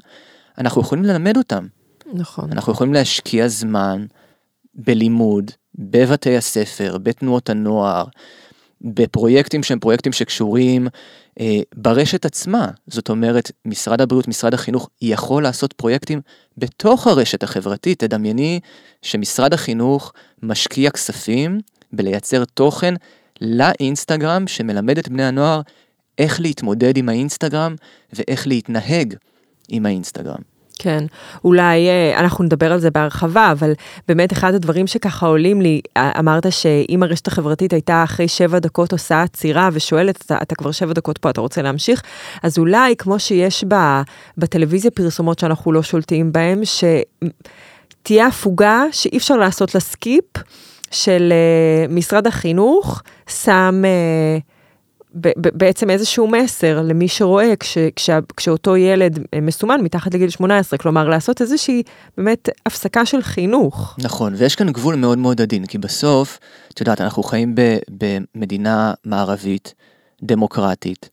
אנחנו 0.57 0.81
יכולים 0.81 1.03
ללמד 1.03 1.37
אותם. 1.37 1.67
נכון. 2.13 2.51
אנחנו 2.51 2.73
יכולים 2.73 2.93
להשקיע 2.93 3.47
זמן 3.47 4.05
בלימוד, 4.73 5.51
בבתי 5.75 6.37
הספר, 6.37 6.97
בתנועות 6.97 7.49
הנוער, 7.49 8.05
בפרויקטים 8.85 9.63
שהם 9.63 9.79
פרויקטים 9.79 10.13
שקשורים 10.13 10.87
אה, 11.39 11.59
ברשת 11.75 12.25
עצמה. 12.25 12.67
זאת 12.87 13.09
אומרת, 13.09 13.51
משרד 13.65 14.01
הבריאות, 14.01 14.27
משרד 14.27 14.53
החינוך, 14.53 14.89
יכול 15.01 15.43
לעשות 15.43 15.73
פרויקטים 15.73 16.21
בתוך 16.57 17.07
הרשת 17.07 17.43
החברתית. 17.43 17.99
תדמייני 17.99 18.59
שמשרד 19.01 19.53
החינוך 19.53 20.13
משקיע 20.43 20.89
כספים 20.89 21.59
בלייצר 21.93 22.45
תוכן 22.45 22.93
לאינסטגרם 23.41 24.47
שמלמד 24.47 24.97
את 24.97 25.09
בני 25.09 25.23
הנוער 25.23 25.61
איך 26.17 26.41
להתמודד 26.41 26.97
עם 26.97 27.09
האינסטגרם 27.09 27.75
ואיך 28.13 28.47
להתנהג 28.47 29.13
עם 29.69 29.85
האינסטגרם. 29.85 30.54
כן, 30.79 31.05
אולי 31.43 31.87
אה, 31.87 32.19
אנחנו 32.19 32.43
נדבר 32.43 32.71
על 32.71 32.79
זה 32.79 32.91
בהרחבה, 32.91 33.51
אבל 33.51 33.73
באמת 34.07 34.33
אחד 34.33 34.53
הדברים 34.53 34.87
שככה 34.87 35.27
עולים 35.27 35.61
לי, 35.61 35.81
אה, 35.97 36.11
אמרת 36.19 36.51
שאם 36.51 37.03
הרשת 37.03 37.27
החברתית 37.27 37.73
הייתה 37.73 38.03
אחרי 38.03 38.27
שבע 38.27 38.59
דקות 38.59 38.91
עושה 38.91 39.21
עצירה 39.21 39.69
ושואלת, 39.73 40.21
אתה, 40.25 40.37
אתה 40.41 40.55
כבר 40.55 40.71
שבע 40.71 40.93
דקות 40.93 41.17
פה, 41.17 41.29
אתה 41.29 41.41
רוצה 41.41 41.61
להמשיך? 41.61 42.01
אז 42.43 42.57
אולי 42.57 42.95
כמו 42.97 43.19
שיש 43.19 43.63
ב, 43.67 43.75
בטלוויזיה 44.37 44.91
פרסומות 44.91 45.39
שאנחנו 45.39 45.71
לא 45.71 45.83
שולטים 45.83 46.31
בהן, 46.31 46.61
שתהיה 46.65 48.27
הפוגה 48.27 48.83
שאי 48.91 49.17
אפשר 49.17 49.37
לעשות 49.37 49.75
לה 49.75 49.81
skip, 49.81 50.25
של 50.91 51.33
אה, 51.33 51.91
משרד 51.91 52.27
החינוך 52.27 53.01
שם... 53.27 53.83
בעצם 55.53 55.89
איזשהו 55.89 56.27
מסר 56.27 56.81
למי 56.81 57.07
שרואה 57.07 57.55
כש, 57.55 57.77
כשה, 57.95 58.19
כשאותו 58.37 58.77
ילד 58.77 59.19
אה, 59.33 59.41
מסומן 59.41 59.81
מתחת 59.81 60.13
לגיל 60.13 60.29
18, 60.29 60.77
כלומר 60.77 61.09
לעשות 61.09 61.41
איזושהי 61.41 61.83
באמת 62.17 62.49
הפסקה 62.65 63.05
של 63.05 63.21
חינוך. 63.21 63.95
נכון, 64.03 64.33
ויש 64.37 64.55
כאן 64.55 64.69
גבול 64.69 64.95
מאוד 64.95 65.17
מאוד 65.17 65.41
עדין, 65.41 65.65
כי 65.65 65.77
בסוף, 65.77 66.39
את 66.73 66.79
יודעת, 66.79 67.01
אנחנו 67.01 67.23
חיים 67.23 67.55
ב, 67.55 67.77
במדינה 67.89 68.93
מערבית, 69.05 69.73
דמוקרטית, 70.23 71.09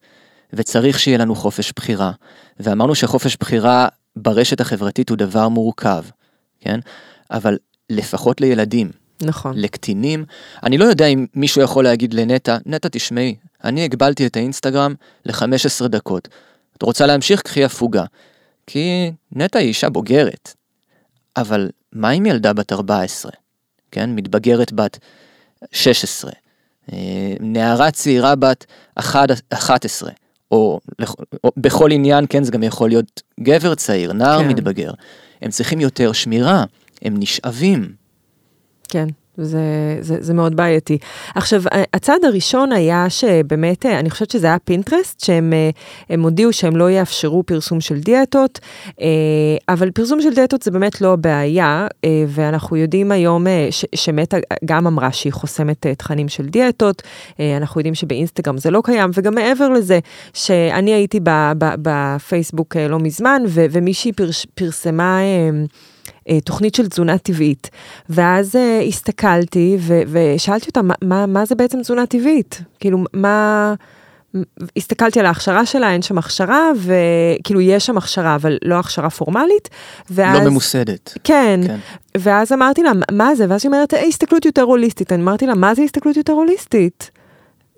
וצריך 0.52 0.98
שיהיה 0.98 1.18
לנו 1.18 1.34
חופש 1.34 1.72
בחירה, 1.76 2.12
ואמרנו 2.60 2.94
שחופש 2.94 3.36
בחירה 3.40 3.88
ברשת 4.16 4.60
החברתית 4.60 5.08
הוא 5.08 5.18
דבר 5.18 5.48
מורכב, 5.48 6.04
כן? 6.60 6.80
אבל 7.30 7.58
לפחות 7.90 8.40
לילדים, 8.40 8.90
נכון. 9.22 9.52
לקטינים. 9.56 10.24
אני 10.62 10.78
לא 10.78 10.84
יודע 10.84 11.06
אם 11.06 11.26
מישהו 11.34 11.62
יכול 11.62 11.84
להגיד 11.84 12.14
לנטע, 12.14 12.56
נטע 12.66 12.88
תשמעי, 12.92 13.34
אני 13.64 13.84
הגבלתי 13.84 14.26
את 14.26 14.36
האינסטגרם 14.36 14.94
ל-15 15.24 15.88
דקות. 15.88 16.28
את 16.76 16.82
רוצה 16.82 17.06
להמשיך? 17.06 17.42
קחי 17.42 17.64
הפוגה. 17.64 18.04
כי 18.66 19.12
נטע 19.32 19.58
היא 19.58 19.68
אישה 19.68 19.88
בוגרת. 19.88 20.54
אבל 21.36 21.70
מה 21.92 22.10
עם 22.10 22.26
ילדה 22.26 22.52
בת 22.52 22.72
14? 22.72 23.32
כן? 23.90 24.10
מתבגרת 24.14 24.72
בת 24.72 24.98
16. 25.72 26.30
אה, 26.92 26.98
נערה 27.40 27.90
צעירה 27.90 28.34
בת 28.34 28.66
11. 28.98 30.10
או, 30.50 30.80
או 31.44 31.50
בכל 31.56 31.92
עניין, 31.92 32.26
כן, 32.28 32.44
זה 32.44 32.52
גם 32.52 32.62
יכול 32.62 32.88
להיות 32.88 33.22
גבר 33.40 33.74
צעיר, 33.74 34.12
נער 34.12 34.42
כן. 34.42 34.48
מתבגר. 34.48 34.90
הם 35.42 35.50
צריכים 35.50 35.80
יותר 35.80 36.12
שמירה, 36.12 36.64
הם 37.02 37.14
נשאבים. 37.18 37.94
כן. 38.88 39.08
זה, 39.44 39.60
זה, 40.00 40.16
זה 40.20 40.34
מאוד 40.34 40.56
בעייתי. 40.56 40.98
עכשיו, 41.34 41.62
הצעד 41.94 42.24
הראשון 42.24 42.72
היה 42.72 43.10
שבאמת, 43.10 43.86
אני 43.86 44.10
חושבת 44.10 44.30
שזה 44.30 44.46
היה 44.46 44.58
פינטרסט, 44.58 45.20
שהם 45.20 45.52
הודיעו 46.22 46.52
שהם 46.52 46.76
לא 46.76 46.90
יאפשרו 46.90 47.42
פרסום 47.46 47.80
של 47.80 48.00
דיאטות, 48.00 48.60
אבל 49.68 49.90
פרסום 49.90 50.22
של 50.22 50.34
דיאטות 50.34 50.62
זה 50.62 50.70
באמת 50.70 51.00
לא 51.00 51.12
הבעיה, 51.12 51.86
ואנחנו 52.28 52.76
יודעים 52.76 53.12
היום 53.12 53.46
שמטה 53.94 54.36
גם 54.64 54.86
אמרה 54.86 55.12
שהיא 55.12 55.32
חוסמת 55.32 55.86
תכנים 55.86 56.28
של 56.28 56.46
דיאטות, 56.46 57.02
אנחנו 57.40 57.80
יודעים 57.80 57.94
שבאינסטגרם 57.94 58.58
זה 58.58 58.70
לא 58.70 58.80
קיים, 58.84 59.10
וגם 59.14 59.34
מעבר 59.34 59.68
לזה, 59.68 59.98
שאני 60.34 60.94
הייתי 60.94 61.20
בפייסבוק 61.82 62.76
לא 62.76 62.98
מזמן, 62.98 63.42
ומישהי 63.48 64.12
פרש, 64.12 64.46
פרסמה... 64.54 65.18
אה, 66.28 66.40
תוכנית 66.40 66.74
של 66.74 66.88
תזונה 66.88 67.18
טבעית. 67.18 67.70
ואז 68.08 68.56
אה, 68.56 68.82
הסתכלתי 68.88 69.76
ו- 69.80 70.02
ושאלתי 70.06 70.66
אותה, 70.66 70.82
מה, 70.82 70.94
מה, 71.02 71.26
מה 71.26 71.44
זה 71.44 71.54
בעצם 71.54 71.80
תזונה 71.80 72.06
טבעית? 72.06 72.62
כאילו, 72.80 72.98
מה... 73.14 73.74
הסתכלתי 74.76 75.20
על 75.20 75.26
ההכשרה 75.26 75.66
שלה, 75.66 75.92
אין 75.92 76.02
שם 76.02 76.18
הכשרה, 76.18 76.70
וכאילו 76.76 77.60
יש 77.60 77.86
שם 77.86 77.98
הכשרה, 77.98 78.34
אבל 78.34 78.58
לא 78.64 78.78
הכשרה 78.78 79.10
פורמלית. 79.10 79.68
ואז... 80.10 80.44
לא 80.44 80.50
ממוסדת. 80.50 81.14
כן, 81.24 81.60
כן. 81.66 81.78
ואז 82.18 82.52
אמרתי 82.52 82.82
לה, 82.82 82.92
מה 83.10 83.34
זה? 83.34 83.46
ואז 83.48 83.60
היא 83.64 83.72
אומרת, 83.72 83.94
אה, 83.94 84.04
הסתכלות 84.04 84.44
יותר 84.44 84.62
הוליסטית. 84.62 85.12
אני 85.12 85.22
אמרתי 85.22 85.46
לה, 85.46 85.54
מה 85.54 85.74
זה 85.74 85.82
הסתכלות 85.82 86.16
יותר 86.16 86.32
הוליסטית? 86.32 87.10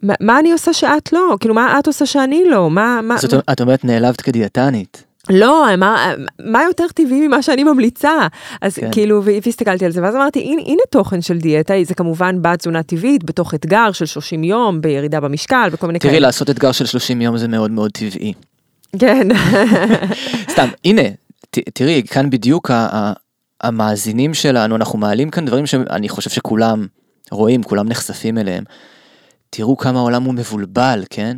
מה, 0.02 0.14
מה 0.20 0.38
אני 0.38 0.52
עושה 0.52 0.72
שאת 0.72 1.12
לא? 1.12 1.36
כאילו, 1.40 1.54
מה 1.54 1.78
את 1.78 1.86
עושה 1.86 2.06
שאני 2.06 2.44
לא? 2.44 2.70
מה... 2.70 3.00
מה 3.02 3.16
זאת 3.16 3.32
אומרת, 3.32 3.44
את 3.52 3.60
אומרת, 3.60 3.84
נעלבת 3.84 4.20
כדיאטנית. 4.20 5.04
לא, 5.30 5.66
מה, 5.78 6.12
מה 6.40 6.62
יותר 6.62 6.84
טבעי 6.94 7.28
ממה 7.28 7.42
שאני 7.42 7.64
ממליצה? 7.64 8.26
אז 8.60 8.74
כן. 8.74 8.92
כאילו, 8.92 9.22
והסתכלתי 9.24 9.84
על 9.84 9.90
זה, 9.90 10.02
ואז 10.02 10.14
אמרתי, 10.14 10.40
הנה, 10.40 10.62
הנה 10.66 10.82
תוכן 10.90 11.20
של 11.20 11.38
דיאטה, 11.38 11.74
זה 11.84 11.94
כמובן 11.94 12.42
בא 12.42 12.56
תזונה 12.56 12.82
טבעית, 12.82 13.24
בתוך 13.24 13.54
אתגר 13.54 13.92
של 13.92 14.06
30 14.06 14.44
יום, 14.44 14.80
בירידה 14.80 15.20
במשקל 15.20 15.68
וכל 15.72 15.86
מיני 15.86 16.00
כאלה. 16.00 16.12
תראי, 16.12 16.20
לעשות 16.20 16.50
אתגר 16.50 16.72
של 16.72 16.86
30 16.86 17.20
יום 17.20 17.38
זה 17.38 17.48
מאוד 17.48 17.70
מאוד 17.70 17.90
טבעי. 17.90 18.32
כן. 18.98 19.28
סתם, 20.52 20.68
הנה, 20.84 21.02
ת, 21.50 21.58
תראי, 21.74 22.02
כאן 22.06 22.30
בדיוק 22.30 22.70
ה, 22.70 22.74
ה, 22.74 23.12
המאזינים 23.60 24.34
שלנו, 24.34 24.76
אנחנו 24.76 24.98
מעלים 24.98 25.30
כאן 25.30 25.44
דברים 25.44 25.66
שאני 25.66 26.08
חושב 26.08 26.30
שכולם 26.30 26.86
רואים, 27.30 27.62
כולם 27.62 27.88
נחשפים 27.88 28.38
אליהם. 28.38 28.64
תראו 29.50 29.76
כמה 29.76 29.98
העולם 29.98 30.22
הוא 30.22 30.34
מבולבל, 30.34 31.04
כן? 31.10 31.36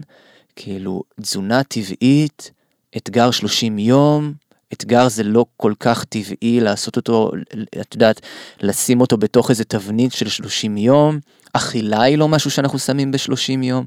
כאילו, 0.56 1.02
תזונה 1.20 1.62
טבעית, 1.62 2.50
אתגר 2.96 3.30
30 3.30 3.78
יום, 3.78 4.32
אתגר 4.72 5.08
זה 5.08 5.22
לא 5.22 5.44
כל 5.56 5.72
כך 5.80 6.04
טבעי 6.04 6.60
לעשות 6.60 6.96
אותו, 6.96 7.30
את 7.80 7.94
יודעת, 7.94 8.20
לשים 8.60 9.00
אותו 9.00 9.16
בתוך 9.16 9.50
איזה 9.50 9.64
תבנית 9.64 10.12
של 10.12 10.28
30 10.28 10.76
יום, 10.76 11.18
אכילה 11.52 12.02
היא 12.02 12.18
לא 12.18 12.28
משהו 12.28 12.50
שאנחנו 12.50 12.78
שמים 12.78 13.12
ב-30 13.12 13.62
יום, 13.62 13.84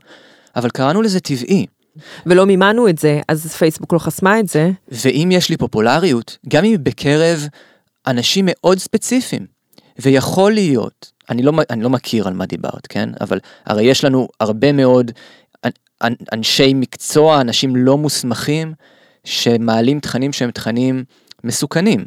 אבל 0.56 0.69
קראנו 0.69 1.02
לזה 1.02 1.19
טבעי. 1.19 1.65
ולא 2.26 2.45
מימנו 2.45 2.89
את 2.89 2.98
זה, 2.98 3.22
אז 3.28 3.48
פייסבוק 3.48 3.93
לא 3.93 4.00
חסמה 4.00 4.39
את 4.39 4.48
זה. 4.48 4.72
ואם 4.88 5.30
יש 5.32 5.50
לי 5.50 5.58
פופולריות, 5.58 6.38
גם 6.48 6.65
אם 6.65 6.76
בקרב 6.84 7.48
אנשים 8.08 8.45
מאוד 8.48 8.78
ספציפיים, 8.78 9.45
ויכול 10.00 10.54
להיות, 10.54 11.12
אני 11.30 11.43
לא, 11.43 11.52
אני 11.69 11.84
לא 11.84 11.89
מכיר 11.89 12.28
על 12.28 12.34
מה 12.34 12.45
דיברת, 12.45 12.88
כן? 12.88 13.10
אבל 13.22 13.39
הרי 13.65 13.84
יש 13.84 14.04
לנו 14.04 14.28
הרבה 14.39 14.72
מאוד 14.72 15.12
אנשי 16.34 16.74
מקצוע, 16.74 17.41
אנשים 17.41 17.76
לא 17.76 17.98
מוסמכים, 17.98 18.74
שמעלים 19.23 19.99
תכנים 19.99 20.34
שהם 20.34 20.51
תכנים 20.51 21.03
מסוכנים 21.43 22.05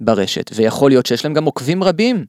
ברשת, 0.00 0.50
ויכול 0.54 0.90
להיות 0.90 1.06
שיש 1.06 1.24
להם 1.24 1.34
גם 1.34 1.44
עוקבים 1.44 1.84
רבים 1.84 2.24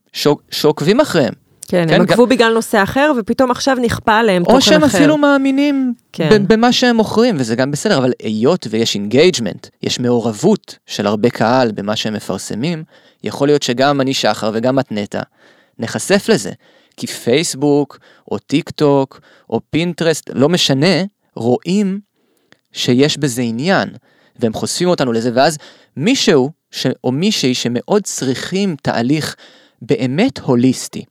שעוקבים 0.52 1.00
אחריהם. 1.00 1.34
כן, 1.68 1.86
כן, 1.88 1.94
הם 1.94 2.02
עקבו 2.02 2.24
גם... 2.24 2.30
בגלל 2.30 2.54
נושא 2.54 2.84
אחר, 2.84 3.12
ופתאום 3.18 3.52
עכשיו 3.52 3.78
נכפה 3.82 4.18
עליהם 4.18 4.44
תוכן 4.44 4.58
אחר. 4.58 4.58
או 4.58 4.72
שהם 4.72 4.84
אפילו 4.84 5.18
מאמינים 5.18 5.94
כן. 6.14 6.44
במה 6.48 6.72
שהם 6.72 6.96
מוכרים, 6.96 7.36
וזה 7.40 7.56
גם 7.56 7.72
בסדר, 7.72 7.98
אבל 7.98 8.12
היות 8.24 8.68
ויש 8.70 8.96
engagement, 8.96 9.68
יש 9.84 10.00
מעורבות 10.00 10.78
של 10.86 11.08
הרבה 11.08 11.30
קהל 11.30 11.72
במה 11.72 11.96
שהם 11.96 12.14
מפרסמים, 12.14 12.84
יכול 13.24 13.48
להיות 13.48 13.64
שגם 13.64 14.02
אני 14.02 14.14
שחר 14.14 14.52
וגם 14.54 14.80
את 14.80 14.92
נטע, 14.92 15.22
נחשף 15.80 16.26
לזה. 16.30 16.52
כי 16.98 17.08
פייסבוק, 17.08 18.00
או 18.32 18.38
טיק 18.38 18.70
טוק, 18.70 19.20
או 19.50 19.62
פינטרסט, 19.70 20.30
לא 20.34 20.50
משנה, 20.50 21.04
רואים 21.36 22.00
שיש 22.72 23.18
בזה 23.18 23.42
עניין, 23.42 23.90
והם 24.40 24.54
חושפים 24.54 24.90
אותנו 24.90 25.12
לזה, 25.12 25.32
ואז 25.34 25.58
מישהו 25.98 26.52
ש... 26.72 26.88
או 27.04 27.12
מישהי 27.12 27.54
שמאוד 27.54 28.04
צריכים 28.04 28.76
תהליך 28.82 29.36
באמת 29.82 30.40
הוליסטי, 30.40 31.06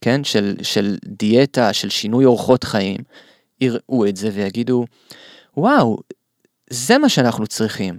כן, 0.00 0.24
של, 0.24 0.56
של 0.62 0.96
דיאטה, 1.04 1.72
של 1.72 1.88
שינוי 1.90 2.24
אורחות 2.24 2.64
חיים, 2.64 2.98
יראו 3.60 4.06
את 4.08 4.16
זה 4.16 4.30
ויגידו, 4.34 4.84
וואו, 5.56 5.98
זה 6.70 6.98
מה 6.98 7.08
שאנחנו 7.08 7.46
צריכים. 7.46 7.98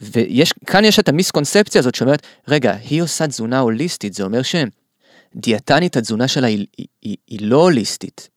וכאן 0.00 0.84
יש 0.84 0.98
את 0.98 1.08
המיסקונספציה 1.08 1.78
הזאת 1.78 1.94
שאומרת, 1.94 2.26
רגע, 2.48 2.72
היא 2.72 3.02
עושה 3.02 3.26
תזונה 3.26 3.58
הוליסטית, 3.58 4.14
זה 4.14 4.24
אומר 4.24 4.40
שדיאטנית 4.42 5.96
התזונה 5.96 6.28
שלה 6.28 6.46
היא, 6.46 6.66
היא, 6.76 6.86
היא, 7.02 7.16
היא 7.26 7.38
לא 7.42 7.62
הוליסטית, 7.62 8.28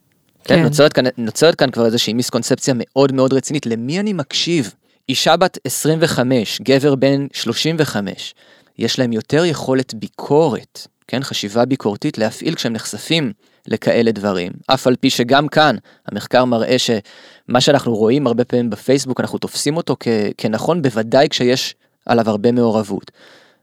כן. 0.45 0.55
כן, 0.55 0.63
נוצרת 0.63 0.93
כאן, 0.93 1.05
נוצרת 1.17 1.55
כאן 1.55 1.71
כבר 1.71 1.85
איזושהי 1.85 2.13
מיסקונספציה 2.13 2.73
מאוד 2.77 3.11
מאוד 3.11 3.33
רצינית, 3.33 3.65
למי 3.65 3.99
אני 3.99 4.13
מקשיב? 4.13 4.73
אישה 5.09 5.37
בת 5.37 5.57
25, 5.65 6.61
גבר 6.61 6.95
בן 6.95 7.27
35, 7.33 8.33
יש 8.77 8.99
להם 8.99 9.13
יותר 9.13 9.45
יכולת 9.45 9.93
ביקורת, 9.93 10.87
כן, 11.07 11.23
חשיבה 11.23 11.65
ביקורתית 11.65 12.17
להפעיל 12.17 12.55
כשהם 12.55 12.73
נחשפים 12.73 13.33
לכאלה 13.67 14.11
דברים. 14.11 14.51
אף 14.67 14.87
על 14.87 14.95
פי 14.95 15.09
שגם 15.09 15.47
כאן 15.47 15.75
המחקר 16.07 16.45
מראה 16.45 16.75
שמה 16.79 17.61
שאנחנו 17.61 17.95
רואים 17.95 18.27
הרבה 18.27 18.45
פעמים 18.45 18.69
בפייסבוק, 18.69 19.19
אנחנו 19.19 19.37
תופסים 19.37 19.77
אותו 19.77 19.95
כ- 19.99 20.07
כנכון, 20.37 20.81
בוודאי 20.81 21.29
כשיש 21.29 21.75
עליו 22.05 22.29
הרבה 22.29 22.51
מעורבות. 22.51 23.11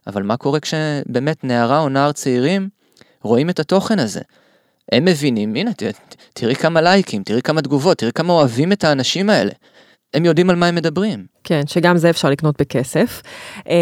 אבל 0.06 0.22
מה 0.22 0.36
קורה 0.36 0.60
כשבאמת 0.60 1.44
נערה 1.44 1.80
או 1.80 1.88
נער 1.88 2.12
צעירים 2.12 2.68
רואים 3.22 3.50
את 3.50 3.60
התוכן 3.60 3.98
הזה? 3.98 4.20
הם 4.92 5.04
מבינים, 5.04 5.54
הנה, 5.54 5.72
ת, 5.72 5.82
תראי 6.32 6.54
כמה 6.54 6.80
לייקים, 6.80 7.22
תראי 7.22 7.42
כמה 7.42 7.62
תגובות, 7.62 7.98
תראי 7.98 8.12
כמה 8.12 8.32
אוהבים 8.32 8.72
את 8.72 8.84
האנשים 8.84 9.30
האלה. 9.30 9.52
הם 10.14 10.24
יודעים 10.24 10.50
על 10.50 10.56
מה 10.56 10.66
הם 10.66 10.74
מדברים. 10.74 11.26
כן, 11.44 11.62
שגם 11.66 11.96
זה 11.96 12.10
אפשר 12.10 12.30
לקנות 12.30 12.60
בכסף. 12.60 13.22
אמ, 13.66 13.72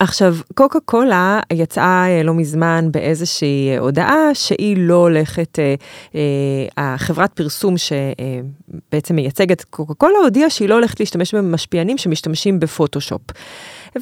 עכשיו, 0.00 0.36
קוקה 0.54 0.80
קולה 0.84 1.40
יצאה 1.52 2.06
אה, 2.08 2.22
לא 2.22 2.34
מזמן 2.34 2.88
באיזושהי 2.90 3.76
הודעה 3.78 4.34
שהיא 4.34 4.76
לא 4.78 4.94
הולכת, 4.94 5.58
אה, 5.58 5.74
אה, 6.14 6.94
החברת 6.94 7.32
פרסום 7.32 7.74
שבעצם 7.78 9.14
מייצגת 9.16 9.64
קוקה 9.64 9.94
קולה 9.94 10.18
הודיעה 10.24 10.50
שהיא 10.50 10.68
לא 10.68 10.74
הולכת 10.74 11.00
להשתמש 11.00 11.34
במשפיענים 11.34 11.98
שמשתמשים 11.98 12.60
בפוטושופ. 12.60 13.22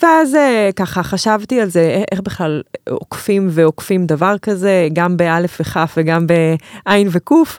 ואז 0.02 0.36
ככה 0.76 1.02
חשבתי 1.02 1.60
על 1.60 1.68
זה, 1.68 2.02
איך 2.12 2.20
בכלל 2.20 2.62
עוקפים 2.90 3.48
ועוקפים 3.50 4.06
דבר 4.06 4.38
כזה, 4.42 4.88
גם 4.92 5.16
באלף 5.16 5.60
וכף 5.60 5.94
וגם 5.96 6.26
בעין 6.26 7.08
וקוף. 7.10 7.58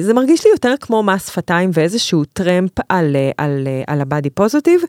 זה 0.00 0.14
מרגיש 0.14 0.44
לי 0.44 0.50
יותר 0.52 0.74
כמו 0.80 1.02
מס 1.02 1.30
שפתיים 1.30 1.70
ואיזשהו 1.72 2.24
טרמפ 2.24 2.70
על, 2.88 3.16
על, 3.38 3.68
על 3.86 4.00
הבאדי 4.00 4.30
פוזיטיב, 4.30 4.80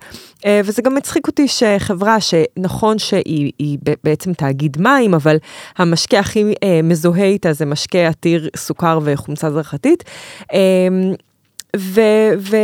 וזה 0.64 0.82
גם 0.82 0.96
מצחיק 0.96 1.28
אותי 1.28 1.48
שחברה 1.48 2.18
שנכון 2.20 3.00
שהיא 3.00 3.78
בעצם 4.04 4.34
תאגיד 4.34 4.78
מים, 4.80 5.14
אבל 5.14 5.38
המשקה 5.78 6.20
הכי 6.20 6.54
מזוהה 6.84 7.26
איתה 7.26 7.54
זה 7.54 7.66
משקה 7.66 8.08
עתיר 8.08 8.50
סוכר 8.56 9.00
וחומצה 9.04 9.52
זרחתית. 9.52 10.04
ו... 11.78 12.02
ו... 12.38 12.56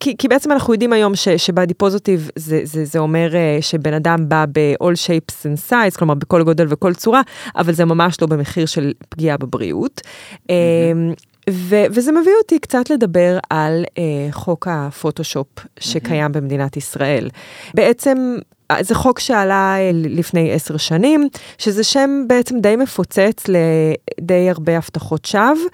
כי, 0.00 0.16
כי 0.18 0.28
בעצם 0.28 0.52
אנחנו 0.52 0.72
יודעים 0.72 0.92
היום 0.92 1.12
שבאדי 1.36 1.74
פוזיטיב 1.74 2.30
זה, 2.36 2.60
זה, 2.64 2.84
זה 2.84 2.98
אומר 2.98 3.30
uh, 3.32 3.62
שבן 3.62 3.94
אדם 3.94 4.28
בא 4.28 4.44
ב-all 4.52 4.94
shapes 5.06 5.46
and 5.46 5.70
size, 5.70 5.98
כלומר 5.98 6.14
בכל 6.14 6.42
גודל 6.42 6.66
וכל 6.68 6.94
צורה, 6.94 7.22
אבל 7.56 7.72
זה 7.72 7.84
ממש 7.84 8.20
לא 8.20 8.26
במחיר 8.26 8.66
של 8.66 8.92
פגיעה 9.08 9.36
בבריאות. 9.36 10.00
Mm-hmm. 10.36 11.33
ו- 11.50 11.84
וזה 11.90 12.12
מביא 12.12 12.32
אותי 12.42 12.58
קצת 12.58 12.90
לדבר 12.90 13.38
על 13.50 13.84
uh, 13.84 13.98
חוק 14.32 14.68
הפוטושופ 14.70 15.46
שקיים 15.80 16.30
mm-hmm. 16.30 16.34
במדינת 16.34 16.76
ישראל. 16.76 17.28
בעצם 17.74 18.36
זה 18.80 18.94
חוק 18.94 19.18
שעלה 19.18 19.76
לפני 19.92 20.52
עשר 20.52 20.76
שנים, 20.76 21.28
שזה 21.58 21.84
שם 21.84 22.24
בעצם 22.26 22.60
די 22.60 22.76
מפוצץ 22.76 23.44
לדי 23.48 24.50
הרבה 24.50 24.76
הבטחות 24.76 25.24
שווא, 25.24 25.68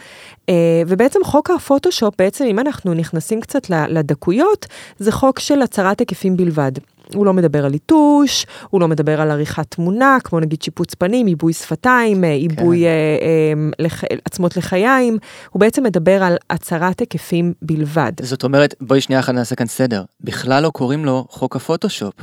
ובעצם 0.87 1.19
חוק 1.25 1.51
הפוטושופ, 1.51 2.15
בעצם 2.19 2.45
אם 2.45 2.59
אנחנו 2.59 2.95
נכנסים 2.95 3.41
קצת 3.41 3.71
לדקויות, 3.71 4.67
זה 4.99 5.13
חוק 5.13 5.39
של 5.39 5.63
הצהרת 5.63 6.01
היקפים 6.01 6.37
בלבד. 6.37 6.73
הוא 7.15 7.27
לא 7.27 7.33
מדבר 7.33 7.65
על 7.65 7.73
ליטוש, 7.73 8.47
הוא 8.71 8.81
לא 8.81 8.89
מדבר 8.89 9.21
על 9.21 9.31
עריכת 9.31 9.67
תמונה, 9.69 10.19
כמו 10.25 10.41
נגיד 10.41 10.63
שיפוץ 10.63 10.95
פנים, 10.95 11.27
עיבוי 11.27 11.53
שפתיים, 11.53 12.25
עיבוי 12.25 12.79
כן. 12.81 12.87
אה, 12.87 12.91
אה, 13.23 13.71
לח, 13.79 14.05
עצמות 14.25 14.57
לחיים, 14.57 15.19
הוא 15.51 15.61
בעצם 15.61 15.83
מדבר 15.83 16.23
על 16.23 16.37
הצהרת 16.51 17.01
היקפים 17.01 17.53
בלבד. 17.63 18.13
זאת 18.23 18.45
אומרת, 18.45 18.75
בואי 18.81 19.01
שנייה 19.01 19.21
אחת 19.21 19.35
נעשה 19.35 19.55
כאן 19.55 19.67
סדר, 19.67 20.03
בכלל 20.21 20.63
לא 20.63 20.71
קוראים 20.71 21.05
לו 21.05 21.27
חוק 21.29 21.57
הפוטושופ. 21.57 22.15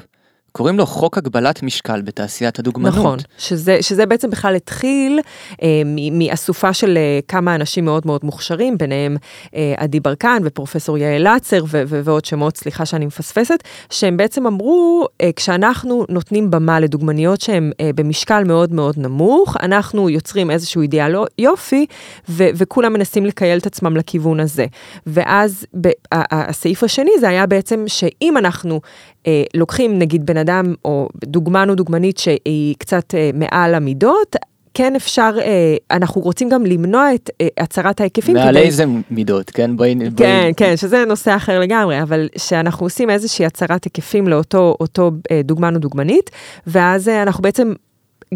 קוראים 0.57 0.77
לו 0.77 0.85
חוק 0.85 1.17
הגבלת 1.17 1.63
משקל 1.63 2.01
בתעשיית 2.01 2.59
הדוגמנות. 2.59 2.95
נכון, 2.95 3.19
שזה, 3.37 3.77
שזה 3.81 4.05
בעצם 4.05 4.29
בכלל 4.29 4.55
התחיל 4.55 5.19
אה, 5.63 5.81
מאסופה 6.11 6.73
של 6.73 6.97
אה, 6.97 7.19
כמה 7.27 7.55
אנשים 7.55 7.85
מאוד 7.85 8.03
מאוד 8.05 8.21
מוכשרים, 8.23 8.77
ביניהם 8.77 9.17
אה, 9.55 9.73
עדי 9.77 9.99
ברקן 9.99 10.41
ופרופסור 10.43 10.97
יעל 10.97 11.35
לצר 11.35 11.63
ו- 11.63 11.83
ו- 11.87 12.01
ועוד 12.03 12.25
שמות, 12.25 12.57
סליחה 12.57 12.85
שאני 12.85 13.05
מפספסת, 13.05 13.63
שהם 13.89 14.17
בעצם 14.17 14.47
אמרו, 14.47 15.07
אה, 15.21 15.29
כשאנחנו 15.35 16.05
נותנים 16.09 16.51
במה 16.51 16.79
לדוגמניות 16.79 17.41
שהן 17.41 17.71
אה, 17.79 17.89
במשקל 17.95 18.43
מאוד 18.43 18.73
מאוד 18.73 18.95
נמוך, 18.97 19.57
אנחנו 19.61 20.09
יוצרים 20.09 20.51
איזשהו 20.51 20.81
אידיאל 20.81 21.15
יופי, 21.37 21.85
ו- 22.29 22.49
וכולם 22.55 22.93
מנסים 22.93 23.25
לקייל 23.25 23.59
את 23.59 23.65
עצמם 23.65 23.97
לכיוון 23.97 24.39
הזה. 24.39 24.65
ואז 25.07 25.65
ב- 25.81 25.89
הסעיף 26.11 26.83
השני 26.83 27.11
זה 27.19 27.29
היה 27.29 27.45
בעצם 27.45 27.83
שאם 27.87 28.37
אנחנו 28.37 28.81
אה, 29.27 29.43
לוקחים 29.53 29.99
נגיד 29.99 30.25
בן 30.25 30.37
אדם 30.47 30.73
או 30.85 31.09
דוגמן 31.25 31.69
או 31.69 31.75
דוגמנית 31.75 32.17
שהיא 32.17 32.75
קצת 32.77 33.15
אה, 33.15 33.29
מעל 33.33 33.75
המידות, 33.75 34.35
כן 34.77 34.95
אפשר, 34.95 35.35
אה, 35.41 35.75
אנחנו 35.91 36.21
רוצים 36.21 36.49
גם 36.49 36.65
למנוע 36.65 37.15
את 37.15 37.29
אה, 37.41 37.47
הצהרת 37.59 38.01
ההיקפים. 38.01 38.35
מעל 38.35 38.49
כדי... 38.49 38.59
איזה 38.59 38.85
מידות, 39.11 39.49
כן? 39.49 39.77
בואי... 39.77 39.95
בואי... 39.95 40.11
כן, 40.17 40.51
כן, 40.57 40.77
שזה 40.77 41.05
נושא 41.07 41.35
אחר 41.35 41.59
לגמרי, 41.59 42.01
אבל 42.01 42.27
שאנחנו 42.37 42.85
עושים 42.85 43.09
איזושהי 43.09 43.45
הצהרת 43.45 43.83
היקפים 43.83 44.27
לאותו 44.27 45.11
אה, 45.31 45.41
דוגמן 45.43 45.75
או 45.75 45.79
דוגמנית, 45.79 46.31
ואז 46.67 47.09
אה, 47.09 47.23
אנחנו 47.23 47.41
בעצם 47.41 47.73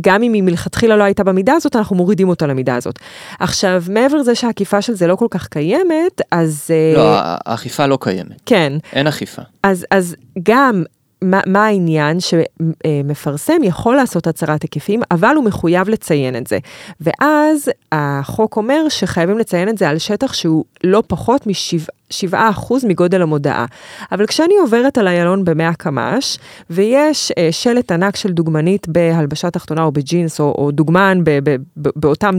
גם 0.01 0.23
אם 0.23 0.33
היא 0.33 0.43
מלכתחילה 0.43 0.97
לא 0.97 1.03
הייתה 1.03 1.23
במידה 1.23 1.53
הזאת, 1.53 1.75
אנחנו 1.75 1.95
מורידים 1.95 2.29
אותה 2.29 2.47
למידה 2.47 2.75
הזאת. 2.75 2.99
עכשיו, 3.39 3.83
מעבר 3.89 4.17
לזה 4.17 4.35
שהאכיפה 4.35 4.81
של 4.81 4.93
זה 4.93 5.07
לא 5.07 5.15
כל 5.15 5.27
כך 5.31 5.47
קיימת, 5.47 6.21
אז... 6.31 6.67
אה, 6.69 6.97
לא, 6.97 7.17
האכיפה 7.45 7.85
לא 7.85 7.97
קיימת. 8.01 8.41
כן. 8.45 8.73
אין 8.93 9.07
אכיפה. 9.07 9.41
אז, 9.63 9.85
אז 9.91 10.15
גם 10.43 10.83
מה, 11.23 11.39
מה 11.47 11.65
העניין 11.65 12.17
שמפרסם 12.19 13.63
יכול 13.63 13.95
לעשות 13.95 14.27
הצהרת 14.27 14.61
היקפים, 14.61 15.01
אבל 15.11 15.33
הוא 15.35 15.43
מחויב 15.43 15.89
לציין 15.89 16.35
את 16.35 16.47
זה. 16.47 16.59
ואז 17.01 17.69
החוק 17.91 18.57
אומר 18.57 18.89
שחייבים 18.89 19.37
לציין 19.37 19.69
את 19.69 19.77
זה 19.77 19.89
על 19.89 19.97
שטח 19.97 20.33
שהוא 20.33 20.65
לא 20.83 21.03
פחות 21.07 21.47
מ-7% 21.47 22.87
מגודל 22.87 23.21
המודעה. 23.21 23.65
אבל 24.11 24.25
כשאני 24.25 24.53
עוברת 24.61 24.97
על 24.97 25.07
איילון 25.07 25.45
ב-100 25.45 25.73
קמ"ש, 25.77 26.37
ויש 26.69 27.31
אה, 27.37 27.47
שלט 27.51 27.91
ענק 27.91 28.15
של 28.15 28.31
דוגמנית 28.31 28.87
בהלבשה 28.87 29.49
תחתונה 29.51 29.83
או 29.83 29.91
בג'ינס, 29.91 30.39
או, 30.39 30.55
או 30.57 30.71
דוגמן 30.71 31.23
ב, 31.23 31.39
ב, 31.43 31.55
ב, 31.77 31.89
באותם 31.95 32.35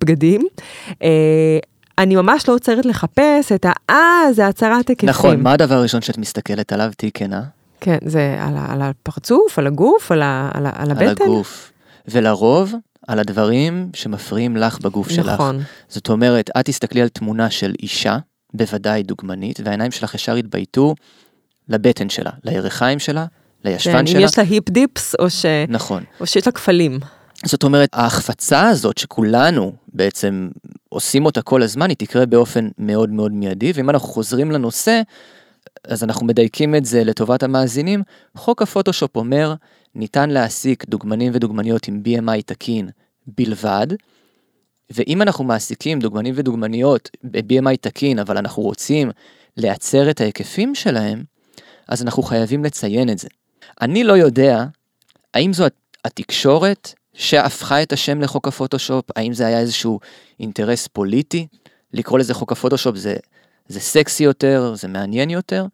בגדים, 0.00 0.40
אה, 1.02 1.58
אני 1.98 2.16
ממש 2.16 2.48
לא 2.48 2.54
עוצרת 2.54 2.86
לחפש 2.86 3.52
את 3.54 3.64
ה... 3.64 3.72
אה, 3.90 4.32
זה 4.32 4.46
הצהרת 4.46 4.88
היקפים. 4.88 5.08
נכון, 5.08 5.42
מה 5.42 5.52
הדבר 5.52 5.74
הראשון 5.74 6.02
שאת 6.02 6.18
מסתכלת 6.18 6.72
עליו, 6.72 6.90
תהי 6.96 7.10
כנה? 7.14 7.42
כן, 7.80 7.98
זה 8.04 8.36
על, 8.40 8.54
על 8.68 8.82
הפרצוף, 8.82 9.58
על 9.58 9.66
הגוף, 9.66 10.12
על, 10.12 10.22
ה, 10.22 10.50
על, 10.54 10.66
על 10.66 10.90
הבטן. 10.90 11.04
על 11.04 11.10
הגוף. 11.10 11.72
ולרוב, 12.08 12.74
על 13.06 13.18
הדברים 13.18 13.90
שמפריעים 13.94 14.56
לך 14.56 14.78
בגוף 14.78 15.06
נכון. 15.06 15.24
שלך. 15.24 15.32
נכון. 15.34 15.62
זאת 15.88 16.08
אומרת, 16.08 16.50
את 16.58 16.64
תסתכלי 16.64 17.02
על 17.02 17.08
תמונה 17.08 17.50
של 17.50 17.74
אישה, 17.82 18.18
בוודאי 18.54 19.02
דוגמנית, 19.02 19.60
והעיניים 19.64 19.90
שלך 19.90 20.14
ישר 20.14 20.36
יתבייתו 20.36 20.94
לבטן 21.68 22.08
שלה, 22.08 22.30
לירכיים 22.44 22.98
שלה, 22.98 23.26
לישבן 23.64 23.92
כן, 23.92 24.06
שלה. 24.06 24.18
אם 24.18 24.24
יש 24.24 24.38
לה 24.38 24.44
היפ 24.44 24.70
דיפס, 24.70 25.14
או, 25.14 25.30
ש... 25.30 25.46
נכון. 25.68 26.04
או 26.20 26.26
שיש 26.26 26.46
לה 26.46 26.52
כפלים. 26.52 27.00
זאת 27.44 27.62
אומרת, 27.62 27.88
ההחפצה 27.92 28.68
הזאת 28.68 28.98
שכולנו 28.98 29.72
בעצם 29.88 30.48
עושים 30.88 31.26
אותה 31.26 31.42
כל 31.42 31.62
הזמן, 31.62 31.88
היא 31.88 31.96
תקרה 31.96 32.26
באופן 32.26 32.68
מאוד 32.78 33.10
מאוד 33.10 33.32
מיידי, 33.32 33.72
ואם 33.74 33.90
אנחנו 33.90 34.08
חוזרים 34.08 34.50
לנושא, 34.50 35.02
אז 35.84 36.04
אנחנו 36.04 36.26
מדייקים 36.26 36.74
את 36.74 36.84
זה 36.84 37.04
לטובת 37.04 37.42
המאזינים, 37.42 38.02
חוק 38.36 38.62
הפוטושופ 38.62 39.16
אומר, 39.16 39.54
ניתן 39.94 40.30
להעסיק 40.30 40.84
דוגמנים 40.88 41.32
ודוגמניות 41.34 41.88
עם 41.88 42.02
BMI 42.04 42.42
תקין 42.46 42.88
בלבד, 43.26 43.86
ואם 44.90 45.22
אנחנו 45.22 45.44
מעסיקים 45.44 45.98
דוגמנים 45.98 46.34
ודוגמניות 46.36 47.10
ב-BMI 47.24 47.76
תקין, 47.80 48.18
אבל 48.18 48.36
אנחנו 48.36 48.62
רוצים 48.62 49.10
לייצר 49.56 50.10
את 50.10 50.20
ההיקפים 50.20 50.74
שלהם, 50.74 51.24
אז 51.88 52.02
אנחנו 52.02 52.22
חייבים 52.22 52.64
לציין 52.64 53.10
את 53.10 53.18
זה. 53.18 53.28
אני 53.80 54.04
לא 54.04 54.12
יודע 54.12 54.64
האם 55.34 55.52
זו 55.52 55.64
התקשורת 56.04 56.94
שהפכה 57.14 57.82
את 57.82 57.92
השם 57.92 58.20
לחוק 58.20 58.48
הפוטושופ, 58.48 59.04
האם 59.16 59.32
זה 59.32 59.46
היה 59.46 59.60
איזשהו 59.60 60.00
אינטרס 60.40 60.86
פוליטי, 60.86 61.46
לקרוא 61.92 62.18
לזה 62.18 62.34
חוק 62.34 62.52
הפוטושופ 62.52 62.96
זה 62.96 63.16
זה 63.68 63.80
סקסי 63.80 64.24
יותר, 64.24 64.72
זה 64.76 64.88
מעניין 64.88 65.30
יותר. 65.30 65.66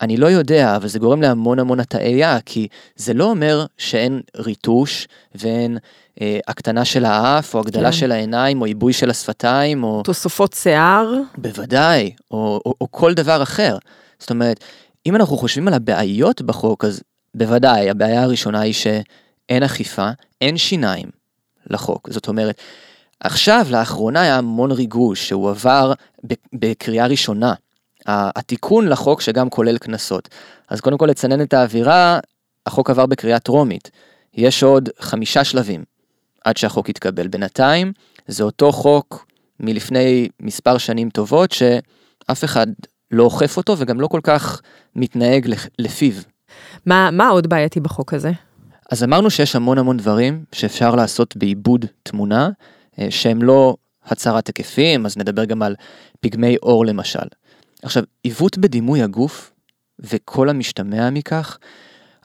אני 0.00 0.16
לא 0.16 0.26
יודע, 0.26 0.76
אבל 0.76 0.88
זה 0.88 0.98
גורם 0.98 1.22
להמון 1.22 1.58
המון 1.58 1.80
הטעיה, 1.80 2.38
כי 2.46 2.68
זה 2.96 3.14
לא 3.14 3.24
אומר 3.24 3.66
שאין 3.78 4.20
ריטוש 4.36 5.08
ואין 5.34 5.78
אה, 6.20 6.38
הקטנה 6.48 6.84
של 6.84 7.04
האף, 7.04 7.54
או 7.54 7.60
הגדלה 7.60 7.90
כן. 7.90 7.96
של 7.96 8.12
העיניים, 8.12 8.60
או 8.60 8.66
עיבוי 8.66 8.92
של 8.92 9.10
השפתיים, 9.10 9.84
או... 9.84 10.02
תוספות 10.04 10.52
שיער. 10.52 11.12
בוודאי, 11.38 12.12
או, 12.30 12.60
או, 12.66 12.74
או 12.80 12.86
כל 12.90 13.14
דבר 13.14 13.42
אחר. 13.42 13.76
זאת 14.18 14.30
אומרת, 14.30 14.64
אם 15.06 15.16
אנחנו 15.16 15.36
חושבים 15.36 15.68
על 15.68 15.74
הבעיות 15.74 16.42
בחוק, 16.42 16.84
אז 16.84 17.02
בוודאי, 17.34 17.90
הבעיה 17.90 18.22
הראשונה 18.22 18.60
היא 18.60 18.72
שאין 18.72 19.62
אכיפה, 19.62 20.10
אין 20.40 20.56
שיניים 20.56 21.10
לחוק. 21.70 22.08
זאת 22.12 22.28
אומרת, 22.28 22.60
עכשיו, 23.20 23.66
לאחרונה 23.70 24.20
היה 24.22 24.38
המון 24.38 24.72
ריגוש 24.72 25.28
שהוא 25.28 25.50
עבר 25.50 25.92
בקריאה 26.52 27.06
ראשונה. 27.06 27.54
התיקון 28.06 28.88
לחוק 28.88 29.20
שגם 29.20 29.50
כולל 29.50 29.78
קנסות. 29.78 30.28
אז 30.68 30.80
קודם 30.80 30.98
כל 30.98 31.06
לצנן 31.06 31.42
את 31.42 31.54
האווירה, 31.54 32.18
החוק 32.66 32.90
עבר 32.90 33.06
בקריאה 33.06 33.38
טרומית. 33.38 33.90
יש 34.34 34.62
עוד 34.62 34.88
חמישה 35.00 35.44
שלבים 35.44 35.84
עד 36.44 36.56
שהחוק 36.56 36.88
יתקבל. 36.88 37.28
בינתיים, 37.28 37.92
זה 38.26 38.44
אותו 38.44 38.72
חוק 38.72 39.26
מלפני 39.60 40.28
מספר 40.40 40.78
שנים 40.78 41.10
טובות, 41.10 41.52
שאף 41.52 42.44
אחד 42.44 42.66
לא 43.10 43.22
אוכף 43.22 43.56
אותו 43.56 43.74
וגם 43.78 44.00
לא 44.00 44.06
כל 44.06 44.20
כך 44.22 44.60
מתנהג 44.96 45.54
לפיו. 45.78 46.12
מה, 46.86 47.10
מה 47.10 47.28
עוד 47.28 47.46
בעייתי 47.46 47.80
בחוק 47.80 48.14
הזה? 48.14 48.32
אז 48.90 49.04
אמרנו 49.04 49.30
שיש 49.30 49.56
המון 49.56 49.78
המון 49.78 49.96
דברים 49.96 50.44
שאפשר 50.52 50.94
לעשות 50.94 51.36
בעיבוד 51.36 51.84
תמונה, 52.02 52.50
שהם 53.10 53.42
לא 53.42 53.76
הצהרת 54.04 54.46
היקפים, 54.46 55.06
אז 55.06 55.16
נדבר 55.16 55.44
גם 55.44 55.62
על 55.62 55.74
פגמי 56.20 56.56
עור 56.60 56.86
למשל. 56.86 57.28
עכשיו, 57.82 58.02
עיוות 58.22 58.58
בדימוי 58.58 59.02
הגוף 59.02 59.52
וכל 60.00 60.48
המשתמע 60.48 61.10
מכך, 61.10 61.58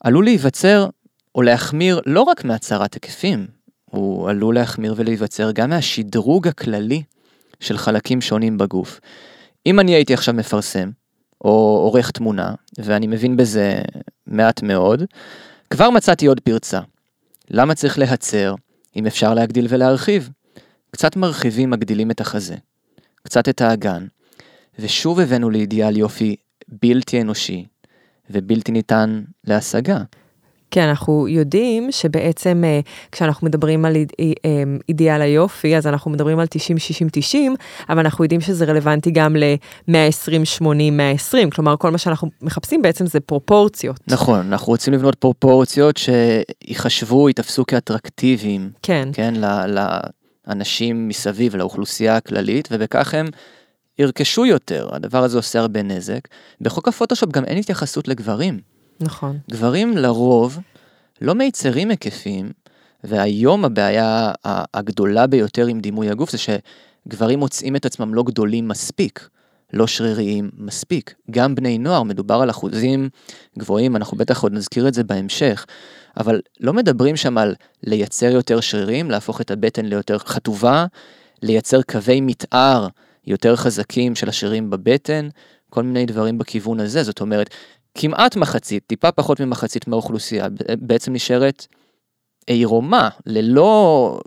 עלול 0.04 0.26
להיווצר 0.26 0.88
או 1.36 1.42
להחמיר 1.42 2.02
לא 2.06 2.22
רק 2.22 2.46
מהצהרת 2.46 2.94
היקפים, 2.94 3.48
הוא 3.86 4.30
עלול 4.30 4.56
להחמיר 4.56 4.94
ולהיווצר 4.98 5.52
גם 5.52 5.70
מהשדרוג 5.70 6.48
הכללי 6.48 7.04
של 7.60 7.78
חלקים 7.78 8.22
שונים 8.22 8.58
בגוף. 8.58 9.00
אם 9.66 9.80
אני 9.80 9.92
הייתי 9.92 10.14
עכשיו 10.14 10.34
מפרסם, 10.34 10.90
או 11.44 11.82
עורך 11.84 12.12
תמונה, 12.12 12.54
ואני 12.78 13.08
מבין 13.08 13.38
בזה 13.38 13.82
מעט 14.28 14.64
מאוד, 14.64 15.04
כבר 15.70 15.90
מצאתי 15.90 16.26
עוד 16.26 16.40
פרצה. 16.40 16.80
למה 17.52 17.76
צריך 17.76 18.00
להצר, 18.00 18.56
אם 18.96 19.06
אפשר 19.06 19.34
להגדיל 19.34 19.66
ולהרחיב? 19.70 20.30
קצת 20.94 21.16
מרחיבים 21.16 21.70
מגדילים 21.70 22.12
את 22.12 22.22
החזה, 22.22 22.56
קצת 23.24 23.50
את 23.50 23.62
האגן, 23.62 24.06
ושוב 24.80 25.20
הבאנו 25.20 25.50
לאידיאל 25.50 25.98
יופי 25.98 26.36
בלתי 26.68 27.22
אנושי 27.22 27.66
ובלתי 28.30 28.72
ניתן 28.72 29.22
להשגה. 29.44 29.98
כן, 30.72 30.88
אנחנו 30.88 31.28
יודעים 31.28 31.92
שבעצם 31.92 32.64
אה, 32.66 32.80
כשאנחנו 33.12 33.48
מדברים 33.48 33.86
על 33.86 33.96
אה, 33.96 34.02
אידיאל 34.90 35.22
היופי, 35.22 35.78
אז 35.78 35.88
אנחנו 35.88 36.12
מדברים 36.12 36.40
על 36.40 36.48
90-60-90, 37.36 37.38
אבל 37.90 38.00
אנחנו 38.00 38.26
יודעים 38.26 38.42
שזה 38.42 38.66
רלוונטי 38.66 39.12
גם 39.12 39.36
ל-120-80-120, 39.36 41.36
כלומר 41.56 41.78
כל 41.78 41.92
מה 41.92 41.98
שאנחנו 41.98 42.30
מחפשים 42.42 42.82
בעצם 42.82 43.06
זה 43.06 43.20
פרופורציות. 43.20 44.00
נכון, 44.08 44.40
אנחנו 44.40 44.68
רוצים 44.68 44.94
לבנות 44.94 45.16
פרופורציות 45.16 45.98
שיחשבו, 45.98 47.30
ייתפסו 47.30 47.66
כאטרקטיביים. 47.66 48.72
כן. 48.82 49.10
כן, 49.14 49.34
לאנשים 50.48 51.08
מסביב, 51.08 51.56
לאוכלוסייה 51.56 52.16
הכללית, 52.18 52.68
ובכך 52.72 53.14
הם 53.14 53.28
ירכשו 54.00 54.46
יותר, 54.46 54.90
הדבר 54.92 55.24
הזה 55.24 55.38
עושה 55.38 55.60
הרבה 55.60 55.84
נזק. 55.84 56.28
בחוק 56.62 56.88
הפוטושופ 56.88 57.32
גם 57.32 57.46
אין 57.46 57.58
התייחסות 57.58 58.08
לגברים. 58.08 58.60
נכון. 59.00 59.38
גברים 59.52 59.98
לרוב 59.98 60.60
לא 61.22 61.36
מיצרים 61.36 61.90
היקפים, 61.90 62.52
והיום 63.04 63.66
הבעיה 63.66 64.32
הגדולה 64.74 65.28
ביותר 65.28 65.68
עם 65.68 65.80
דימוי 65.80 66.10
הגוף 66.10 66.32
זה 66.32 66.38
שגברים 66.38 67.40
מוצאים 67.40 67.76
את 67.76 67.86
עצמם 67.86 68.14
לא 68.14 68.24
גדולים 68.24 68.68
מספיק, 68.68 69.30
לא 69.74 69.88
שריריים 69.88 70.50
מספיק. 70.58 71.14
גם 71.32 71.56
בני 71.56 71.78
נוער, 71.78 72.04
מדובר 72.04 72.36
על 72.36 72.50
אחוזים 72.50 73.10
גבוהים, 73.60 73.96
אנחנו 73.96 74.18
בטח 74.18 74.44
עוד 74.44 74.54
נזכיר 74.54 74.88
את 74.88 74.94
זה 74.94 75.04
בהמשך, 75.04 75.66
אבל 76.18 76.42
לא 76.60 76.74
מדברים 76.74 77.16
שם 77.16 77.38
על 77.38 77.56
לייצר 77.84 78.26
יותר 78.32 78.60
שרירים, 78.60 79.12
להפוך 79.12 79.42
את 79.42 79.52
הבטן 79.52 79.86
ליותר 79.86 80.18
חטובה, 80.18 80.86
לייצר 81.42 81.82
קווי 81.82 82.22
מתאר 82.22 82.88
יותר 83.28 83.56
חזקים 83.56 84.16
של 84.16 84.30
השרירים 84.30 84.70
בבטן, 84.70 85.30
כל 85.70 85.84
מיני 85.84 86.06
דברים 86.06 86.38
בכיוון 86.38 86.80
הזה, 86.80 87.04
זאת 87.04 87.22
אומרת, 87.22 87.50
כמעט 87.96 88.36
מחצית, 88.36 88.84
טיפה 88.88 89.12
פחות 89.12 89.40
ממחצית 89.40 89.88
מהאוכלוסייה, 89.88 90.48
בעצם 90.80 91.14
נשארת 91.14 91.68
עירומה, 92.48 93.10
ללא 93.26 94.20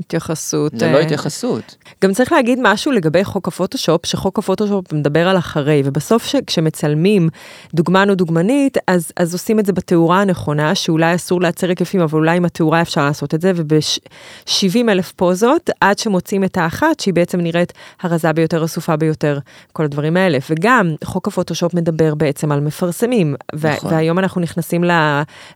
התייחסות. 0.00 0.72
ללא 0.82 0.98
uh, 0.98 1.02
התייחסות. 1.02 1.76
גם 2.04 2.12
צריך 2.12 2.32
להגיד 2.32 2.58
משהו 2.62 2.92
לגבי 2.92 3.24
חוק 3.24 3.48
הפוטושופ, 3.48 4.06
שחוק 4.06 4.38
הפוטושופ 4.38 4.92
מדבר 4.92 5.28
על 5.28 5.38
אחרי, 5.38 5.82
ובסוף 5.84 6.26
ש, 6.26 6.36
כשמצלמים 6.46 7.28
דוגמן 7.74 8.10
או 8.10 8.14
דוגמנית, 8.14 8.78
אז, 8.86 9.12
אז 9.16 9.32
עושים 9.32 9.58
את 9.58 9.66
זה 9.66 9.72
בתאורה 9.72 10.20
הנכונה, 10.20 10.74
שאולי 10.74 11.14
אסור 11.14 11.40
לייצר 11.40 11.68
היקפים, 11.68 12.00
אבל 12.00 12.18
אולי 12.18 12.36
עם 12.36 12.44
התאורה 12.44 12.80
אפשר 12.80 13.04
לעשות 13.04 13.34
את 13.34 13.40
זה, 13.40 13.52
וב-70 13.54 14.88
אלף 14.88 15.12
פוזות, 15.12 15.70
עד 15.80 15.98
שמוצאים 15.98 16.44
את 16.44 16.56
האחת, 16.56 17.00
שהיא 17.00 17.14
בעצם 17.14 17.40
נראית 17.40 17.72
הרזה 18.02 18.32
ביותר, 18.32 18.64
אסופה 18.64 18.96
ביותר, 18.96 19.38
כל 19.72 19.84
הדברים 19.84 20.16
האלה. 20.16 20.38
וגם 20.50 20.94
חוק 21.04 21.28
הפוטושופ 21.28 21.74
מדבר 21.74 22.14
בעצם 22.14 22.52
על 22.52 22.60
מפרסמים, 22.60 23.34
נכון. 23.54 23.92
והיום 23.92 24.18
אנחנו 24.18 24.40
נכנסים 24.40 24.84
ל, 24.84 24.90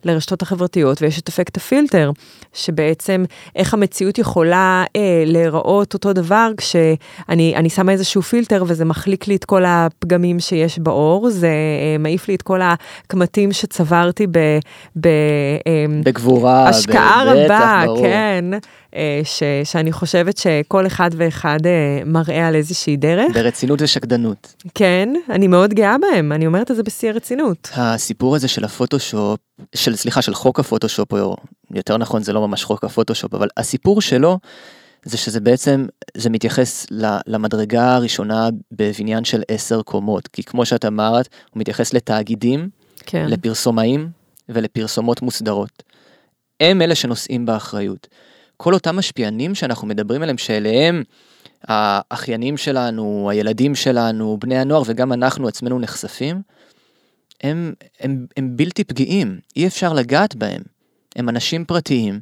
לרשתות 0.04 0.42
החברתיות, 0.42 1.02
ויש 1.02 1.18
את 1.18 1.28
אפקט 1.28 1.56
הפילטר, 1.56 2.10
שבעצם 2.52 3.24
איך 3.56 3.74
המציאות 3.74 4.18
יכולה... 4.18 4.33
יכולה 4.34 4.84
אה, 4.96 5.22
להיראות 5.26 5.94
אותו 5.94 6.12
דבר 6.12 6.50
כשאני 6.56 7.70
שמה 7.70 7.92
איזשהו 7.92 8.22
פילטר 8.22 8.64
וזה 8.66 8.84
מחליק 8.84 9.28
לי 9.28 9.36
את 9.36 9.44
כל 9.44 9.64
הפגמים 9.66 10.40
שיש 10.40 10.78
בעור, 10.78 11.30
זה 11.30 11.46
אה, 11.46 11.98
מעיף 11.98 12.28
לי 12.28 12.34
את 12.34 12.42
כל 12.42 12.60
הקמטים 12.62 13.52
שצברתי 13.52 14.26
ב... 14.26 14.38
ב 14.96 15.06
אה, 15.06 15.86
בגבורה, 16.04 16.68
השקעה 16.68 17.22
רבה, 17.26 17.82
ברור. 17.86 18.02
כן. 18.02 18.44
אה, 18.94 19.20
ש, 19.24 19.42
שאני 19.64 19.92
חושבת 19.92 20.36
שכל 20.36 20.86
אחד 20.86 21.10
ואחד 21.16 21.58
אה, 21.66 22.04
מראה 22.06 22.48
על 22.48 22.54
איזושהי 22.54 22.96
דרך. 22.96 23.34
ברצינות 23.34 23.82
ושקדנות. 23.82 24.64
כן, 24.74 25.08
אני 25.30 25.46
מאוד 25.46 25.74
גאה 25.74 25.96
בהם, 25.98 26.32
אני 26.32 26.46
אומרת 26.46 26.70
את 26.70 26.76
זה 26.76 26.82
בשיא 26.82 27.10
הרצינות. 27.10 27.68
הסיפור 27.74 28.36
הזה 28.36 28.48
של 28.48 28.64
הפוטושופ, 28.64 29.40
של 29.74 29.96
סליחה, 29.96 30.22
של 30.22 30.34
חוק 30.34 30.60
הפוטושופ, 30.60 31.12
או 31.12 31.36
יותר 31.74 31.96
נכון 31.96 32.22
זה 32.22 32.32
לא 32.32 32.48
ממש 32.48 32.64
חוק 32.64 32.84
הפוטושופ, 32.84 33.34
אבל 33.34 33.48
הסיפור 33.56 34.00
שלו 34.00 34.38
זה 35.04 35.16
שזה 35.16 35.40
בעצם, 35.40 35.86
זה 36.16 36.30
מתייחס 36.30 36.86
למדרגה 37.26 37.94
הראשונה 37.94 38.48
בבניין 38.72 39.24
של 39.24 39.42
עשר 39.48 39.82
קומות, 39.82 40.28
כי 40.28 40.42
כמו 40.42 40.66
שאת 40.66 40.84
אמרת, 40.84 41.28
הוא 41.50 41.60
מתייחס 41.60 41.94
לתאגידים, 41.94 42.68
כן. 43.06 43.26
לפרסומאים 43.28 44.08
ולפרסומות 44.48 45.22
מוסדרות. 45.22 45.82
הם 46.60 46.82
אלה 46.82 46.94
שנושאים 46.94 47.46
באחריות. 47.46 48.08
כל 48.64 48.74
אותם 48.74 48.96
משפיענים 48.96 49.54
שאנחנו 49.54 49.86
מדברים 49.88 50.22
עליהם, 50.22 50.38
שאליהם 50.38 51.02
האחיינים 51.64 52.56
שלנו, 52.56 53.30
הילדים 53.30 53.74
שלנו, 53.74 54.36
בני 54.40 54.58
הנוער 54.58 54.82
וגם 54.86 55.12
אנחנו 55.12 55.48
עצמנו 55.48 55.78
נחשפים, 55.78 56.42
הם, 57.42 57.74
הם, 58.00 58.26
הם 58.36 58.56
בלתי 58.56 58.84
פגיעים, 58.84 59.38
אי 59.56 59.66
אפשר 59.66 59.92
לגעת 59.92 60.34
בהם. 60.34 60.62
הם 61.16 61.28
אנשים 61.28 61.64
פרטיים 61.64 62.20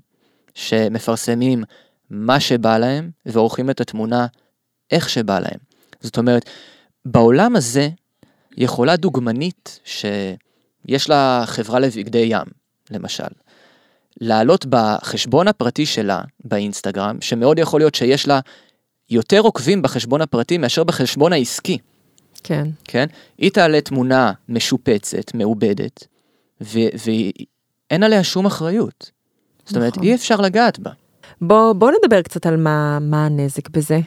שמפרסמים 0.55 1.65
מה 2.11 2.41
שבא 2.41 2.79
להם 2.79 3.11
ועורכים 3.27 3.71
את 3.71 3.81
התמונה 3.81 4.27
איך 4.91 5.09
שבא 5.09 5.39
להם. 5.39 5.59
זאת 6.01 6.19
אומרת, 6.19 6.51
בעולם 7.05 7.57
הזה 7.57 7.89
יכולה 8.57 8.97
דוגמנית 8.97 9.81
שיש 9.85 11.09
לה 11.09 11.43
חברה 11.47 11.79
לבגדי 11.79 12.27
ים, 12.31 12.47
למשל, 12.91 13.33
לעלות 14.21 14.67
בחשבון 14.69 15.49
הפרטי 15.49 15.87
שלה 15.87 16.21
באינסטגרם, 16.45 17.21
שמאוד 17.21 17.59
יכול 17.59 17.81
להיות 17.81 17.95
שיש 17.95 18.29
לה 18.29 18.41
יותר 19.11 19.41
עוקבים 19.41 19.83
בחשבון 19.83 20.21
הפרטי 20.21 20.59
מאשר 20.59 20.85
בחשבון 20.85 21.33
העסקי. 21.33 21.79
כן. 22.45 22.69
כן? 22.85 23.07
היא 23.39 23.51
תעלה 23.51 23.81
תמונה 23.81 24.33
משופצת, 24.49 25.35
מעובדת, 25.35 26.07
ואין 26.61 28.03
עליה 28.03 28.25
שום 28.25 28.47
אחריות. 28.47 29.11
זאת 29.67 29.77
אומרת, 29.77 29.93
נכון. 29.93 30.05
אי 30.05 30.15
אפשר 30.15 30.41
לגעת 30.41 30.79
בה. 30.79 30.91
בוא, 31.41 31.73
בוא 31.73 31.91
נדבר 31.91 32.23
קצת 32.23 32.47
על 32.47 32.57
מה, 32.57 32.99
מה 33.01 33.27
הנזק 33.27 33.69
בזה. 33.69 34.01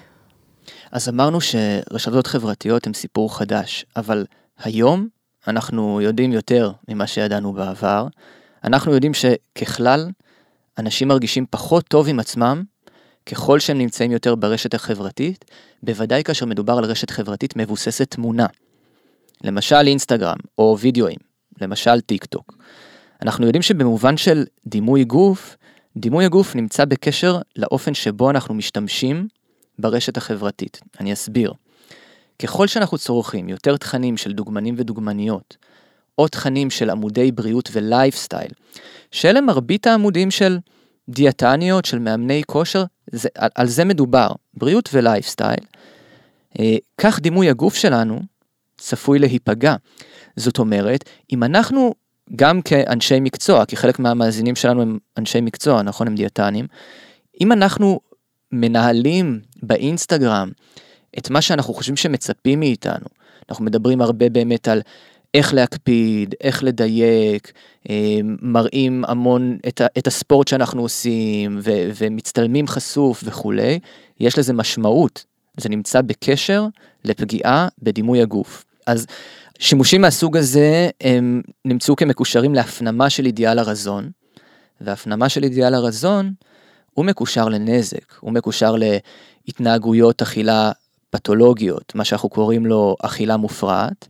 אז 0.92 1.10
אמרנו 1.10 1.40
שרשתות 1.42 2.28
חברתיות 2.28 2.88
הן 2.88 2.94
סיפור 2.94 3.38
חדש, 3.38 3.86
אבל 3.96 4.26
היום 4.60 5.08
אנחנו 5.48 6.02
יודעים 6.02 6.32
יותר 6.32 6.72
ממה 6.88 7.08
שידענו 7.08 7.54
בעבר. 7.54 8.08
אנחנו 8.66 8.94
יודעים 8.94 9.12
שככלל, 9.14 10.10
אנשים 10.78 11.08
מרגישים 11.08 11.46
פחות 11.50 11.88
טוב 11.88 12.08
עם 12.08 12.20
עצמם 12.20 12.64
ככל 13.26 13.60
שהם 13.60 13.78
נמצאים 13.78 14.12
יותר 14.12 14.36
ברשת 14.36 14.74
החברתית, 14.74 15.46
בוודאי 15.84 16.24
כאשר 16.24 16.46
מדובר 16.46 16.78
על 16.78 16.86
רשת 16.86 17.10
חברתית 17.10 17.56
מבוססת 17.56 18.12
תמונה. 18.12 18.46
למשל 19.44 19.88
אינסטגרם 19.88 20.38
או 20.58 20.78
וידאוים, 20.80 21.18
למשל 21.62 22.02
טיק 22.02 22.26
טוק. 22.26 22.58
אנחנו 23.22 23.46
יודעים 23.46 23.62
שבמובן 23.62 24.18
של 24.18 24.46
דימוי 24.68 25.04
גוף, 25.04 25.58
דימוי 25.98 26.26
הגוף 26.26 26.56
נמצא 26.56 26.86
בקשר 26.86 27.40
לאופן 27.56 27.94
שבו 27.94 28.30
אנחנו 28.30 28.54
משתמשים 28.54 29.28
ברשת 29.80 30.18
החברתית. 30.18 30.82
אני 31.00 31.14
אסביר. 31.14 31.54
ככל 32.40 32.68
שאנחנו 32.68 32.98
צורכים 32.98 33.50
יותר 33.50 33.78
תכנים 33.78 34.18
של 34.18 34.34
דוגמנים 34.34 34.76
ודוגמניות, 34.78 35.58
או 36.18 36.28
תכנים 36.28 36.70
של 36.70 36.90
עמודי 36.90 37.32
בריאות 37.32 37.70
ולייפסטייל, 37.74 38.52
שאלה 39.12 39.42
מרבית 39.42 39.88
העמודים 39.88 40.32
של 40.32 40.58
דיאטניות, 41.10 41.86
של 41.86 42.00
מאמני 42.00 42.42
כושר, 42.46 42.84
זה, 43.12 43.30
על, 43.38 43.50
על 43.56 43.68
זה 43.68 43.86
מדובר, 43.86 44.28
בריאות 44.54 44.90
ולייפסטייל. 44.94 45.60
אה, 46.60 46.76
כך 46.98 47.20
דימוי 47.20 47.50
הגוף 47.50 47.76
שלנו 47.76 48.20
צפוי 48.78 49.20
להיפגע. 49.20 49.76
זאת 50.36 50.60
אומרת, 50.60 51.10
אם 51.34 51.44
אנחנו 51.44 51.94
גם 52.36 52.62
כאנשי 52.62 53.20
מקצוע, 53.20 53.66
כי 53.66 53.78
חלק 53.78 54.00
מהמאזינים 54.00 54.56
שלנו 54.56 54.82
הם 54.82 54.98
אנשי 55.18 55.42
מקצוע, 55.42 55.82
נכון? 55.82 56.08
הם 56.08 56.16
דיאטנים. 56.16 56.68
אם 57.42 57.52
אנחנו 57.52 58.00
מנהלים 58.52 59.40
באינסטגרם 59.64 60.52
את 61.18 61.30
מה 61.30 61.42
שאנחנו 61.42 61.74
חושבים 61.74 61.96
שמצפים 61.96 62.60
מאיתנו, 62.60 63.06
אנחנו 63.50 63.66
מדברים 63.66 64.02
הרבה 64.02 64.30
באמת 64.30 64.68
על 64.68 64.82
איך 65.36 65.54
להקפיד, 65.54 66.36
איך 66.42 66.64
לדייק, 66.64 67.52
אה, 67.90 68.20
מראים 68.42 69.04
המון 69.08 69.58
את, 69.68 69.82
ה, 69.82 69.86
את 69.98 70.08
הספורט 70.08 70.48
שאנחנו 70.48 70.82
עושים 70.82 71.60
ו, 71.62 71.72
ומצטלמים 71.96 72.68
חשוף 72.68 73.24
וכולי, 73.26 73.80
יש 74.20 74.40
לזה 74.40 74.54
משמעות, 74.54 75.26
זה 75.58 75.70
נמצא 75.70 76.02
בקשר 76.02 76.68
לפגיעה 77.04 77.68
בדימוי 77.82 78.22
הגוף. 78.22 78.66
אז 78.88 79.06
שימושים 79.60 80.02
מהסוג 80.02 80.38
הזה 80.38 80.90
הם 81.02 81.42
נמצאו 81.66 81.96
כמקושרים 81.96 82.56
להפנמה 82.56 83.10
של 83.10 83.26
אידיאל 83.26 83.60
הרזון, 83.60 84.10
והפנמה 84.82 85.30
של 85.30 85.44
אידיאל 85.44 85.74
הרזון 85.74 86.34
הוא 86.94 87.06
מקושר 87.06 87.50
לנזק, 87.50 88.14
הוא 88.20 88.32
מקושר 88.32 88.76
להתנהגויות 89.48 90.22
אכילה 90.22 90.72
פתולוגיות, 91.10 91.96
מה 91.96 92.06
שאנחנו 92.06 92.30
קוראים 92.30 92.66
לו 92.66 92.96
אכילה 93.02 93.38
מופרעת, 93.38 94.08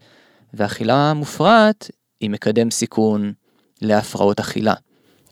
ואכילה 0.56 1.14
מופרעת 1.14 1.91
היא 2.22 2.30
מקדם 2.30 2.72
סיכון 2.72 3.34
להפרעות 3.82 4.39
אכילה. 4.39 4.74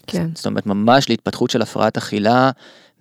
כן. 0.07 0.27
זאת 0.35 0.45
אומרת, 0.45 0.65
ממש 0.65 1.09
להתפתחות 1.09 1.49
של 1.49 1.61
הפרעת 1.61 1.97
אכילה 1.97 2.51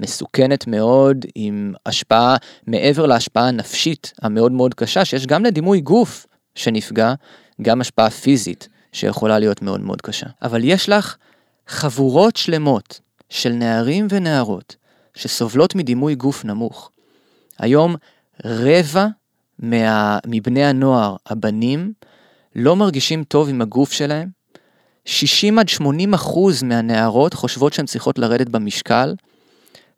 מסוכנת 0.01 0.66
מאוד, 0.66 1.27
עם 1.35 1.75
השפעה, 1.87 2.37
מעבר 2.66 3.07
להשפעה 3.07 3.49
הנפשית 3.49 4.12
המאוד 4.23 4.53
מאוד 4.53 4.75
קשה, 4.75 5.05
שיש 5.05 5.27
גם 5.27 5.45
לדימוי 5.45 5.81
גוף 5.81 6.27
שנפגע, 6.55 7.14
גם 7.62 7.81
השפעה 7.81 8.11
פיזית 8.11 8.68
שיכולה 8.93 9.39
להיות 9.39 9.62
מאוד 9.62 9.81
מאוד 9.81 10.03
קשה. 10.03 10.27
אבל 10.43 10.64
יש 10.64 10.89
לך 10.89 11.16
חבורות 11.68 12.37
שלמות 12.37 13.01
של 13.29 13.53
נערים 13.53 14.07
ונערות 14.11 14.77
שסובלות 15.14 15.75
מדימוי 15.75 16.14
גוף 16.14 16.45
נמוך. 16.45 16.91
היום 17.59 17.97
רבע 18.45 19.07
מה, 19.59 20.18
מבני 20.27 20.64
הנוער, 20.64 21.16
הבנים, 21.27 21.93
לא 22.57 22.77
מרגישים 22.77 23.25
טוב 23.25 23.49
עם 23.49 23.63
הגוף 23.63 23.93
שלהם. 23.93 24.29
60 25.05 25.59
עד 25.59 25.69
80 25.69 26.15
אחוז 26.15 26.63
מהנערות 26.63 27.35
חושבות 27.35 27.73
שהן 27.73 27.87
צריכות 27.87 28.19
לרדת 28.19 28.49
במשקל. 28.49 29.15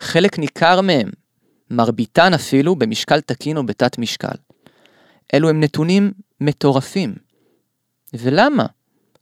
חלק 0.00 0.38
ניכר 0.38 0.80
מהם, 0.80 1.10
מרביתן 1.70 2.34
אפילו, 2.34 2.76
במשקל 2.76 3.20
תקין 3.20 3.56
או 3.56 3.66
בתת 3.66 3.98
משקל. 3.98 4.36
אלו 5.34 5.48
הם 5.48 5.60
נתונים 5.60 6.12
מטורפים. 6.40 7.14
ולמה? 8.14 8.66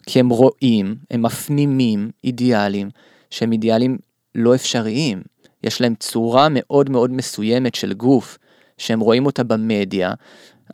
כי 0.07 0.20
הם 0.20 0.28
רואים, 0.28 0.97
הם 1.11 1.22
מפנימים 1.22 2.11
אידיאלים 2.24 2.91
שהם 3.30 3.53
אידיאלים 3.53 3.99
לא 4.35 4.55
אפשריים. 4.55 5.22
יש 5.62 5.80
להם 5.80 5.95
צורה 5.95 6.49
מאוד 6.51 6.91
מאוד 6.91 7.11
מסוימת 7.11 7.74
של 7.74 7.93
גוף, 7.93 8.39
שהם 8.78 9.01
רואים 9.01 9.26
אותה 9.26 9.45
במדיה. 9.45 10.12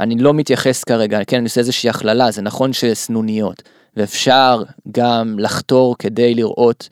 אני 0.00 0.14
לא 0.18 0.34
מתייחס 0.34 0.84
כרגע, 0.84 1.24
כן, 1.26 1.36
אני 1.36 1.44
עושה 1.44 1.60
איזושהי 1.60 1.90
הכללה, 1.90 2.30
זה 2.30 2.42
נכון 2.42 2.72
שסנוניות, 2.72 3.62
ואפשר 3.96 4.62
גם 4.92 5.38
לחתור 5.38 5.96
כדי 5.98 6.34
לראות 6.34 6.88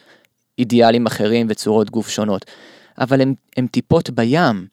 אידיאלים 0.59 1.07
אחרים 1.07 1.47
וצורות 1.51 1.91
גוף 1.91 2.09
שונות, 2.09 2.45
אבל 2.99 3.21
הם, 3.21 3.35
הם 3.57 3.67
טיפות 3.67 4.11
בים. 4.11 4.67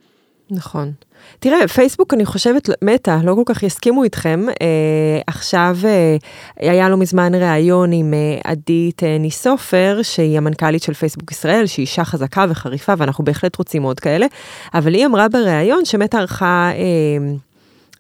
נכון. 0.52 0.92
תראה, 1.40 1.68
פייסבוק, 1.68 2.14
אני 2.14 2.26
חושבת, 2.26 2.70
מטא, 2.82 3.18
לא 3.24 3.36
כל 3.36 3.54
כך 3.54 3.64
יסכימו 3.64 4.04
איתכם. 4.04 4.46
אה, 4.62 5.22
עכשיו 5.28 5.78
אה, 5.86 6.18
היה 6.58 6.90
לא 6.90 6.98
מזמן 6.98 7.36
ראיון 7.36 7.92
עם 7.92 8.14
אה, 8.14 8.52
עדית 8.52 9.04
אה, 9.04 9.18
ניסופר, 9.18 10.00
שהיא 10.02 10.38
המנכ"לית 10.38 10.84
של 10.84 10.94
פייסבוק 10.94 11.32
ישראל, 11.32 11.66
שהיא 11.66 11.84
אישה 11.84 12.06
חזקה 12.06 12.46
וחריפה, 12.50 12.94
ואנחנו 12.98 13.24
בהחלט 13.24 13.56
רוצים 13.56 13.84
עוד 13.84 14.00
כאלה, 14.00 14.26
אבל 14.74 14.94
היא 14.94 15.06
אמרה 15.06 15.28
בראיון 15.30 15.86
שמטא 15.86 16.18
ערכה... 16.18 16.72
אה, 16.74 17.36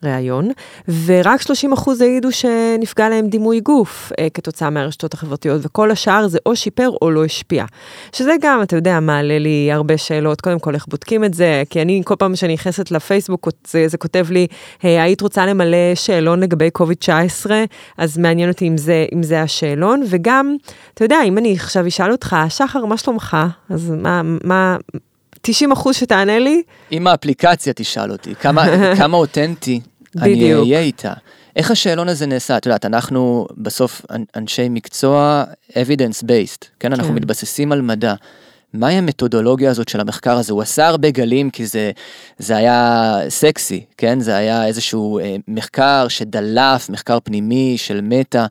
ראיון, 0.03 0.49
ורק 1.05 1.41
30 1.41 1.73
אחוז 1.73 2.01
העידו 2.01 2.31
שנפגע 2.31 3.09
להם 3.09 3.27
דימוי 3.27 3.59
גוף 3.59 4.11
אה, 4.19 4.27
כתוצאה 4.29 4.69
מהרשתות 4.69 5.13
החברתיות, 5.13 5.61
וכל 5.63 5.91
השאר 5.91 6.27
זה 6.27 6.37
או 6.45 6.55
שיפר 6.55 6.89
או 7.01 7.11
לא 7.11 7.25
השפיע. 7.25 7.65
שזה 8.11 8.33
גם, 8.41 8.61
אתה 8.61 8.75
יודע, 8.75 8.99
מעלה 8.99 9.39
לי 9.39 9.69
הרבה 9.71 9.97
שאלות, 9.97 10.41
קודם 10.41 10.59
כל 10.59 10.75
איך 10.75 10.85
בודקים 10.87 11.23
את 11.23 11.33
זה, 11.33 11.63
כי 11.69 11.81
אני 11.81 12.01
כל 12.05 12.15
פעם 12.15 12.35
שאני 12.35 12.53
נכנסת 12.53 12.91
לפייסבוק, 12.91 13.47
זה, 13.67 13.87
זה 13.87 13.97
כותב 13.97 14.27
לי, 14.29 14.47
אה, 14.85 15.03
היית 15.03 15.21
רוצה 15.21 15.45
למלא 15.45 15.95
שאלון 15.95 16.39
לגבי 16.39 16.69
קוביד-19, 16.71 17.51
אז 17.97 18.17
מעניין 18.17 18.49
אותי 18.49 18.67
אם 18.67 18.77
זה, 18.77 19.05
אם 19.13 19.23
זה 19.23 19.41
השאלון, 19.41 20.03
וגם, 20.09 20.55
אתה 20.93 21.05
יודע, 21.05 21.17
אם 21.25 21.37
אני 21.37 21.53
עכשיו 21.53 21.87
אשאל 21.87 22.11
אותך, 22.11 22.35
שחר, 22.49 22.85
מה 22.85 22.97
שלומך? 22.97 23.37
אז 23.69 23.89
מה, 23.89 24.21
מה, 24.43 24.77
90 25.41 25.71
אחוז 25.71 25.95
שתענה 25.95 26.39
לי. 26.39 26.61
אם 26.91 27.07
האפליקציה 27.07 27.73
תשאל 27.73 28.11
אותי, 28.11 28.35
כמה, 28.35 28.65
כמה 28.97 29.17
אותנטי 29.17 29.79
אני 30.21 30.53
אהיה 30.53 30.79
איתה. 30.79 31.13
איך 31.55 31.71
השאלון 31.71 32.09
הזה 32.09 32.25
נעשה? 32.25 32.57
את 32.57 32.65
יודעת, 32.65 32.85
אנחנו 32.85 33.47
בסוף 33.57 34.05
אנשי 34.35 34.69
מקצוע 34.69 35.43
evidence 35.69 36.23
based, 36.23 36.65
כן? 36.79 36.93
אנחנו 36.93 37.07
כן. 37.07 37.15
מתבססים 37.15 37.71
על 37.71 37.81
מדע. 37.81 38.13
מהי 38.73 38.95
המתודולוגיה 38.95 39.71
הזאת 39.71 39.89
של 39.89 39.99
המחקר 39.99 40.37
הזה? 40.37 40.53
הוא 40.53 40.61
עשה 40.61 40.87
הרבה 40.87 41.11
גלים 41.11 41.49
כי 41.49 41.65
זה, 41.65 41.91
זה 42.37 42.57
היה 42.57 43.17
סקסי, 43.29 43.85
כן? 43.97 44.19
זה 44.19 44.35
היה 44.35 44.65
איזשהו 44.65 45.19
אה, 45.19 45.35
מחקר 45.47 46.07
שדלף, 46.07 46.89
מחקר 46.89 47.17
פנימי 47.23 47.73
של 47.77 47.99
מטא, 48.03 48.45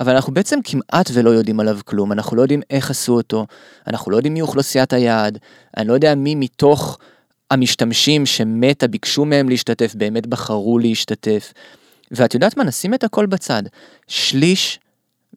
אבל 0.00 0.14
אנחנו 0.14 0.34
בעצם 0.34 0.58
כמעט 0.64 1.10
ולא 1.14 1.30
יודעים 1.30 1.60
עליו 1.60 1.78
כלום, 1.84 2.12
אנחנו 2.12 2.36
לא 2.36 2.42
יודעים 2.42 2.62
איך 2.70 2.90
עשו 2.90 3.12
אותו, 3.12 3.46
אנחנו 3.86 4.10
לא 4.10 4.16
יודעים 4.16 4.34
מי 4.34 4.40
אוכלוסיית 4.40 4.92
היעד, 4.92 5.38
אני 5.76 5.88
לא 5.88 5.92
יודע 5.92 6.14
מי 6.14 6.34
מתוך 6.34 6.98
המשתמשים 7.50 8.26
שמטה 8.26 8.86
ביקשו 8.86 9.24
מהם 9.24 9.48
להשתתף, 9.48 9.94
באמת 9.94 10.26
בחרו 10.26 10.78
להשתתף. 10.78 11.52
ואת 12.10 12.34
יודעת 12.34 12.56
מה, 12.56 12.64
נשים 12.64 12.94
את 12.94 13.04
הכל 13.04 13.26
בצד. 13.26 13.62
שליש 14.06 14.78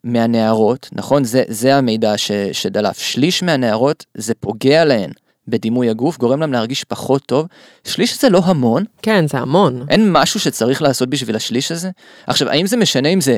מהנערות, 0.03 0.89
נכון? 0.91 1.23
זה, 1.23 1.43
זה 1.47 1.75
המידע 1.75 2.17
ש, 2.17 2.31
שדלף. 2.51 2.99
שליש 2.99 3.43
מהנערות 3.43 4.05
זה 4.17 4.33
פוגע 4.33 4.85
להן 4.85 5.11
בדימוי 5.47 5.89
הגוף, 5.89 6.17
גורם 6.17 6.39
להם 6.39 6.53
להרגיש 6.53 6.83
פחות 6.83 7.25
טוב. 7.25 7.47
שליש 7.87 8.21
זה 8.21 8.29
לא 8.29 8.41
המון. 8.45 8.83
כן, 9.01 9.27
זה 9.27 9.37
המון. 9.37 9.85
אין 9.89 10.11
משהו 10.11 10.39
שצריך 10.39 10.81
לעשות 10.81 11.09
בשביל 11.09 11.35
השליש 11.35 11.71
הזה? 11.71 11.89
עכשיו, 12.27 12.49
האם 12.49 12.67
זה 12.67 12.77
משנה 12.77 13.09
אם 13.09 13.21
זה 13.21 13.37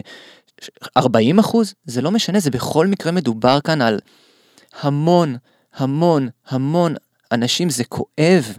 40 0.98 1.40
אחוז? 1.40 1.74
זה 1.86 2.02
לא 2.02 2.12
משנה, 2.12 2.40
זה 2.40 2.52
בכל 2.52 2.88
מקרה 2.88 3.12
מדובר 3.12 3.60
כאן 3.64 3.82
על 3.82 4.00
המון, 4.82 5.36
המון, 5.76 6.30
המון 6.50 6.96
אנשים 7.34 7.70
זה 7.70 7.84
כואב 7.84 8.58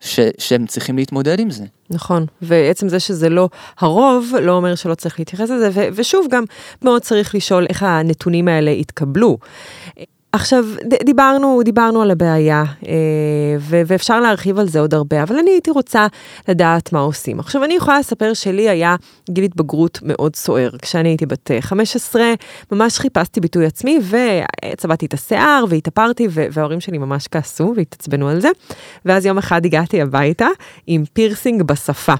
ש, 0.00 0.20
שהם 0.38 0.66
צריכים 0.66 0.96
להתמודד 0.96 1.40
עם 1.40 1.50
זה. 1.50 1.64
נכון, 1.90 2.26
ועצם 2.42 2.88
זה 2.88 3.00
שזה 3.00 3.28
לא 3.28 3.48
הרוב, 3.78 4.32
לא 4.42 4.52
אומר 4.52 4.74
שלא 4.74 4.94
צריך 4.94 5.18
להתייחס 5.18 5.50
לזה, 5.50 5.88
ושוב, 5.94 6.26
גם 6.30 6.44
מאוד 6.82 7.02
צריך 7.02 7.34
לשאול 7.34 7.66
איך 7.68 7.82
הנתונים 7.82 8.48
האלה 8.48 8.70
התקבלו. 8.70 9.38
עכשיו, 10.32 10.64
דיברנו, 11.04 11.60
דיברנו 11.64 12.02
על 12.02 12.10
הבעיה, 12.10 12.64
אה, 12.88 12.92
ואפשר 13.60 14.20
להרחיב 14.20 14.58
על 14.58 14.68
זה 14.68 14.80
עוד 14.80 14.94
הרבה, 14.94 15.22
אבל 15.22 15.38
אני 15.38 15.50
הייתי 15.50 15.70
רוצה 15.70 16.06
לדעת 16.48 16.92
מה 16.92 17.00
עושים. 17.00 17.40
עכשיו, 17.40 17.64
אני 17.64 17.74
יכולה 17.74 17.98
לספר 17.98 18.34
שלי 18.34 18.68
היה 18.68 18.96
גיל 19.30 19.44
התבגרות 19.44 19.98
מאוד 20.02 20.36
סוער. 20.36 20.70
כשאני 20.82 21.08
הייתי 21.08 21.26
בת 21.26 21.50
15, 21.60 22.22
ממש 22.72 22.98
חיפשתי 22.98 23.40
ביטוי 23.40 23.66
עצמי, 23.66 23.98
וצבעתי 24.72 25.06
את 25.06 25.14
השיער, 25.14 25.64
והתאפרתי, 25.68 26.28
וההורים 26.30 26.80
שלי 26.80 26.98
ממש 26.98 27.28
כעסו 27.28 27.72
והתעצבנו 27.76 28.28
על 28.28 28.40
זה. 28.40 28.48
ואז 29.04 29.26
יום 29.26 29.38
אחד 29.38 29.66
הגעתי 29.66 30.02
הביתה 30.02 30.48
עם 30.86 31.04
פירסינג 31.12 31.62
בשפה. 31.62 32.14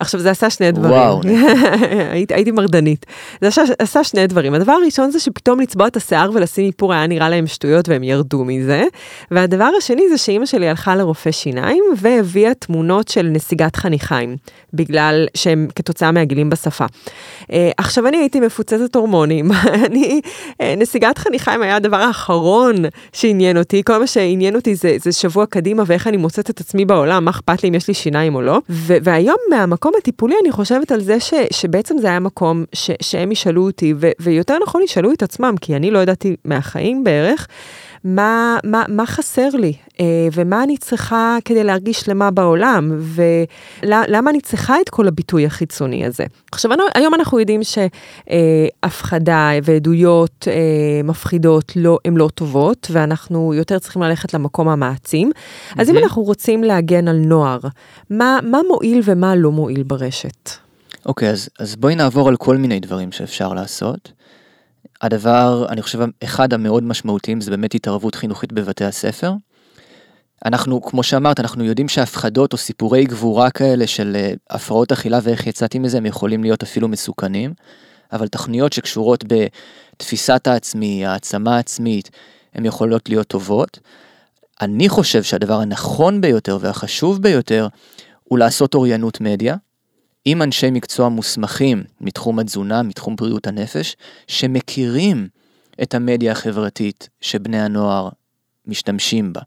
עכשיו 0.00 0.20
זה 0.20 0.30
עשה 0.30 0.50
שני 0.50 0.72
דברים, 0.72 0.92
וואו, 0.92 1.20
הייתי, 2.12 2.34
הייתי 2.34 2.50
מרדנית. 2.50 3.06
זה 3.40 3.48
עשה, 3.48 3.62
עשה 3.78 4.04
שני 4.04 4.26
דברים, 4.26 4.54
הדבר 4.54 4.72
הראשון 4.72 5.10
זה 5.10 5.20
שפתאום 5.20 5.60
לצבוע 5.60 5.86
את 5.86 5.96
השיער 5.96 6.30
ולשים 6.34 6.66
איפור 6.66 6.92
היה 6.92 7.06
נראה 7.06 7.28
להם 7.28 7.46
שטויות 7.46 7.88
והם 7.88 8.02
ירדו 8.02 8.44
מזה. 8.44 8.84
והדבר 9.30 9.68
השני 9.78 10.08
זה 10.08 10.18
שאימא 10.18 10.46
שלי 10.46 10.68
הלכה 10.68 10.96
לרופא 10.96 11.30
שיניים 11.30 11.84
והביאה 11.96 12.54
תמונות 12.54 13.08
של 13.08 13.26
נסיגת 13.32 13.76
חניכיים, 13.76 14.36
בגלל 14.74 15.26
שהם 15.34 15.68
כתוצאה 15.74 16.12
מהגילים 16.12 16.50
בשפה. 16.50 16.84
Uh, 17.42 17.46
עכשיו 17.76 18.06
אני 18.06 18.16
הייתי 18.16 18.40
מפוצצת 18.40 18.96
הורמונים, 18.96 19.50
אני, 19.86 20.20
uh, 20.50 20.64
נסיגת 20.76 21.18
חניכיים 21.18 21.62
היה 21.62 21.76
הדבר 21.76 21.96
האחרון 21.96 22.76
שעניין 23.12 23.58
אותי, 23.58 23.82
כל 23.84 23.98
מה 23.98 24.06
שעניין 24.06 24.56
אותי 24.56 24.74
זה, 24.74 24.96
זה 25.02 25.12
שבוע 25.12 25.46
קדימה 25.46 25.82
ואיך 25.86 26.06
אני 26.06 26.16
מוצאת 26.16 26.50
את 26.50 26.60
עצמי 26.60 26.84
בעולם, 26.84 27.24
מה 27.24 27.30
אכפת 27.30 27.62
לי 27.62 27.68
אם 27.68 27.74
יש 27.74 27.88
לי 27.88 27.94
שיניים 27.94 28.34
או 28.34 28.42
לא. 28.42 28.60
והיום 28.68 29.36
מהמקום 29.50 29.85
המקום 29.86 29.98
הטיפולי, 29.98 30.34
אני 30.42 30.52
חושבת 30.52 30.92
על 30.92 31.00
זה 31.00 31.20
ש, 31.20 31.34
שבעצם 31.52 31.98
זה 31.98 32.06
היה 32.06 32.20
מקום 32.20 32.64
ש, 32.72 32.90
שהם 33.02 33.32
ישאלו 33.32 33.66
אותי, 33.66 33.94
ו, 33.96 34.10
ויותר 34.20 34.58
נכון 34.62 34.82
ישאלו 34.82 35.12
את 35.12 35.22
עצמם, 35.22 35.54
כי 35.60 35.76
אני 35.76 35.90
לא 35.90 35.98
ידעתי 35.98 36.36
מהחיים 36.44 37.04
בערך, 37.04 37.48
מה, 38.06 38.58
מה, 38.64 38.84
מה 38.88 39.06
חסר 39.06 39.48
לי, 39.48 39.72
אה, 40.00 40.28
ומה 40.32 40.62
אני 40.62 40.76
צריכה 40.76 41.38
כדי 41.44 41.64
להרגיש 41.64 42.00
שלמה 42.00 42.30
בעולם, 42.30 42.98
ולמה 43.00 44.30
אני 44.30 44.40
צריכה 44.40 44.80
את 44.80 44.88
כל 44.88 45.08
הביטוי 45.08 45.46
החיצוני 45.46 46.06
הזה. 46.06 46.24
עכשיו, 46.52 46.70
היום 46.94 47.14
אנחנו 47.14 47.40
יודעים 47.40 47.60
שהפחדה 48.32 49.50
ועדויות 49.62 50.48
אה, 50.50 51.02
מפחידות 51.04 51.72
לא, 51.76 51.98
הן 52.04 52.16
לא 52.16 52.28
טובות, 52.34 52.88
ואנחנו 52.90 53.54
יותר 53.54 53.78
צריכים 53.78 54.02
ללכת 54.02 54.34
למקום 54.34 54.68
המעצים. 54.68 55.30
אז 55.78 55.90
אם 55.90 55.98
אנחנו 55.98 56.22
רוצים 56.22 56.64
להגן 56.64 57.08
על 57.08 57.16
נוער, 57.16 57.58
מה, 58.10 58.38
מה 58.42 58.58
מועיל 58.68 59.00
ומה 59.04 59.34
לא 59.34 59.52
מועיל 59.52 59.82
ברשת? 59.82 60.50
אוקיי, 61.06 61.28
okay, 61.28 61.32
אז, 61.32 61.48
אז 61.58 61.76
בואי 61.76 61.94
נעבור 61.94 62.28
על 62.28 62.36
כל 62.36 62.56
מיני 62.56 62.80
דברים 62.80 63.12
שאפשר 63.12 63.54
לעשות. 63.54 64.15
הדבר, 65.06 65.66
אני 65.68 65.82
חושב, 65.82 65.98
אחד 66.24 66.52
המאוד 66.52 66.82
משמעותיים 66.82 67.40
זה 67.40 67.50
באמת 67.50 67.74
התערבות 67.74 68.14
חינוכית 68.14 68.52
בבתי 68.52 68.84
הספר. 68.84 69.32
אנחנו, 70.44 70.82
כמו 70.82 71.02
שאמרת, 71.02 71.40
אנחנו 71.40 71.64
יודעים 71.64 71.88
שהפחדות 71.88 72.52
או 72.52 72.58
סיפורי 72.58 73.04
גבורה 73.04 73.50
כאלה 73.50 73.86
של 73.86 74.16
אה, 74.16 74.32
הפרעות 74.50 74.92
אכילה 74.92 75.18
ואיך 75.22 75.46
יצאתי 75.46 75.78
מזה, 75.78 75.98
הם 75.98 76.06
יכולים 76.06 76.42
להיות 76.42 76.62
אפילו 76.62 76.88
מסוכנים, 76.88 77.54
אבל 78.12 78.28
תכניות 78.28 78.72
שקשורות 78.72 79.24
בתפיסת 79.24 80.46
העצמי, 80.46 81.06
העצמה 81.06 81.58
עצמית, 81.58 82.10
הן 82.54 82.64
יכולות 82.64 83.08
להיות 83.08 83.26
טובות. 83.26 83.78
אני 84.60 84.88
חושב 84.88 85.22
שהדבר 85.22 85.60
הנכון 85.60 86.20
ביותר 86.20 86.58
והחשוב 86.60 87.22
ביותר 87.22 87.68
הוא 88.24 88.38
לעשות 88.38 88.74
אוריינות 88.74 89.20
מדיה, 89.20 89.56
עם 90.28 90.42
אנשי 90.42 90.70
מקצוע 90.70 91.08
מוסמכים 91.08 91.84
מתחום 92.00 92.38
התזונה, 92.38 92.82
מתחום 92.82 93.16
בריאות 93.16 93.46
הנפש, 93.46 93.96
שמכירים 94.26 95.28
את 95.82 95.94
המדיה 95.94 96.32
החברתית 96.32 97.08
שבני 97.20 97.60
הנוער 97.60 98.08
משתמשים 98.66 99.32
בה. 99.32 99.40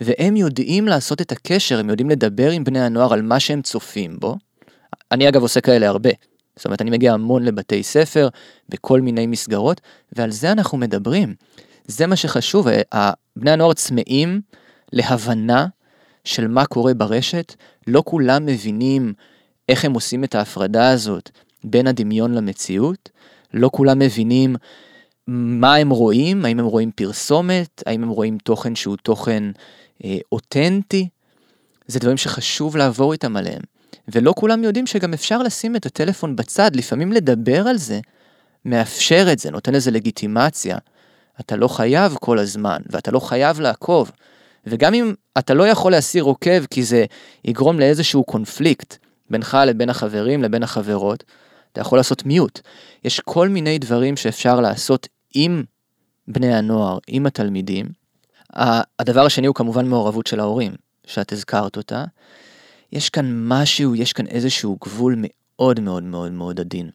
והם 0.00 0.36
יודעים 0.36 0.86
לעשות 0.88 1.20
את 1.20 1.32
הקשר, 1.32 1.78
הם 1.78 1.90
יודעים 1.90 2.10
לדבר 2.10 2.50
עם 2.50 2.64
בני 2.64 2.80
הנוער 2.80 3.12
על 3.12 3.22
מה 3.22 3.40
שהם 3.40 3.62
צופים 3.62 4.16
בו. 4.20 4.36
אני 5.12 5.28
אגב 5.28 5.42
עושה 5.42 5.60
כאלה 5.60 5.88
הרבה. 5.88 6.10
זאת 6.56 6.64
אומרת, 6.64 6.82
אני 6.82 6.90
מגיע 6.90 7.12
המון 7.12 7.44
לבתי 7.44 7.82
ספר, 7.82 8.28
בכל 8.68 9.00
מיני 9.00 9.26
מסגרות, 9.26 9.80
ועל 10.12 10.30
זה 10.30 10.52
אנחנו 10.52 10.78
מדברים. 10.78 11.34
זה 11.86 12.06
מה 12.06 12.16
שחשוב, 12.16 12.66
בני 13.36 13.50
הנוער 13.50 13.72
צמאים 13.72 14.40
להבנה 14.92 15.66
של 16.24 16.48
מה 16.48 16.66
קורה 16.66 16.94
ברשת, 16.94 17.54
לא 17.86 18.02
כולם 18.06 18.46
מבינים 18.46 19.12
איך 19.68 19.84
הם 19.84 19.92
עושים 19.92 20.24
את 20.24 20.34
ההפרדה 20.34 20.90
הזאת 20.90 21.30
בין 21.64 21.86
הדמיון 21.86 22.34
למציאות, 22.34 23.10
לא 23.54 23.70
כולם 23.72 23.98
מבינים 23.98 24.56
מה 25.26 25.74
הם 25.74 25.90
רואים, 25.90 26.44
האם 26.44 26.60
הם 26.60 26.66
רואים 26.66 26.90
פרסומת, 26.90 27.82
האם 27.86 28.02
הם 28.02 28.08
רואים 28.08 28.38
תוכן 28.38 28.74
שהוא 28.74 28.96
תוכן 29.02 29.44
אה, 30.04 30.18
אותנטי, 30.32 31.08
זה 31.86 31.98
דברים 31.98 32.16
שחשוב 32.16 32.76
לעבור 32.76 33.12
איתם 33.12 33.36
עליהם. 33.36 33.62
ולא 34.08 34.34
כולם 34.36 34.64
יודעים 34.64 34.86
שגם 34.86 35.12
אפשר 35.12 35.42
לשים 35.42 35.76
את 35.76 35.86
הטלפון 35.86 36.36
בצד, 36.36 36.76
לפעמים 36.76 37.12
לדבר 37.12 37.68
על 37.68 37.76
זה, 37.76 38.00
מאפשר 38.64 39.28
את 39.32 39.38
זה, 39.38 39.50
נותן 39.50 39.74
לזה 39.74 39.90
לגיטימציה. 39.90 40.78
אתה 41.40 41.56
לא 41.56 41.68
חייב 41.68 42.16
כל 42.20 42.38
הזמן, 42.38 42.78
ואתה 42.90 43.10
לא 43.10 43.20
חייב 43.20 43.60
לעקוב. 43.60 44.10
וגם 44.66 44.94
אם 44.94 45.14
אתה 45.38 45.54
לא 45.54 45.68
יכול 45.68 45.92
להסיר 45.92 46.24
עוקב 46.24 46.66
כי 46.66 46.82
זה 46.82 47.04
יגרום 47.44 47.80
לאיזשהו 47.80 48.24
קונפליקט, 48.24 48.96
בינך 49.30 49.58
לבין 49.66 49.90
החברים, 49.90 50.42
לבין 50.42 50.62
החברות, 50.62 51.24
אתה 51.72 51.80
יכול 51.80 51.98
לעשות 51.98 52.26
מיוט. 52.26 52.60
יש 53.04 53.20
כל 53.20 53.48
מיני 53.48 53.78
דברים 53.78 54.16
שאפשר 54.16 54.60
לעשות 54.60 55.08
עם 55.34 55.64
בני 56.28 56.54
הנוער, 56.54 56.98
עם 57.08 57.26
התלמידים. 57.26 57.86
הדבר 58.98 59.26
השני 59.26 59.46
הוא 59.46 59.54
כמובן 59.54 59.86
מעורבות 59.86 60.26
של 60.26 60.40
ההורים, 60.40 60.72
שאת 61.06 61.32
הזכרת 61.32 61.76
אותה. 61.76 62.04
יש 62.92 63.10
כאן 63.10 63.48
משהו, 63.48 63.94
יש 63.94 64.12
כאן 64.12 64.26
איזשהו 64.26 64.78
גבול 64.84 65.16
מאוד 65.18 65.80
מאוד 65.80 66.02
מאוד 66.02 66.32
מאוד 66.32 66.60
עדין. 66.60 66.90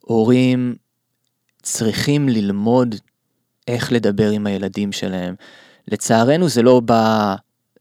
הורים 0.00 0.76
צריכים 1.62 2.28
ללמוד 2.28 2.94
איך 3.68 3.92
לדבר 3.92 4.30
עם 4.30 4.46
הילדים 4.46 4.92
שלהם. 4.92 5.34
לצערנו 5.88 6.48
זה 6.48 6.62
לא 6.62 6.80
בא 6.80 7.34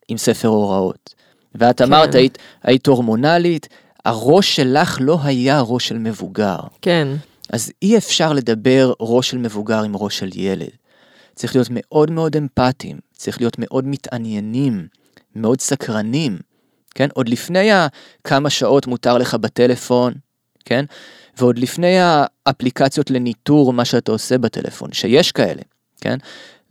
עם 0.07 0.17
ספר 0.17 0.47
הוראות. 0.47 1.15
ואת 1.57 1.81
אמרת, 1.81 2.11
כן. 2.11 2.17
היית, 2.17 2.37
היית 2.63 2.87
הורמונלית, 2.87 3.67
הראש 4.05 4.55
שלך 4.55 4.97
לא 5.01 5.19
היה 5.23 5.61
ראש 5.61 5.87
של 5.87 5.97
מבוגר. 5.97 6.59
כן. 6.81 7.07
אז 7.49 7.71
אי 7.81 7.97
אפשר 7.97 8.33
לדבר 8.33 8.93
ראש 8.99 9.29
של 9.29 9.37
מבוגר 9.37 9.83
עם 9.83 9.95
ראש 9.95 10.19
של 10.19 10.29
ילד. 10.35 10.69
צריך 11.35 11.55
להיות 11.55 11.67
מאוד 11.71 12.11
מאוד 12.11 12.35
אמפתיים, 12.35 12.97
צריך 13.13 13.41
להיות 13.41 13.55
מאוד 13.59 13.87
מתעניינים, 13.87 14.87
מאוד 15.35 15.61
סקרנים, 15.61 16.37
כן? 16.95 17.07
עוד 17.13 17.29
לפני 17.29 17.69
הכמה 17.71 18.49
שעות 18.49 18.87
מותר 18.87 19.17
לך 19.17 19.33
בטלפון, 19.33 20.13
כן? 20.65 20.85
ועוד 21.37 21.59
לפני 21.59 21.97
האפליקציות 21.99 23.11
לניטור 23.11 23.73
מה 23.73 23.85
שאתה 23.85 24.11
עושה 24.11 24.37
בטלפון, 24.37 24.93
שיש 24.93 25.31
כאלה, 25.31 25.61
כן? 26.01 26.17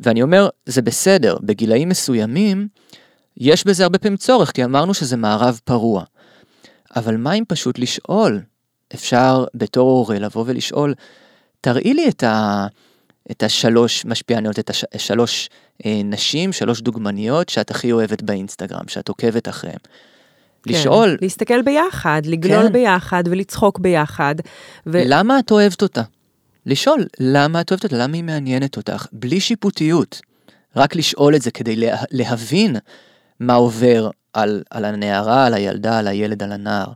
ואני 0.00 0.22
אומר, 0.22 0.48
זה 0.66 0.82
בסדר, 0.82 1.36
בגילאים 1.42 1.88
מסוימים, 1.88 2.68
יש 3.36 3.66
בזה 3.66 3.82
הרבה 3.82 3.98
פעמים 3.98 4.16
צורך, 4.16 4.52
כי 4.52 4.64
אמרנו 4.64 4.94
שזה 4.94 5.16
מערב 5.16 5.60
פרוע. 5.64 6.04
אבל 6.96 7.16
מה 7.16 7.32
אם 7.32 7.44
פשוט 7.48 7.78
לשאול? 7.78 8.40
אפשר 8.94 9.44
בתור 9.54 9.90
הורה 9.90 10.18
לבוא 10.18 10.44
ולשאול, 10.46 10.94
תראי 11.60 11.94
לי 11.94 12.08
את, 12.08 12.22
ה, 12.22 12.66
את 13.30 13.42
השלוש 13.42 14.04
משפיעניות, 14.04 14.58
את 14.58 14.70
השלוש 14.94 15.48
אה, 15.86 16.00
נשים, 16.04 16.52
שלוש 16.52 16.80
דוגמניות 16.80 17.48
שאת 17.48 17.70
הכי 17.70 17.92
אוהבת 17.92 18.22
באינסטגרם, 18.22 18.88
שאת 18.88 19.08
עוקבת 19.08 19.48
אחריהן. 19.48 19.78
כן, 20.62 20.72
לשאול. 20.72 21.16
להסתכל 21.22 21.62
ביחד, 21.62 22.22
לגלול 22.24 22.66
כן. 22.66 22.72
ביחד 22.72 23.24
ולצחוק 23.26 23.78
ביחד. 23.78 24.34
ו... 24.86 25.02
למה 25.04 25.38
את 25.38 25.50
אוהבת 25.50 25.82
אותה? 25.82 26.02
לשאול, 26.66 27.06
למה 27.20 27.60
את 27.60 27.70
אוהבת 27.70 27.84
אותה? 27.84 27.96
למה 27.96 28.16
היא 28.16 28.24
מעניינת 28.24 28.76
אותך? 28.76 29.06
בלי 29.12 29.40
שיפוטיות. 29.40 30.20
רק 30.76 30.96
לשאול 30.96 31.36
את 31.36 31.42
זה 31.42 31.50
כדי 31.50 31.76
לה, 31.76 31.96
להבין 32.10 32.76
מה 33.40 33.54
עובר 33.54 34.10
על, 34.32 34.62
על 34.70 34.84
הנערה, 34.84 35.46
על 35.46 35.54
הילדה, 35.54 35.98
על 35.98 36.08
הילד, 36.08 36.42
על 36.42 36.52
הנער. 36.52 36.86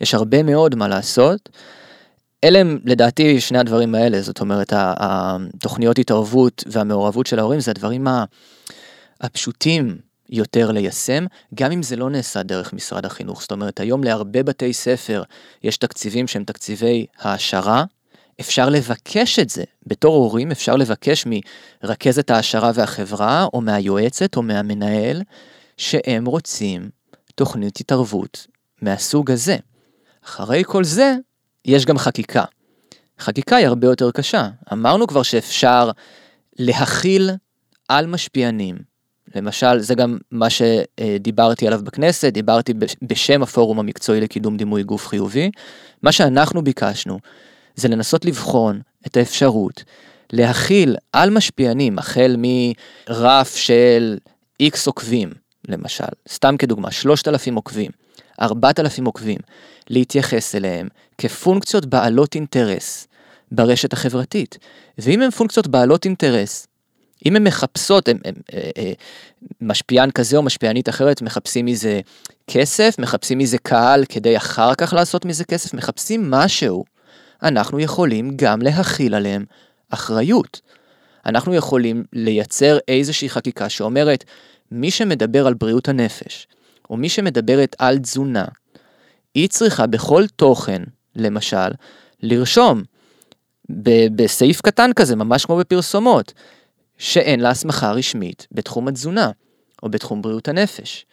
יש 0.00 0.14
הרבה 0.14 0.42
מאוד 0.42 0.74
מה 0.74 0.88
לעשות. 0.88 1.48
אלה 2.44 2.58
הם 2.58 2.78
לדעתי 2.84 3.40
שני 3.40 3.58
הדברים 3.58 3.94
האלה, 3.94 4.20
זאת 4.20 4.40
אומרת 4.40 4.72
התוכניות 4.76 5.98
התערבות 5.98 6.64
והמעורבות 6.66 7.26
של 7.26 7.38
ההורים 7.38 7.60
זה 7.60 7.70
הדברים 7.70 8.06
הפשוטים 9.20 9.98
יותר 10.30 10.70
ליישם, 10.70 11.26
גם 11.54 11.72
אם 11.72 11.82
זה 11.82 11.96
לא 11.96 12.10
נעשה 12.10 12.42
דרך 12.42 12.72
משרד 12.72 13.06
החינוך. 13.06 13.40
זאת 13.40 13.52
אומרת, 13.52 13.80
היום 13.80 14.04
להרבה 14.04 14.42
בתי 14.42 14.72
ספר 14.72 15.22
יש 15.62 15.76
תקציבים 15.76 16.26
שהם 16.26 16.44
תקציבי 16.44 17.06
העשרה, 17.18 17.84
אפשר 18.40 18.68
לבקש 18.68 19.38
את 19.38 19.50
זה. 19.50 19.64
בתור 19.86 20.14
הורים 20.14 20.50
אפשר 20.50 20.76
לבקש 20.76 21.26
מרכזת 21.82 22.30
העשרה 22.30 22.70
והחברה, 22.74 23.46
או 23.54 23.60
מהיועצת, 23.60 24.36
או 24.36 24.42
מהמנהל, 24.42 25.22
שהם 25.76 26.24
רוצים 26.24 26.90
תוכנית 27.34 27.80
התערבות 27.80 28.46
מהסוג 28.82 29.30
הזה. 29.30 29.56
אחרי 30.24 30.62
כל 30.66 30.84
זה, 30.84 31.14
יש 31.64 31.86
גם 31.86 31.98
חקיקה. 31.98 32.44
חקיקה 33.20 33.56
היא 33.56 33.66
הרבה 33.66 33.86
יותר 33.86 34.10
קשה. 34.10 34.48
אמרנו 34.72 35.06
כבר 35.06 35.22
שאפשר 35.22 35.90
להכיל 36.58 37.30
על 37.88 38.06
משפיענים. 38.06 38.76
למשל, 39.34 39.78
זה 39.78 39.94
גם 39.94 40.18
מה 40.30 40.46
שדיברתי 40.50 41.66
עליו 41.66 41.80
בכנסת, 41.84 42.32
דיברתי 42.32 42.74
בשם 43.02 43.42
הפורום 43.42 43.78
המקצועי 43.78 44.20
לקידום 44.20 44.56
דימוי 44.56 44.82
גוף 44.82 45.06
חיובי. 45.06 45.50
מה 46.02 46.12
שאנחנו 46.12 46.64
ביקשנו 46.64 47.18
זה 47.74 47.88
לנסות 47.88 48.24
לבחון 48.24 48.80
את 49.06 49.16
האפשרות 49.16 49.84
להכיל 50.32 50.96
על 51.12 51.30
משפיענים, 51.30 51.98
החל 51.98 52.36
מרף 52.38 53.56
של 53.56 54.18
איקס 54.60 54.86
עוקבים, 54.86 55.30
למשל, 55.68 56.04
סתם 56.28 56.56
כדוגמה, 56.56 56.90
3,000 56.90 57.54
עוקבים, 57.54 57.90
4,000 58.42 59.04
עוקבים, 59.04 59.38
להתייחס 59.90 60.54
אליהם 60.54 60.88
כפונקציות 61.18 61.86
בעלות 61.86 62.34
אינטרס 62.34 63.06
ברשת 63.52 63.92
החברתית. 63.92 64.58
ואם 64.98 65.22
הן 65.22 65.30
פונקציות 65.30 65.66
בעלות 65.66 66.04
אינטרס, 66.04 66.66
אם 67.26 67.36
הן 67.36 67.44
מחפשות, 67.44 68.08
הם, 68.08 68.18
הם, 68.24 68.34
הם, 68.52 68.92
משפיען 69.60 70.10
כזה 70.10 70.36
או 70.36 70.42
משפיענית 70.42 70.88
אחרת 70.88 71.22
מחפשים 71.22 71.66
מזה 71.66 72.00
כסף, 72.46 72.94
מחפשים 72.98 73.38
מזה 73.38 73.58
קהל 73.58 74.04
כדי 74.04 74.36
אחר 74.36 74.74
כך 74.74 74.92
לעשות 74.92 75.24
מזה 75.24 75.44
כסף, 75.44 75.74
מחפשים 75.74 76.30
משהו, 76.30 76.84
אנחנו 77.42 77.80
יכולים 77.80 78.32
גם 78.36 78.62
להכיל 78.62 79.14
עליהם 79.14 79.44
אחריות. 79.90 80.60
אנחנו 81.26 81.54
יכולים 81.54 82.04
לייצר 82.12 82.78
איזושהי 82.88 83.28
חקיקה 83.28 83.68
שאומרת, 83.68 84.24
מי 84.70 84.90
שמדבר 84.90 85.46
על 85.46 85.54
בריאות 85.54 85.88
הנפש, 85.88 86.48
או 86.90 86.96
מי 86.96 87.08
שמדברת 87.08 87.76
על 87.78 87.98
תזונה, 87.98 88.44
היא 89.34 89.48
צריכה 89.48 89.86
בכל 89.86 90.26
תוכן, 90.36 90.82
למשל, 91.16 91.68
לרשום 92.22 92.82
בסעיף 94.16 94.60
קטן 94.60 94.90
כזה, 94.96 95.16
ממש 95.16 95.44
כמו 95.44 95.56
בפרסומות, 95.56 96.32
שאין 96.98 97.40
לה 97.40 97.50
הסמכה 97.50 97.92
רשמית 97.92 98.46
בתחום 98.52 98.88
התזונה 98.88 99.30
או 99.82 99.88
בתחום 99.88 100.22
בריאות 100.22 100.48
הנפש. 100.48 101.06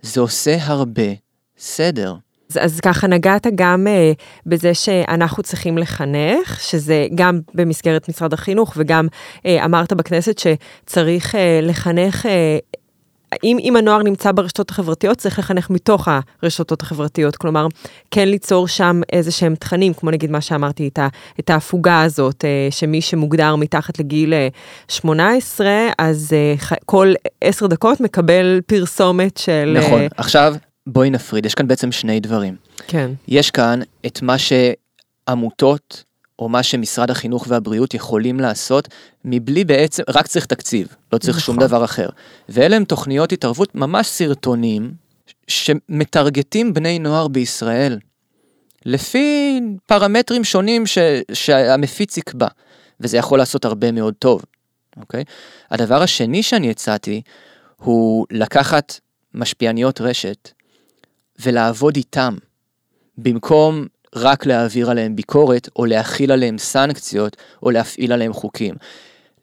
זה 0.00 0.20
עושה 0.20 0.56
הרבה 0.60 1.12
סדר. 1.58 2.14
אז, 2.50 2.58
אז 2.62 2.80
ככה 2.80 3.06
נגעת 3.06 3.46
גם 3.54 3.86
uh, 3.86 4.22
בזה 4.46 4.74
שאנחנו 4.74 5.42
צריכים 5.42 5.78
לחנך, 5.78 6.60
שזה 6.60 7.06
גם 7.14 7.40
במסגרת 7.54 8.08
משרד 8.08 8.32
החינוך, 8.32 8.74
וגם 8.76 9.06
uh, 9.36 9.40
אמרת 9.64 9.92
בכנסת 9.92 10.38
שצריך 10.38 11.34
uh, 11.34 11.38
לחנך 11.62 12.26
uh, 12.26 12.28
אם, 13.44 13.56
אם 13.60 13.76
הנוער 13.76 14.02
נמצא 14.02 14.32
ברשתות 14.32 14.70
החברתיות, 14.70 15.18
צריך 15.18 15.38
לחנך 15.38 15.70
מתוך 15.70 16.08
הרשתות 16.42 16.82
החברתיות. 16.82 17.36
כלומר, 17.36 17.66
כן 18.10 18.28
ליצור 18.28 18.68
שם 18.68 19.00
איזה 19.12 19.30
שהם 19.30 19.54
תכנים, 19.54 19.94
כמו 19.94 20.10
נגיד 20.10 20.30
מה 20.30 20.40
שאמרתי, 20.40 20.88
את, 20.88 20.98
ה, 20.98 21.08
את 21.40 21.50
ההפוגה 21.50 22.02
הזאת, 22.02 22.44
אה, 22.44 22.68
שמי 22.70 23.00
שמוגדר 23.00 23.56
מתחת 23.56 23.98
לגיל 23.98 24.34
18, 24.88 25.66
אה, 25.66 25.90
אז 25.98 26.32
אה, 26.32 26.76
כל 26.84 27.12
עשר 27.40 27.66
דקות 27.66 28.00
מקבל 28.00 28.60
פרסומת 28.66 29.36
של... 29.36 29.78
נכון, 29.78 30.00
עכשיו 30.16 30.54
בואי 30.86 31.10
נפריד, 31.10 31.46
יש 31.46 31.54
כאן 31.54 31.68
בעצם 31.68 31.92
שני 31.92 32.20
דברים. 32.20 32.56
כן. 32.86 33.10
יש 33.28 33.50
כאן 33.50 33.80
את 34.06 34.22
מה 34.22 34.36
שעמותות 34.38 36.04
או 36.38 36.48
מה 36.48 36.62
שמשרד 36.62 37.10
החינוך 37.10 37.46
והבריאות 37.48 37.94
יכולים 37.94 38.40
לעשות, 38.40 38.88
מבלי 39.24 39.64
בעצם, 39.64 40.02
רק 40.08 40.26
צריך 40.26 40.46
תקציב, 40.46 40.88
לא 41.12 41.18
צריך 41.18 41.36
נכון. 41.36 41.54
שום 41.54 41.64
דבר 41.64 41.84
אחר. 41.84 42.08
ואלה 42.48 42.76
הם 42.76 42.84
תוכניות 42.84 43.32
התערבות, 43.32 43.74
ממש 43.74 44.06
סרטונים, 44.06 44.92
שמטרגטים 45.48 46.74
בני 46.74 46.98
נוער 46.98 47.28
בישראל, 47.28 47.98
לפי 48.84 49.60
פרמטרים 49.86 50.44
שונים 50.44 50.86
ש, 50.86 50.98
שהמפיץ 51.32 52.16
יקבע, 52.16 52.48
וזה 53.00 53.16
יכול 53.16 53.38
לעשות 53.38 53.64
הרבה 53.64 53.92
מאוד 53.92 54.14
טוב, 54.18 54.42
אוקיי? 54.96 55.24
הדבר 55.70 56.02
השני 56.02 56.42
שאני 56.42 56.70
הצעתי, 56.70 57.22
הוא 57.76 58.26
לקחת 58.30 59.00
משפיעניות 59.34 60.00
רשת 60.00 60.50
ולעבוד 61.40 61.96
איתם, 61.96 62.34
במקום 63.18 63.86
רק 64.14 64.46
להעביר 64.46 64.90
עליהם 64.90 65.16
ביקורת, 65.16 65.68
או 65.76 65.86
להכיל 65.86 66.32
עליהם 66.32 66.58
סנקציות, 66.58 67.36
או 67.62 67.70
להפעיל 67.70 68.12
עליהם 68.12 68.32
חוקים. 68.32 68.74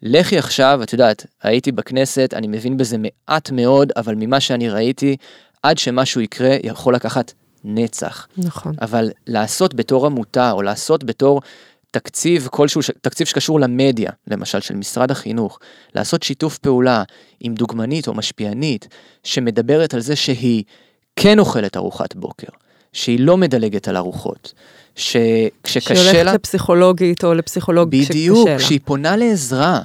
לכי 0.02 0.38
עכשיו, 0.38 0.80
את 0.84 0.94
יודעת, 0.94 1.26
הייתי 1.44 1.72
בכנסת, 1.72 2.34
אני 2.34 2.48
מבין 2.48 2.78
בזה 2.78 2.98
מעט 3.00 3.52
מאוד, 3.52 3.92
אבל 3.96 4.16
ממה 4.16 4.40
שאני 4.40 4.70
ראיתי, 4.70 5.18
עד 5.64 5.78
שמשהו 5.78 6.22
יקרה, 6.22 6.58
יכול 6.64 6.96
לקחת 6.96 7.34
נצח. 7.64 8.28
נכון. 8.38 8.74
אבל 8.82 9.12
לעשות 9.28 9.74
בתור 9.74 10.06
עמותה, 10.06 10.52
או 10.52 10.62
לעשות 10.62 11.04
בתור 11.04 11.42
תקציב 11.92 12.48
כלשהו, 12.52 12.82
תקציב 13.02 13.28
שקשור 13.28 13.60
למדיה, 13.60 14.12
למשל 14.28 14.60
של 14.60 14.76
משרד 14.76 15.12
החינוך, 15.12 15.60
לעשות 15.96 16.24
שיתוף 16.24 16.58
פעולה 16.58 17.04
עם 17.40 17.56
דוגמנית 17.56 18.08
או 18.08 18.14
משפיענית, 18.14 18.88
שמדברת 19.24 19.94
על 19.94 20.00
זה 20.00 20.16
שהיא 20.16 20.64
כן 21.16 21.40
אוכלת 21.40 21.78
ארוחת 21.78 22.16
בוקר, 22.16 22.48
שהיא 22.94 23.20
לא 23.20 23.38
מדלגת 23.38 23.88
על 23.88 23.98
ארוחות, 23.98 24.54
שכשקשה 24.96 25.94
לה... 25.94 26.00
שהיא 26.00 26.22
הולכת 26.22 26.36
לפסיכולוגית 26.36 27.24
או 27.24 27.34
לפסיכולוג 27.34 27.90
כשקשה 27.96 28.14
לה. 28.14 28.20
בדיוק, 28.20 28.50
כשהיא 28.58 28.80
פונה 28.86 29.16
לעזרה. 29.16 29.82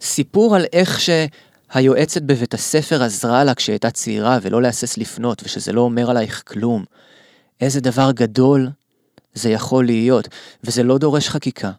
סיפור 0.00 0.56
על 0.56 0.64
איך 0.72 1.00
שהיועצת 1.00 2.22
בבית 2.22 2.54
הספר 2.54 3.02
עזרה 3.02 3.44
לה 3.44 3.54
כשהיא 3.54 3.72
הייתה 3.72 3.90
צעירה 3.90 4.38
ולא 4.42 4.62
להסס 4.62 4.98
לפנות 4.98 5.42
ושזה 5.44 5.72
לא 5.72 5.80
אומר 5.80 6.10
עלייך 6.10 6.42
כלום. 6.46 6.84
איזה 7.60 7.80
דבר 7.80 8.10
גדול 8.14 8.70
זה 9.34 9.50
יכול 9.50 9.86
להיות, 9.86 10.28
וזה 10.64 10.82
לא 10.82 10.98
דורש 10.98 11.28
חקיקה, 11.28 11.70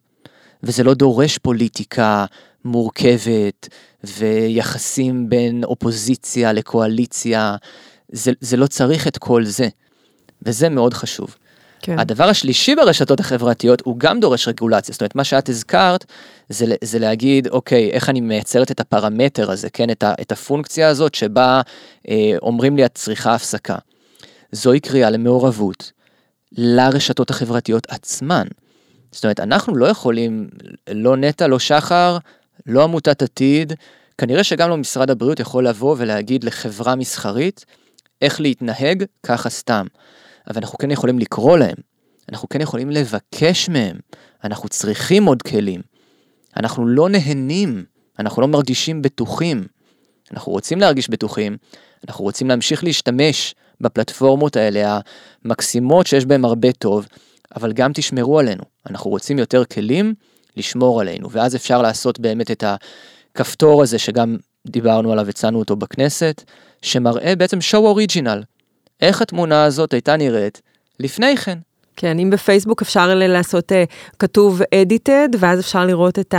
וזה 0.64 0.84
לא 0.84 0.94
דורש 0.94 1.38
פוליטיקה 1.38 2.26
מורכבת 2.66 3.68
ויחסים 4.04 5.30
בין 5.30 5.64
אופוזיציה 5.64 6.54
לקואליציה, 6.54 7.56
זה, 8.12 8.32
זה 8.42 8.58
לא 8.58 8.68
צריך 8.68 9.08
את 9.08 9.18
כל 9.18 9.46
זה. 9.46 9.68
וזה 10.42 10.70
מאוד 10.70 10.94
חשוב. 10.94 11.36
כן. 11.82 12.00
הדבר 12.00 12.24
השלישי 12.24 12.76
ברשתות 12.76 13.20
החברתיות 13.20 13.82
הוא 13.86 14.00
גם 14.00 14.20
דורש 14.20 14.48
רגולציה, 14.48 14.94
זאת 14.94 15.02
אומרת 15.02 15.16
מה 15.16 15.24
שאת 15.24 15.50
הזכרת 15.50 16.06
זה, 16.50 16.76
זה 16.84 17.00
להגיד 17.00 17.48
אוקיי 17.48 17.90
איך 17.92 18.10
אני 18.10 18.22
מייצרת 18.22 18.72
את 18.72 18.80
הפרמטר 18.80 19.52
הזה, 19.52 19.70
כן, 19.70 19.90
את, 19.90 20.04
ה, 20.04 20.14
את 20.22 20.32
הפונקציה 20.32 20.90
הזאת 20.90 21.16
שבה 21.16 21.62
אה, 22.10 22.34
אומרים 22.42 22.78
לי 22.78 22.86
את 22.86 22.96
צריכה 22.96 23.36
הפסקה. 23.36 23.76
זוהי 24.52 24.80
קריאה 24.80 25.10
למעורבות 25.10 25.92
לרשתות 26.52 27.30
החברתיות 27.30 27.88
עצמן. 27.90 28.48
זאת 29.12 29.24
אומרת 29.24 29.40
אנחנו 29.40 29.76
לא 29.76 29.86
יכולים, 29.86 30.48
לא 30.90 31.18
נטע, 31.18 31.48
לא 31.48 31.60
שחר, 31.60 32.18
לא 32.66 32.84
עמותת 32.84 33.22
עתיד, 33.22 33.74
כנראה 34.18 34.44
שגם 34.44 34.70
לא 34.70 34.78
משרד 34.78 35.10
הבריאות 35.10 35.40
יכול 35.40 35.68
לבוא 35.68 35.96
ולהגיד 35.98 36.44
לחברה 36.44 36.96
מסחרית 36.96 37.66
איך 38.22 38.42
להתנהג 38.42 39.04
ככה 39.24 39.50
סתם. 39.50 39.86
אבל 40.48 40.58
אנחנו 40.58 40.78
כן 40.78 40.92
יכולים 40.92 41.20
לקרוא 41.20 41.58
להם, 41.58 41.76
אנחנו 42.30 42.50
כן 42.50 42.62
יכולים 42.62 42.90
לבקש 42.90 43.70
מהם, 43.70 43.98
אנחנו 44.44 44.70
צריכים 44.70 45.26
עוד 45.26 45.42
כלים. 45.42 45.82
אנחנו 46.58 46.88
לא 46.88 47.10
נהנים, 47.10 47.86
אנחנו 48.20 48.42
לא 48.42 48.48
מרגישים 48.48 49.02
בטוחים. 49.02 49.64
אנחנו 50.34 50.52
רוצים 50.52 50.80
להרגיש 50.80 51.10
בטוחים, 51.10 51.58
אנחנו 52.08 52.24
רוצים 52.24 52.50
להמשיך 52.50 52.84
להשתמש 52.84 53.56
בפלטפורמות 53.82 54.56
האלה 54.56 55.00
המקסימות 55.46 56.08
שיש 56.08 56.26
בהן 56.26 56.46
הרבה 56.46 56.72
טוב, 56.72 57.08
אבל 57.56 57.74
גם 57.74 57.94
תשמרו 57.94 58.40
עלינו. 58.40 58.64
אנחנו 58.90 59.10
רוצים 59.10 59.40
יותר 59.40 59.66
כלים 59.66 60.14
לשמור 60.58 61.02
עלינו, 61.02 61.32
ואז 61.32 61.56
אפשר 61.56 61.82
לעשות 61.82 62.20
באמת 62.20 62.52
את 62.52 62.64
הכפתור 63.34 63.82
הזה 63.82 64.00
שגם 64.00 64.38
דיברנו 64.70 65.12
עליו, 65.12 65.30
הצענו 65.30 65.60
אותו 65.60 65.76
בכנסת, 65.76 66.44
שמראה 66.82 67.36
בעצם 67.36 67.58
show 67.58 67.98
original, 67.98 68.44
איך 69.02 69.22
התמונה 69.22 69.64
הזאת 69.64 69.94
הייתה 69.94 70.18
נראית 70.18 70.62
לפני 71.00 71.38
כן. 71.38 71.58
כן, 72.00 72.20
אם 72.20 72.30
בפייסבוק 72.30 72.82
אפשר 72.82 73.16
לעשות 73.16 73.72
uh, 73.72 73.76
כתוב 74.20 74.62
edited, 74.62 75.38
ואז 75.40 75.60
אפשר 75.60 75.86
לראות 75.86 76.20
את 76.20 76.36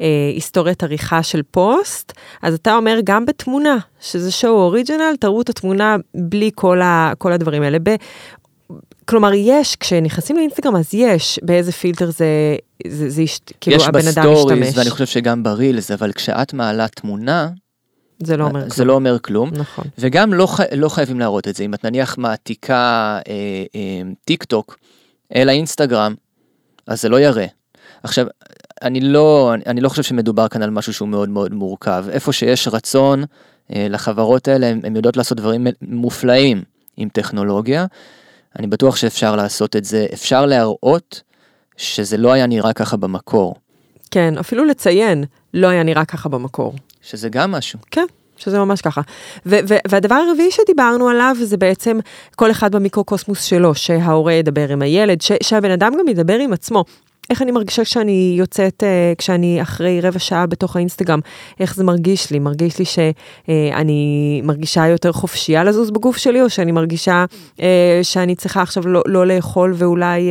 ההיסטוריית 0.00 0.82
עריכה 0.82 1.22
של 1.22 1.42
פוסט, 1.50 2.12
אז 2.42 2.54
אתה 2.54 2.76
אומר 2.76 2.98
גם 3.04 3.26
בתמונה, 3.26 3.78
שזה 4.00 4.30
show 4.30 4.52
original, 4.52 5.14
תראו 5.20 5.40
את 5.40 5.48
התמונה 5.48 5.96
בלי 6.14 6.50
כל, 6.54 6.80
ה, 6.80 7.12
כל 7.18 7.32
הדברים 7.32 7.62
האלה. 7.62 7.78
כלומר, 9.10 9.30
יש, 9.34 9.76
כשנכנסים 9.76 10.36
לאינסטגרם, 10.36 10.76
אז 10.76 10.94
יש 10.94 11.40
באיזה 11.42 11.72
פילטר 11.72 12.10
זה, 12.10 12.56
זה, 12.86 13.10
זה, 13.10 13.10
זה 13.10 13.22
כאילו 13.60 13.84
הבן 13.84 13.98
אדם 13.98 14.06
משתמש. 14.06 14.26
יש 14.26 14.38
בסטוריז, 14.38 14.78
ואני 14.78 14.90
חושב 14.90 15.06
שגם 15.06 15.42
ברילס, 15.42 15.90
אבל 15.90 16.12
כשאת 16.12 16.52
מעלה 16.52 16.88
תמונה, 16.88 17.48
זה 18.22 18.36
לא 18.36 18.44
אומר 18.44 18.68
זה 18.68 18.74
כלום. 18.74 18.88
לא 18.88 18.92
אומר 18.92 19.18
כלום. 19.18 19.50
נכון. 19.52 19.84
וגם 19.98 20.34
לא, 20.34 20.48
לא 20.76 20.88
חייבים 20.88 21.20
להראות 21.20 21.48
את 21.48 21.56
זה. 21.56 21.64
אם 21.64 21.74
את 21.74 21.84
נניח 21.84 22.18
מעתיקה 22.18 23.18
אה, 23.28 23.32
אה, 23.74 24.02
טיק 24.24 24.44
טוק 24.44 24.78
אל 25.34 25.48
האינסטגרם, 25.48 26.14
אז 26.86 27.02
זה 27.02 27.08
לא 27.08 27.20
יראה. 27.20 27.46
עכשיו, 28.02 28.26
אני 28.82 29.00
לא, 29.00 29.54
אני 29.66 29.80
לא 29.80 29.88
חושב 29.88 30.02
שמדובר 30.02 30.48
כאן 30.48 30.62
על 30.62 30.70
משהו 30.70 30.92
שהוא 30.92 31.08
מאוד 31.08 31.28
מאוד 31.28 31.54
מורכב. 31.54 32.04
איפה 32.10 32.32
שיש 32.32 32.68
רצון 32.68 33.24
אה, 33.74 33.86
לחברות 33.90 34.48
האלה, 34.48 34.66
הן 34.66 34.96
יודעות 34.96 35.16
לעשות 35.16 35.38
דברים 35.38 35.66
מופלאים 35.82 36.62
עם 36.96 37.08
טכנולוגיה. 37.08 37.86
אני 38.58 38.66
בטוח 38.66 38.96
שאפשר 38.96 39.36
לעשות 39.36 39.76
את 39.76 39.84
זה, 39.84 40.06
אפשר 40.12 40.46
להראות 40.46 41.22
שזה 41.76 42.16
לא 42.16 42.32
היה 42.32 42.46
נראה 42.46 42.72
ככה 42.72 42.96
במקור. 42.96 43.54
כן, 44.10 44.38
אפילו 44.38 44.64
לציין, 44.64 45.24
לא 45.54 45.66
היה 45.66 45.82
נראה 45.82 46.04
ככה 46.04 46.28
במקור. 46.28 46.74
שזה 47.02 47.28
גם 47.28 47.52
משהו. 47.52 47.78
כן. 47.90 48.04
שזה 48.36 48.58
ממש 48.58 48.80
ככה. 48.80 49.00
ו- 49.46 49.56
ו- 49.68 49.74
והדבר 49.88 50.14
הרביעי 50.14 50.50
שדיברנו 50.50 51.08
עליו 51.08 51.36
זה 51.42 51.56
בעצם 51.56 51.98
כל 52.36 52.50
אחד 52.50 52.72
במיקרוקוסמוס 52.74 53.44
שלו, 53.44 53.74
שההורה 53.74 54.32
ידבר 54.32 54.72
עם 54.72 54.82
הילד, 54.82 55.20
ש- 55.20 55.32
שהבן 55.42 55.70
אדם 55.70 55.92
גם 56.00 56.08
ידבר 56.08 56.38
עם 56.38 56.52
עצמו. 56.52 56.84
איך 57.30 57.42
אני 57.42 57.50
מרגישה 57.50 57.84
כשאני 57.84 58.34
יוצאת, 58.38 58.82
uh, 58.82 59.16
כשאני 59.18 59.62
אחרי 59.62 60.00
רבע 60.00 60.18
שעה 60.18 60.46
בתוך 60.46 60.76
האינסטגרם, 60.76 61.20
איך 61.60 61.74
זה 61.74 61.84
מרגיש 61.84 62.30
לי? 62.30 62.38
מרגיש 62.38 62.78
לי 62.78 62.84
שאני 62.84 64.40
uh, 64.42 64.46
מרגישה 64.46 64.86
יותר 64.86 65.12
חופשייה 65.12 65.64
לזוז 65.64 65.90
בגוף 65.90 66.16
שלי, 66.16 66.42
או 66.42 66.50
שאני 66.50 66.72
מרגישה 66.72 67.24
uh, 67.56 67.60
שאני 68.02 68.34
צריכה 68.34 68.62
עכשיו 68.62 68.88
לא, 68.88 69.02
לא 69.06 69.26
לאכול 69.26 69.74
ואולי 69.76 70.30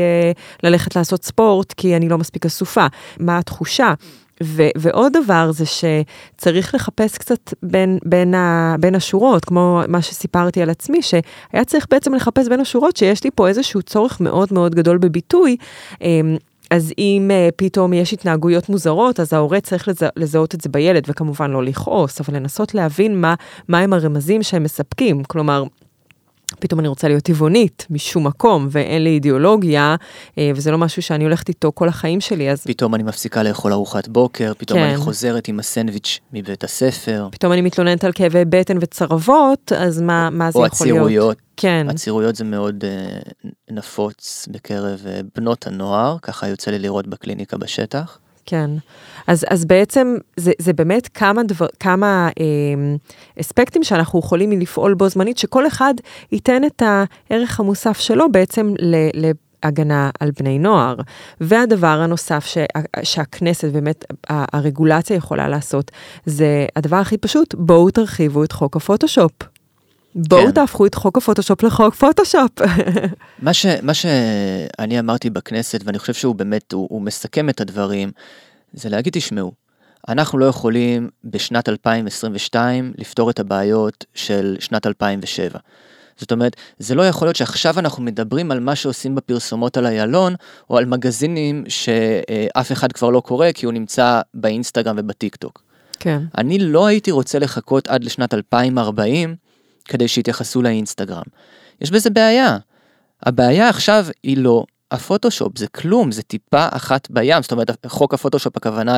ללכת 0.63 0.95
לעשות 0.95 1.23
ספורט, 1.25 1.73
כי 1.73 1.95
אני 1.95 2.09
לא 2.09 2.17
מספיק 2.17 2.45
אסופה? 2.45 2.85
מה 3.19 3.37
התחושה? 3.37 3.93
ו- 4.43 4.69
ועוד 4.77 5.13
דבר 5.23 5.51
זה 5.51 5.65
שצריך 5.65 6.75
לחפש 6.75 7.17
קצת 7.17 7.53
בין, 7.63 7.97
בין, 8.05 8.33
ה- 8.33 8.75
בין 8.79 8.95
השורות, 8.95 9.45
כמו 9.45 9.81
מה 9.87 10.01
שסיפרתי 10.01 10.61
על 10.61 10.69
עצמי, 10.69 11.01
שהיה 11.01 11.65
צריך 11.65 11.85
בעצם 11.91 12.13
לחפש 12.13 12.47
בין 12.47 12.59
השורות 12.59 12.97
שיש 12.97 13.23
לי 13.23 13.29
פה 13.35 13.47
איזשהו 13.47 13.81
צורך 13.81 14.21
מאוד 14.21 14.49
מאוד 14.51 14.75
גדול 14.75 14.97
בביטוי. 14.97 15.57
אז 16.69 16.93
אם 16.97 17.31
uh, 17.31 17.51
פתאום 17.55 17.93
יש 17.93 18.13
התנהגויות 18.13 18.69
מוזרות, 18.69 19.19
אז 19.19 19.33
ההורה 19.33 19.61
צריך 19.61 19.87
לזה, 19.87 20.07
לזהות 20.15 20.55
את 20.55 20.61
זה 20.61 20.69
בילד, 20.69 21.03
וכמובן 21.07 21.51
לא 21.51 21.63
לכעוס, 21.63 22.21
אבל 22.21 22.35
לנסות 22.35 22.73
להבין 22.73 23.21
מה, 23.21 23.35
מה 23.67 23.79
הם 23.79 23.93
הרמזים 23.93 24.43
שהם 24.43 24.63
מספקים. 24.63 25.23
כלומר, 25.23 25.63
פתאום 26.59 26.79
אני 26.79 26.87
רוצה 26.87 27.07
להיות 27.07 27.23
טבעונית 27.23 27.87
משום 27.89 28.27
מקום, 28.27 28.67
ואין 28.71 29.03
לי 29.03 29.09
אידיאולוגיה, 29.09 29.95
אה, 30.37 30.51
וזה 30.55 30.71
לא 30.71 30.77
משהו 30.77 31.01
שאני 31.01 31.23
הולכת 31.23 31.49
איתו 31.49 31.71
כל 31.75 31.87
החיים 31.87 32.21
שלי, 32.21 32.51
אז 32.51 32.63
פתאום 32.63 32.95
אני 32.95 33.03
מפסיקה 33.03 33.43
לאכול 33.43 33.73
ארוחת 33.73 34.07
בוקר, 34.07 34.51
פתאום 34.57 34.79
כן. 34.79 34.85
אני 34.85 34.97
חוזרת 34.97 35.47
עם 35.47 35.59
הסנדוויץ' 35.59 36.19
מבית 36.33 36.63
הספר, 36.63 37.27
פתאום 37.31 37.53
אני 37.53 37.61
מתלוננת 37.61 38.03
על 38.03 38.11
כאבי 38.11 38.45
בטן 38.45 38.77
וצרבות, 38.81 39.71
אז 39.77 40.01
מה, 40.01 40.29
מה 40.29 40.51
זה 40.51 40.59
יכול 40.59 40.61
להיות? 40.61 40.73
עצירויות. 40.73 41.37
כן, 41.57 41.87
עצירויות 41.89 42.35
זה 42.35 42.43
מאוד 42.43 42.83
אה, 42.83 43.19
נפוץ 43.71 44.47
בקרב 44.51 44.99
אה, 45.07 45.19
בנות 45.35 45.67
הנוער, 45.67 46.17
ככה 46.21 46.47
יוצא 46.47 46.71
לי 46.71 46.79
לראות 46.79 47.07
בקליניקה 47.07 47.57
בשטח. 47.57 48.19
כן. 48.49 48.69
אז, 49.27 49.45
אז 49.49 49.65
בעצם 49.65 50.15
זה, 50.37 50.51
זה 50.59 50.73
באמת 50.73 51.07
כמה, 51.07 51.43
דבר, 51.43 51.67
כמה 51.79 52.29
אה, 52.39 52.95
אספקטים 53.39 53.83
שאנחנו 53.83 54.19
יכולים 54.19 54.51
לפעול 54.51 54.93
בו 54.93 55.09
זמנית, 55.09 55.37
שכל 55.37 55.67
אחד 55.67 55.93
ייתן 56.31 56.61
את 56.65 56.83
הערך 56.85 57.59
המוסף 57.59 57.99
שלו 57.99 58.31
בעצם 58.31 58.73
ל... 58.79 58.95
ל 59.13 59.31
הגנה 59.63 60.09
על 60.19 60.31
בני 60.39 60.59
נוער. 60.59 60.95
והדבר 61.41 61.87
הנוסף 61.87 62.45
שה, 62.45 62.65
שהכנסת, 63.03 63.71
באמת 63.71 64.05
הרגולציה 64.29 65.15
יכולה 65.15 65.47
לעשות, 65.47 65.91
זה 66.25 66.65
הדבר 66.75 66.95
הכי 66.95 67.17
פשוט, 67.17 67.55
בואו 67.57 67.91
תרחיבו 67.91 68.43
את 68.43 68.51
חוק 68.51 68.75
הפוטושופ. 68.75 69.31
בואו 70.15 70.45
כן. 70.45 70.51
תהפכו 70.51 70.85
את 70.85 70.95
חוק 70.95 71.17
הפוטושופ 71.17 71.63
לחוק 71.63 71.95
פוטושופ. 71.95 72.51
מה, 73.41 73.53
ש, 73.53 73.65
מה 73.65 73.93
שאני 73.93 74.99
אמרתי 74.99 75.29
בכנסת, 75.29 75.81
ואני 75.83 75.99
חושב 75.99 76.13
שהוא 76.13 76.35
באמת, 76.35 76.71
הוא, 76.71 76.87
הוא 76.89 77.01
מסכם 77.01 77.49
את 77.49 77.61
הדברים, 77.61 78.11
זה 78.73 78.89
להגיד, 78.89 79.13
תשמעו, 79.13 79.51
אנחנו 80.07 80.37
לא 80.37 80.45
יכולים 80.45 81.09
בשנת 81.23 81.69
2022 81.69 82.93
לפתור 82.97 83.29
את 83.29 83.39
הבעיות 83.39 84.05
של 84.13 84.55
שנת 84.59 84.87
2007. 84.87 85.59
זאת 86.17 86.31
אומרת, 86.31 86.55
זה 86.79 86.95
לא 86.95 87.07
יכול 87.07 87.27
להיות 87.27 87.35
שעכשיו 87.35 87.79
אנחנו 87.79 88.03
מדברים 88.03 88.51
על 88.51 88.59
מה 88.59 88.75
שעושים 88.75 89.15
בפרסומות 89.15 89.77
על 89.77 89.85
איילון, 89.85 90.35
או 90.69 90.77
על 90.77 90.85
מגזינים 90.85 91.63
שאף 91.67 92.71
אחד 92.71 92.91
כבר 92.91 93.09
לא 93.09 93.19
קורא 93.19 93.51
כי 93.51 93.65
הוא 93.65 93.73
נמצא 93.73 94.21
באינסטגרם 94.33 94.95
ובטיק 94.99 95.35
טוק. 95.35 95.63
כן. 95.99 96.21
אני 96.37 96.59
לא 96.59 96.85
הייתי 96.87 97.11
רוצה 97.11 97.39
לחכות 97.39 97.87
עד 97.87 98.03
לשנת 98.03 98.33
2040 98.33 99.35
כדי 99.89 100.07
שיתייחסו 100.07 100.61
לאינסטגרם. 100.61 101.23
יש 101.81 101.91
בזה 101.91 102.09
בעיה. 102.09 102.57
הבעיה 103.23 103.69
עכשיו 103.69 104.05
היא 104.23 104.37
לא 104.37 104.63
הפוטושופ, 104.91 105.57
זה 105.57 105.67
כלום, 105.67 106.11
זה 106.11 106.23
טיפה 106.23 106.67
אחת 106.71 107.07
בים. 107.11 107.41
זאת 107.41 107.51
אומרת, 107.51 107.85
חוק 107.87 108.13
הפוטושופ 108.13 108.57
הכוונה 108.57 108.97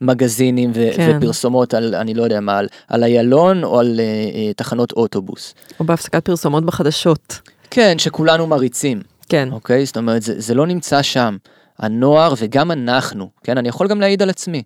למגזינים 0.00 0.70
ו- 0.74 0.88
כן. 0.96 1.16
ופרסומות 1.16 1.74
על, 1.74 1.94
אני 1.94 2.14
לא 2.14 2.22
יודע 2.22 2.40
מה, 2.40 2.58
על, 2.58 2.68
על 2.88 3.04
איילון 3.04 3.64
או 3.64 3.80
על 3.80 4.00
uh, 4.00 4.32
uh, 4.32 4.56
תחנות 4.56 4.92
אוטובוס. 4.92 5.54
או 5.80 5.84
בהפסקת 5.84 6.24
פרסומות 6.24 6.64
בחדשות. 6.64 7.40
כן, 7.70 7.98
שכולנו 7.98 8.46
מריצים. 8.46 9.02
כן. 9.28 9.48
אוקיי? 9.52 9.86
זאת 9.86 9.96
אומרת, 9.96 10.22
זה, 10.22 10.40
זה 10.40 10.54
לא 10.54 10.66
נמצא 10.66 11.02
שם. 11.02 11.36
הנוער 11.78 12.34
וגם 12.38 12.70
אנחנו, 12.70 13.30
כן? 13.44 13.58
אני 13.58 13.68
יכול 13.68 13.88
גם 13.88 14.00
להעיד 14.00 14.22
על 14.22 14.30
עצמי. 14.30 14.62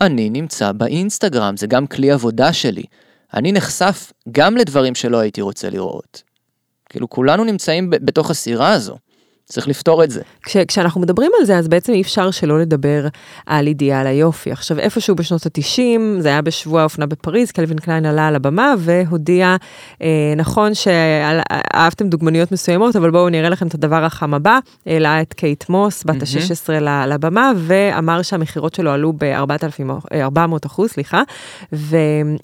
אני 0.00 0.30
נמצא 0.30 0.72
באינסטגרם, 0.72 1.56
זה 1.56 1.66
גם 1.66 1.86
כלי 1.86 2.10
עבודה 2.10 2.52
שלי. 2.52 2.82
אני 3.34 3.52
נחשף 3.52 4.12
גם 4.30 4.56
לדברים 4.56 4.94
שלא 4.94 5.18
הייתי 5.18 5.40
רוצה 5.40 5.70
לראות. 5.70 6.22
כאילו, 6.88 7.10
כולנו 7.10 7.44
נמצאים 7.44 7.90
בתוך 7.90 8.30
הסירה 8.30 8.72
הזו. 8.72 8.96
צריך 9.48 9.68
לפתור 9.68 10.04
את 10.04 10.10
זה. 10.10 10.20
כש, 10.42 10.56
כשאנחנו 10.56 11.00
מדברים 11.00 11.30
על 11.40 11.46
זה, 11.46 11.58
אז 11.58 11.68
בעצם 11.68 11.92
אי 11.92 12.00
אפשר 12.00 12.30
שלא 12.30 12.60
לדבר 12.60 13.06
על 13.46 13.66
אידיאל 13.66 14.06
היופי. 14.06 14.52
עכשיו, 14.52 14.78
איפשהו 14.78 15.14
בשנות 15.14 15.46
ה-90, 15.46 15.80
זה 16.20 16.28
היה 16.28 16.42
בשבוע 16.42 16.80
האופנה 16.80 17.06
בפריז, 17.06 17.50
קלווין 17.50 17.78
קליין 17.78 18.06
עלה 18.06 18.28
על 18.28 18.36
הבמה 18.36 18.74
והודיע, 18.78 19.56
אה, 20.02 20.08
נכון 20.36 20.74
שאהבתם 20.74 22.08
דוגמניות 22.08 22.52
מסוימות, 22.52 22.96
אבל 22.96 23.10
בואו 23.10 23.28
נראה 23.28 23.48
לכם 23.48 23.66
את 23.66 23.74
הדבר 23.74 24.04
החם 24.04 24.34
הבא, 24.34 24.58
העלה 24.86 25.20
את 25.22 25.34
קייט 25.34 25.68
מוס, 25.68 26.04
בת 26.04 26.22
ה-16 26.22 26.72
ל- 26.72 27.12
לבמה, 27.12 27.52
ואמר 27.56 28.22
שהמכירות 28.22 28.74
שלו 28.74 28.90
עלו 28.90 29.12
ב-400 29.12 30.66
אחוז, 30.66 30.90
סליחה, 30.90 31.22
ו, 31.72 31.96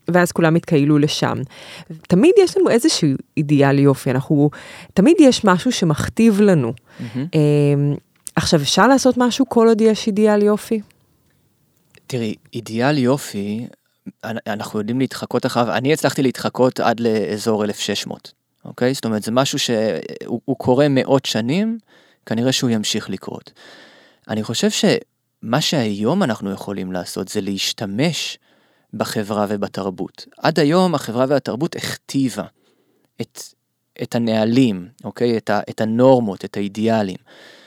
ואז 0.09 0.32
כולם 0.32 0.55
התקהלו 0.55 0.98
לשם. 0.98 1.36
תמיד 2.09 2.32
יש 2.38 2.57
לנו 2.57 2.70
איזשהו 2.70 3.09
אידיאל 3.37 3.78
יופי, 3.78 4.11
אנחנו, 4.11 4.51
תמיד 4.95 5.16
יש 5.20 5.45
משהו 5.45 5.72
שמכתיב 5.72 6.41
לנו. 6.41 6.72
אמ, 7.35 7.95
עכשיו, 8.37 8.61
אפשר 8.61 8.89
לעשות 8.89 9.14
משהו 9.18 9.49
כל 9.49 9.68
עוד 9.68 9.80
יש 9.80 10.07
אידיאל 10.07 10.43
יופי? 10.43 10.80
תראי, 12.07 12.35
אידיאל 12.55 12.99
יופי, 12.99 13.66
אנ- 14.24 14.37
אנחנו 14.47 14.78
יודעים 14.78 14.99
להתחקות 15.01 15.47
אחריו, 15.47 15.74
אני 15.74 15.93
הצלחתי 15.93 16.22
להתחקות 16.22 16.80
עד 16.80 17.01
לאזור 17.01 17.64
1600, 17.64 18.33
אוקיי? 18.64 18.95
זאת 18.95 19.05
אומרת, 19.05 19.22
זה 19.22 19.30
משהו 19.30 19.59
שהוא 19.59 20.41
הוא 20.45 20.57
קורה 20.59 20.87
מאות 20.91 21.24
שנים, 21.26 21.78
כנראה 22.26 22.53
שהוא 22.53 22.70
ימשיך 22.70 23.11
לקרות. 23.11 23.53
אני 24.28 24.43
חושב 24.43 24.68
שמה 24.70 25.61
שהיום 25.61 26.22
אנחנו 26.22 26.51
יכולים 26.53 26.93
לעשות 26.93 27.28
זה 27.28 27.41
להשתמש 27.41 28.39
בחברה 28.95 29.47
ובתרבות. 29.49 30.26
עד 30.39 30.59
היום 30.59 30.95
החברה 30.95 31.24
והתרבות 31.28 31.76
הכתיבה 31.76 32.45
את, 33.22 33.42
את 34.02 34.14
הנהלים, 34.14 34.88
אוקיי? 35.04 35.36
את, 35.36 35.50
ה, 35.50 35.60
את 35.70 35.80
הנורמות, 35.80 36.44
את 36.44 36.56
האידיאלים. 36.56 37.16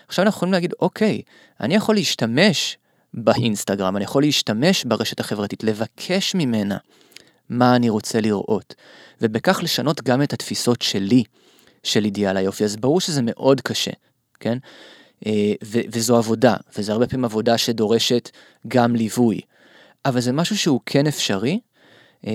עכשיו 0.07 0.25
אנחנו 0.25 0.37
יכולים 0.37 0.53
להגיד, 0.53 0.73
אוקיי, 0.79 1.21
אני 1.61 1.75
יכול 1.75 1.95
להשתמש 1.95 2.77
באינסטגרם, 3.13 3.95
אני 3.95 4.03
יכול 4.03 4.23
להשתמש 4.23 4.83
ברשת 4.83 5.19
החברתית, 5.19 5.63
לבקש 5.63 6.35
ממנה 6.35 6.77
מה 7.49 7.75
אני 7.75 7.89
רוצה 7.89 8.21
לראות, 8.21 8.75
ובכך 9.21 9.59
לשנות 9.63 10.01
גם 10.03 10.21
את 10.21 10.33
התפיסות 10.33 10.81
שלי 10.81 11.23
של 11.83 12.05
אידיאל 12.05 12.37
היופי. 12.37 12.63
אז 12.63 12.75
ברור 12.75 13.01
שזה 13.01 13.21
מאוד 13.23 13.61
קשה, 13.61 13.91
כן? 14.39 14.57
אה, 15.25 15.53
ו- 15.63 15.81
וזו 15.91 16.17
עבודה, 16.17 16.55
וזה 16.77 16.91
הרבה 16.91 17.07
פעמים 17.07 17.25
עבודה 17.25 17.57
שדורשת 17.57 18.29
גם 18.67 18.95
ליווי, 18.95 19.41
אבל 20.05 20.21
זה 20.21 20.31
משהו 20.31 20.57
שהוא 20.57 20.79
כן 20.85 21.07
אפשרי, 21.07 21.59
אה, 22.27 22.31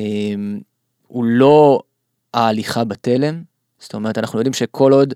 הוא 1.06 1.24
לא 1.24 1.82
ההליכה 2.34 2.84
בתלם, 2.84 3.42
זאת 3.78 3.94
אומרת, 3.94 4.18
אנחנו 4.18 4.38
יודעים 4.38 4.52
שכל 4.52 4.92
עוד, 4.92 5.14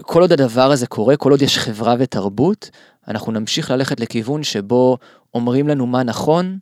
כל 0.00 0.20
עוד 0.20 0.32
הדבר 0.32 0.72
הזה 0.72 0.86
קורה, 0.86 1.16
כל 1.16 1.30
עוד 1.30 1.42
יש 1.42 1.58
חברה 1.58 1.94
ותרבות, 1.98 2.70
אנחנו 3.08 3.32
נמשיך 3.32 3.70
ללכת 3.70 4.00
לכיוון 4.00 4.42
שבו 4.42 4.98
אומרים 5.34 5.68
לנו 5.68 5.86
מה 5.86 6.02
נכון, 6.02 6.58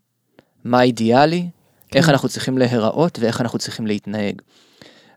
מה 0.64 0.82
אידיאלי, 0.82 1.48
כן. 1.88 1.98
איך 1.98 2.08
אנחנו 2.08 2.28
צריכים 2.28 2.58
להיראות 2.58 3.18
ואיך 3.18 3.40
אנחנו 3.40 3.58
צריכים 3.58 3.86
להתנהג. 3.86 4.34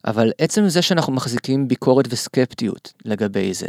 אבל 0.06 0.32
עצם 0.38 0.70
זה 0.70 0.82
שאנחנו 0.82 1.14
מחזיקים 1.14 1.68
ביקורת 1.68 2.06
וסקפטיות 2.10 2.94
לגבי 3.06 3.54
זה, 3.54 3.68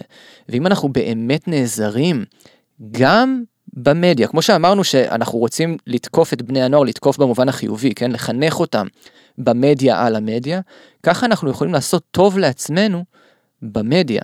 ואם 0.49 0.67
אנחנו 0.67 0.89
באמת 0.89 1.49
נעזרים 1.49 2.25
גם 2.91 3.43
במדיה, 3.73 4.29
כמו 4.29 4.43
שאמרנו 4.43 4.85
שאנחנו 4.85 5.39
רוצים 5.39 5.77
לתקוף 5.87 6.33
את 6.33 6.43
בני 6.43 6.63
הנוער, 6.63 6.83
לתקוף 6.83 7.19
במובן 7.19 7.49
החיובי, 7.49 7.95
כן? 7.95 8.13
לחנך 8.13 8.61
אותם 8.61 8.87
במדיה 9.39 10.07
על 10.07 10.17
המדיה, 10.17 10.61
ככה 11.03 11.27
אנחנו 11.27 11.51
יכולים 11.51 11.75
לעשות 11.75 12.03
טוב 12.11 12.39
לעצמנו 12.39 13.05
במדיה. 13.63 14.23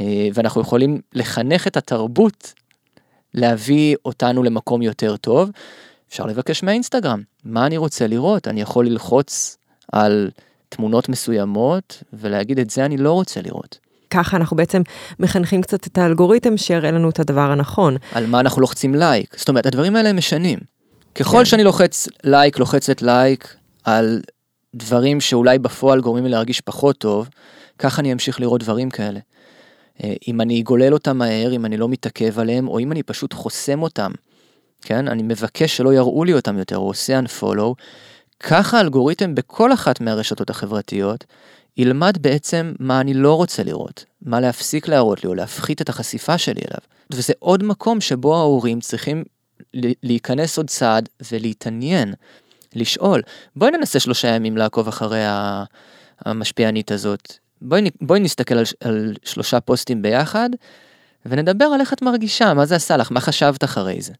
אה, 0.00 0.28
ואנחנו 0.34 0.60
יכולים 0.60 1.00
לחנך 1.12 1.66
את 1.66 1.76
התרבות 1.76 2.52
להביא 3.34 3.96
אותנו 4.04 4.42
למקום 4.42 4.82
יותר 4.82 5.16
טוב. 5.16 5.50
אפשר 6.08 6.26
לבקש 6.26 6.62
מהאינסטגרם, 6.62 7.22
מה 7.44 7.66
אני 7.66 7.76
רוצה 7.76 8.06
לראות? 8.06 8.48
אני 8.48 8.60
יכול 8.60 8.86
ללחוץ 8.86 9.56
על 9.92 10.30
תמונות 10.68 11.08
מסוימות 11.08 12.02
ולהגיד 12.12 12.58
את 12.58 12.70
זה 12.70 12.84
אני 12.84 12.96
לא 12.96 13.12
רוצה 13.12 13.40
לראות. 13.42 13.78
ככה 14.10 14.36
אנחנו 14.36 14.56
בעצם 14.56 14.82
מחנכים 15.18 15.62
קצת 15.62 15.86
את 15.86 15.98
האלגוריתם 15.98 16.56
שיראה 16.56 16.90
לנו 16.90 17.10
את 17.10 17.20
הדבר 17.20 17.50
הנכון. 17.50 17.96
על 18.12 18.26
מה 18.26 18.40
אנחנו 18.40 18.60
לוחצים 18.62 18.94
לייק. 18.94 19.36
זאת 19.38 19.48
אומרת, 19.48 19.66
הדברים 19.66 19.96
האלה 19.96 20.08
הם 20.08 20.16
משנים. 20.16 20.58
ככל 21.14 21.38
כן. 21.38 21.44
שאני 21.44 21.64
לוחץ 21.64 22.08
לייק, 22.24 22.58
לוחצת 22.58 23.02
לייק 23.02 23.56
על 23.84 24.20
דברים 24.78 25.20
שאולי 25.20 25.58
בפועל 25.58 26.00
גורמים 26.00 26.24
לי 26.24 26.30
להרגיש 26.30 26.60
פחות 26.60 26.98
טוב, 26.98 27.28
ככה 27.78 28.00
אני 28.00 28.12
אמשיך 28.12 28.40
לראות 28.40 28.60
דברים 28.60 28.90
כאלה. 28.90 29.20
אה, 30.04 30.14
אם 30.28 30.40
אני 30.40 30.60
אגולל 30.60 30.94
אותם 30.94 31.18
מהר, 31.18 31.52
אם 31.52 31.64
אני 31.64 31.76
לא 31.76 31.88
מתעכב 31.88 32.38
עליהם, 32.38 32.68
או 32.68 32.78
אם 32.78 32.92
אני 32.92 33.02
פשוט 33.02 33.32
חוסם 33.32 33.82
אותם, 33.82 34.10
כן? 34.82 35.08
אני 35.08 35.22
מבקש 35.22 35.76
שלא 35.76 35.94
יראו 35.94 36.24
לי 36.24 36.32
אותם 36.32 36.58
יותר, 36.58 36.76
או 36.76 36.86
עושה 36.86 37.20
unfollow, 37.20 37.74
ככה 38.40 38.78
האלגוריתם 38.78 39.34
בכל 39.34 39.72
אחת 39.72 40.00
מהרשתות 40.00 40.50
החברתיות 40.50 41.24
ילמד 41.76 42.18
בעצם 42.20 42.72
מה 42.78 43.00
אני 43.00 43.14
לא 43.14 43.34
רוצה 43.34 43.62
לראות, 43.62 44.04
מה 44.22 44.40
להפסיק 44.40 44.88
להראות 44.88 45.24
לי 45.24 45.28
או 45.28 45.34
להפחית 45.34 45.82
את 45.82 45.88
החשיפה 45.88 46.38
שלי 46.38 46.60
אליו. 46.60 46.80
וזה 47.12 47.32
עוד 47.38 47.62
מקום 47.62 48.00
שבו 48.00 48.36
ההורים 48.36 48.80
צריכים 48.80 49.24
להיכנס 50.02 50.56
עוד 50.56 50.70
צעד 50.70 51.08
ולהתעניין, 51.32 52.14
לשאול, 52.74 53.22
בואי 53.56 53.70
ננסה 53.70 54.00
שלושה 54.00 54.28
ימים 54.28 54.56
לעקוב 54.56 54.88
אחרי 54.88 55.22
המשפיענית 56.24 56.90
הזאת, 56.90 57.32
בואי, 57.62 57.90
בואי 58.00 58.20
נסתכל 58.20 58.54
על, 58.54 58.64
על 58.80 59.14
שלושה 59.24 59.60
פוסטים 59.60 60.02
ביחד 60.02 60.50
ונדבר 61.26 61.64
על 61.64 61.80
איך 61.80 61.92
את 61.92 62.02
מרגישה, 62.02 62.54
מה 62.54 62.66
זה 62.66 62.76
עשה 62.76 62.96
לך, 62.96 63.12
מה 63.12 63.20
חשבת 63.20 63.64
אחרי 63.64 64.00
זה. 64.00 64.12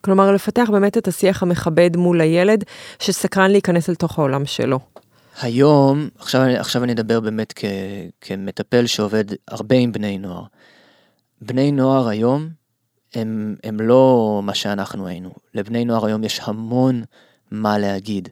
כלומר, 0.00 0.32
לפתח 0.32 0.68
באמת 0.72 0.98
את 0.98 1.08
השיח 1.08 1.42
המכבד 1.42 1.96
מול 1.96 2.20
הילד, 2.20 2.64
שסקרן 2.98 3.50
להיכנס 3.50 3.88
לתוך 3.88 4.18
העולם 4.18 4.46
שלו. 4.46 4.78
היום, 5.42 6.08
עכשיו, 6.18 6.42
עכשיו 6.58 6.84
אני 6.84 6.92
אדבר 6.92 7.20
באמת 7.20 7.52
כ, 7.56 7.64
כמטפל 8.20 8.86
שעובד 8.86 9.24
הרבה 9.48 9.76
עם 9.76 9.92
בני 9.92 10.18
נוער. 10.18 10.42
בני 11.42 11.72
נוער 11.72 12.08
היום 12.08 12.48
הם, 13.14 13.56
הם 13.64 13.80
לא 13.80 14.40
מה 14.44 14.54
שאנחנו 14.54 15.06
היינו. 15.06 15.30
לבני 15.54 15.84
נוער 15.84 16.06
היום 16.06 16.24
יש 16.24 16.40
המון 16.44 17.02
מה 17.50 17.78
להגיד. 17.78 18.28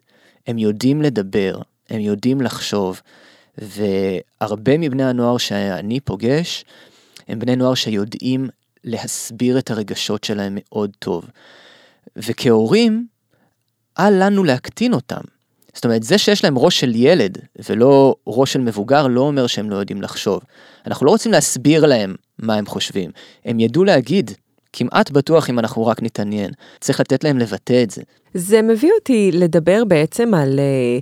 הם 0.47 0.59
יודעים 0.59 1.03
לדבר, 1.03 1.59
הם 1.91 2.01
יודעים 2.01 2.41
לחשוב, 2.41 3.01
והרבה 3.59 4.79
מבני 4.79 5.05
הנוער 5.05 5.39
שאני 5.39 6.01
פוגש, 6.01 6.65
הם 7.29 7.39
בני 7.39 7.57
נוער 7.57 7.75
שיודעים 7.75 8.49
להסביר 8.85 9.59
את 9.59 9.71
הרגשות 9.71 10.25
שלהם 10.25 10.59
מאוד 10.61 10.91
טוב. 10.99 11.25
וכהורים, 12.17 13.07
אל 13.99 14.27
לנו 14.27 14.45
להקטין 14.45 14.93
אותם. 14.93 15.21
זאת 15.75 15.85
אומרת, 15.85 16.03
זה 16.03 16.19
שיש 16.19 16.45
להם 16.45 16.59
ראש 16.59 16.81
של 16.81 16.93
ילד 16.95 17.39
ולא 17.69 18.15
ראש 18.27 18.53
של 18.53 18.61
מבוגר, 18.61 19.07
לא 19.07 19.21
אומר 19.21 19.47
שהם 19.47 19.71
לא 19.71 19.77
יודעים 19.77 20.03
לחשוב. 20.03 20.41
אנחנו 20.87 21.07
לא 21.07 21.11
רוצים 21.11 21.33
להסביר 21.33 21.87
להם 21.87 22.15
מה 22.39 22.55
הם 22.55 22.67
חושבים. 22.67 23.11
הם 23.45 23.61
ידעו 23.61 23.85
להגיד, 23.85 24.31
כמעט 24.73 25.11
בטוח 25.11 25.51
אם 25.51 25.59
אנחנו 25.59 25.87
רק 25.87 26.03
נתעניין. 26.03 26.51
צריך 26.81 27.01
לתת 27.01 27.25
להם 27.25 27.39
לבטא 27.39 27.83
את 27.83 27.91
זה. 27.91 28.03
זה 28.37 28.63
מביא 28.63 28.91
אותי 28.99 29.31
לדבר 29.33 29.85
בעצם 29.85 30.35
על... 30.35 30.61
אה, 30.61 30.99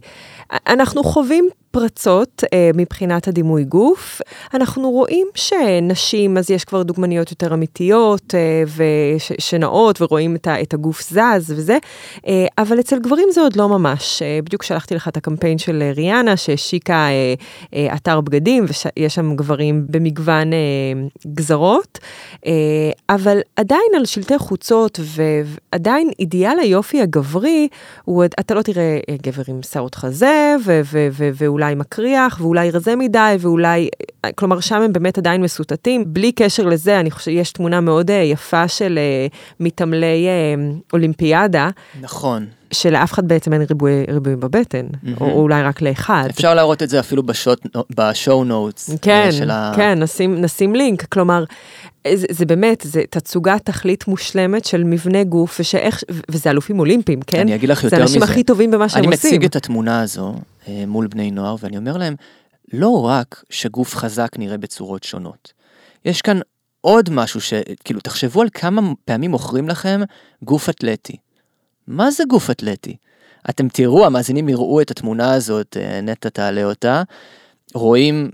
אנחנו 0.75 1.05
חווים 1.05 1.49
פרצות 1.75 2.45
אה, 2.53 2.71
מבחינת 2.75 3.29
הדימוי 3.29 3.65
גוף. 3.65 4.21
אנחנו 4.55 4.91
רואים 4.91 5.27
שנשים, 5.35 6.39
אז 6.39 6.51
יש 6.51 6.65
כבר 6.65 6.83
דוגמניות 6.83 7.31
יותר 7.31 7.55
אמיתיות 7.55 8.35
אה, 8.35 8.63
ושנעות 8.77 10.03
ורואים 10.03 10.37
את, 10.37 10.47
ה, 10.47 10.63
את 10.63 10.75
הגוף 10.75 11.03
זז 11.03 11.51
וזה, 11.51 11.79
אה, 12.27 12.47
אבל 12.59 12.81
אצל 12.81 12.99
גברים 12.99 13.29
זה 13.31 13.41
עוד 13.41 13.57
לא 13.57 13.69
ממש. 13.69 14.23
אה, 14.23 14.39
בדיוק 14.45 14.63
שלחתי 14.63 14.95
לך 14.95 15.09
את 15.09 15.17
הקמפיין 15.17 15.59
של 15.59 15.83
אה, 15.83 15.93
ריאנה 15.97 16.37
שהשיקה 16.37 16.95
אה, 16.95 17.35
אה, 17.75 17.97
אתר 17.97 18.21
בגדים 18.21 18.65
ויש 18.97 19.15
שם 19.15 19.37
גברים 19.37 19.87
במגוון 19.91 20.53
אה, 20.53 20.59
גזרות, 21.35 21.99
אה, 22.47 22.53
אבל 23.09 23.39
עדיין 23.57 23.91
על 23.97 24.05
שלטי 24.05 24.39
חוצות 24.39 25.01
ועדיין 25.05 26.11
אידיאל 26.19 26.59
היופי 26.59 27.03
הגברי, 27.03 27.69
הוא, 28.05 28.25
אתה 28.25 28.55
לא 28.55 28.63
תראה 28.63 28.99
אה, 29.09 29.17
גבר 29.23 29.43
עם 29.49 29.63
שערות 29.63 29.95
חזה 29.95 30.57
ו- 30.65 30.81
ו- 30.85 31.09
ו- 31.13 31.31
ואולי 31.65 31.75
מקריח 31.75 32.41
ואולי 32.41 32.71
רזה 32.71 32.97
מדי 32.97 33.37
ואולי, 33.39 33.89
כלומר 34.35 34.61
שם 34.61 34.83
הם 34.83 34.93
באמת 34.93 35.19
עדיין 35.19 35.43
מסוטטים. 35.43 36.05
בלי 36.07 36.33
קשר 36.33 36.67
לזה, 36.67 37.01
אני 37.01 37.11
חושבת 37.11 37.35
שיש 37.35 37.53
תמונה 37.53 37.81
מאוד 37.81 38.11
אה, 38.11 38.17
יפה 38.17 38.69
של 38.69 38.99
אה, 38.99 39.27
מתעמלי 39.61 40.27
אה, 40.27 40.65
אולימפיאדה. 40.93 41.71
נכון. 42.01 42.47
שלאף 42.73 43.13
אחד 43.13 43.29
בעצם 43.29 43.53
אין 43.53 43.63
ריבוי, 43.63 44.05
ריבועים 44.09 44.41
בבטן, 44.41 44.87
mm-hmm. 44.87 45.21
או 45.21 45.31
אולי 45.31 45.63
רק 45.63 45.83
לאחד. 45.83 46.29
אפשר 46.31 46.55
להראות 46.55 46.83
את 46.83 46.89
זה 46.89 47.01
אפילו 47.01 47.23
בשוט, 47.23 47.67
בשואו 47.97 48.45
נוטס. 48.45 48.91
כן, 49.03 49.31
ה... 49.51 49.73
כן, 49.77 50.03
נשים, 50.03 50.41
נשים 50.41 50.75
לינק. 50.75 51.05
כלומר, 51.05 51.45
זה, 52.15 52.27
זה 52.31 52.47
באמת, 52.47 52.83
זה 52.87 53.03
תצוגת 53.11 53.61
תכלית 53.65 54.09
מושלמת 54.09 54.65
של 54.65 54.85
מבנה 54.85 55.25
גוף, 55.25 55.57
ושאיך, 55.61 56.03
וזה 56.31 56.51
אלופים 56.51 56.79
אולימפיים, 56.79 57.21
כן? 57.27 57.41
אני 57.41 57.55
אגיד 57.55 57.69
לך 57.69 57.85
יותר 57.85 57.97
מזה. 57.97 58.07
זה 58.07 58.13
האנשים 58.13 58.23
הכי 58.23 58.45
טובים 58.45 58.71
במה 58.71 58.89
שהם 58.89 59.05
עושים. 59.05 59.11
אני 59.11 59.17
מציג 59.17 59.45
את 59.45 59.57
התמונה 59.57 60.01
הזו 60.01 60.35
מול 60.69 61.07
בני 61.07 61.31
נוער, 61.31 61.57
ואני 61.61 61.77
אומר 61.77 61.97
להם, 61.97 62.15
לא 62.73 63.05
רק 63.07 63.45
שגוף 63.51 63.97
חזק 63.97 64.29
נראה 64.39 64.57
בצורות 64.59 65.03
שונות. 65.03 65.53
יש 66.05 66.23
כאן 66.23 66.41
עוד 66.81 67.11
משהו 67.11 67.41
ש... 67.41 67.55
כאילו, 67.85 68.01
תחשבו 68.01 68.43
על 68.43 68.49
כמה 68.55 68.93
פעמים 69.05 69.31
מוכרים 69.31 69.69
לכם 69.69 70.01
גוף 70.43 70.69
אתלטי. 70.69 71.17
מה 71.87 72.11
זה 72.11 72.25
גוף 72.29 72.51
אתלטי? 72.51 72.97
אתם 73.51 73.69
תראו, 73.69 74.07
המאזינים 74.07 74.49
יראו 74.49 74.81
את 74.81 74.91
התמונה 74.91 75.35
הזאת, 75.35 75.77
אה, 75.81 76.01
נטע 76.01 76.29
תעלה 76.29 76.65
אותה, 76.65 77.03
רואים 77.75 78.31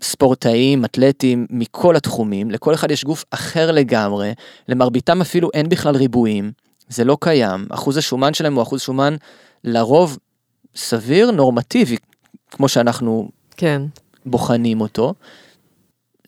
ספורטאים, 0.00 0.84
אתלטים 0.84 1.46
מכל 1.50 1.96
התחומים, 1.96 2.50
לכל 2.50 2.74
אחד 2.74 2.90
יש 2.90 3.04
גוף 3.04 3.24
אחר 3.30 3.72
לגמרי, 3.72 4.32
למרביתם 4.68 5.20
אפילו 5.20 5.50
אין 5.54 5.68
בכלל 5.68 5.96
ריבועים, 5.96 6.52
זה 6.88 7.04
לא 7.04 7.16
קיים, 7.20 7.66
אחוז 7.70 7.96
השומן 7.96 8.34
שלהם 8.34 8.54
הוא 8.54 8.62
אחוז 8.62 8.80
שומן 8.80 9.16
לרוב 9.64 10.18
סביר, 10.76 11.30
נורמטיבי, 11.30 11.96
כמו 12.50 12.68
שאנחנו 12.68 13.28
כן. 13.56 13.82
בוחנים 14.26 14.80
אותו. 14.80 15.14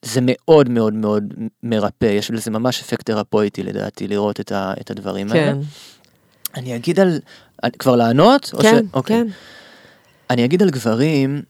זה 0.04 0.20
מאוד 0.22 0.68
מאוד 0.68 0.94
מאוד 0.94 1.34
מרפא, 1.62 2.04
יש 2.06 2.30
לזה 2.30 2.50
ממש 2.50 2.80
אפקט 2.80 3.06
תרפויטי 3.06 3.62
לדעתי, 3.62 4.08
לראות 4.08 4.40
את, 4.40 4.52
ה, 4.52 4.72
את 4.80 4.90
הדברים 4.90 5.28
כן. 5.28 5.36
האלה. 5.36 5.52
אני 6.54 6.76
אגיד 6.76 7.00
על, 7.00 7.20
כבר 7.78 7.96
לענות? 7.96 8.44
כן, 8.62 8.86
ש... 8.86 8.94
אוקיי. 8.94 9.16
כן. 9.16 9.26
אני 10.30 10.44
אגיד 10.44 10.62
על 10.62 10.70
גברים, 10.70 11.42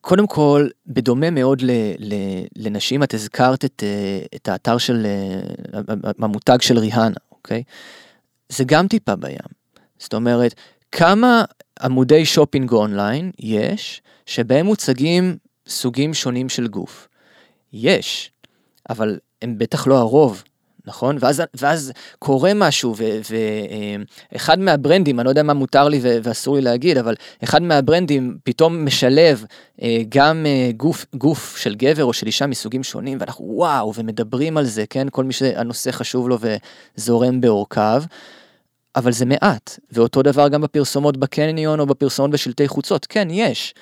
קודם 0.00 0.26
כל, 0.26 0.68
בדומה 0.86 1.30
מאוד 1.30 1.62
ל, 1.62 1.70
ל, 1.98 2.14
לנשים, 2.56 3.02
את 3.02 3.14
הזכרת 3.14 3.64
את, 3.64 3.82
את 4.34 4.48
האתר 4.48 4.78
של, 4.78 5.06
המותג 6.18 6.58
של 6.60 6.78
ריהנה, 6.78 7.16
אוקיי? 7.32 7.62
זה 8.48 8.64
גם 8.64 8.88
טיפה 8.88 9.16
בים. 9.16 9.36
זאת 9.98 10.14
אומרת, 10.14 10.54
כמה 10.92 11.44
עמודי 11.82 12.24
שופינג 12.24 12.72
אונליין 12.72 13.30
יש, 13.38 14.02
שבהם 14.26 14.66
מוצגים 14.66 15.36
סוגים 15.68 16.14
שונים 16.14 16.48
של 16.48 16.66
גוף? 16.68 17.08
יש, 17.72 18.30
אבל 18.90 19.18
הם 19.42 19.58
בטח 19.58 19.86
לא 19.86 19.98
הרוב. 19.98 20.42
נכון? 20.86 21.16
ואז, 21.20 21.42
ואז 21.54 21.92
קורה 22.18 22.54
משהו, 22.54 22.94
ואחד 24.32 24.58
מהברנדים, 24.58 25.20
אני 25.20 25.24
לא 25.24 25.30
יודע 25.30 25.42
מה 25.42 25.54
מותר 25.54 25.88
לי 25.88 26.00
ואסור 26.02 26.56
לי 26.56 26.62
להגיד, 26.62 26.98
אבל 26.98 27.14
אחד 27.44 27.62
מהברנדים 27.62 28.38
פתאום 28.44 28.84
משלב 28.84 29.44
אה, 29.82 29.98
גם 30.08 30.46
אה, 30.46 30.70
גוף, 30.76 31.06
גוף 31.14 31.56
של 31.56 31.74
גבר 31.74 32.04
או 32.04 32.12
של 32.12 32.26
אישה 32.26 32.46
מסוגים 32.46 32.82
שונים, 32.82 33.18
ואנחנו 33.20 33.44
וואו, 33.48 33.94
ומדברים 33.94 34.56
על 34.56 34.64
זה, 34.64 34.84
כן? 34.90 35.06
כל 35.10 35.24
מי 35.24 35.32
שהנושא 35.32 35.90
חשוב 35.90 36.28
לו 36.28 36.38
וזורם 36.96 37.40
בעורקיו. 37.40 38.02
אבל 38.96 39.12
זה 39.12 39.24
מעט, 39.24 39.78
ואותו 39.92 40.22
דבר 40.22 40.48
גם 40.48 40.60
בפרסומות 40.60 41.16
בקניון 41.16 41.80
או 41.80 41.86
בפרסומות 41.86 42.30
בשלטי 42.30 42.68
חוצות, 42.68 43.06
כן, 43.06 43.28
יש. 43.30 43.74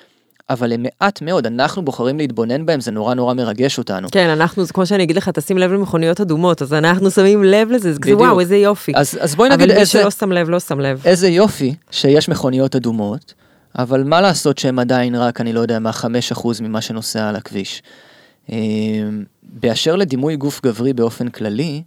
אבל 0.49 0.73
הם 0.73 0.83
מעט 0.83 1.21
מאוד, 1.21 1.45
אנחנו 1.45 1.85
בוחרים 1.85 2.17
להתבונן 2.17 2.65
בהם, 2.65 2.81
זה 2.81 2.91
נורא 2.91 3.13
נורא 3.13 3.33
מרגש 3.33 3.77
אותנו. 3.77 4.07
כן, 4.11 4.29
אנחנו, 4.29 4.67
כמו 4.67 4.85
שאני 4.85 5.03
אגיד 5.03 5.15
לך, 5.15 5.29
תשים 5.29 5.57
לב 5.57 5.71
למכוניות 5.71 6.21
אדומות, 6.21 6.61
אז 6.61 6.73
אנחנו 6.73 7.11
שמים 7.11 7.43
לב 7.43 7.71
לזה, 7.71 7.93
זה 7.93 7.99
כזה 7.99 8.17
וואו, 8.17 8.39
איזה 8.39 8.57
יופי. 8.57 8.91
אז, 8.95 9.17
אז 9.21 9.35
בואי 9.35 9.49
נגיד 9.49 9.71
איזה... 9.71 9.73
אבל 9.75 9.79
מי 9.79 9.85
שלא 9.85 10.11
שם 10.11 10.31
לב, 10.31 10.49
לא 10.49 10.59
שם 10.59 10.79
לב. 10.79 11.01
איזה 11.05 11.27
יופי 11.27 11.75
שיש 11.91 12.29
מכוניות 12.29 12.75
אדומות, 12.75 13.33
אבל 13.77 14.03
מה 14.03 14.21
לעשות 14.21 14.57
שהם 14.57 14.79
עדיין 14.79 15.15
רק, 15.15 15.41
אני 15.41 15.53
לא 15.53 15.59
יודע 15.59 15.79
מה, 15.79 15.91
5% 16.35 16.47
ממה 16.61 16.81
שנוסע 16.81 17.29
על 17.29 17.35
הכביש. 17.35 17.81
באשר 19.43 19.95
לדימוי 19.95 20.35
גוף 20.35 20.61
גברי 20.63 20.93
באופן 20.93 21.29
כללי, 21.29 21.83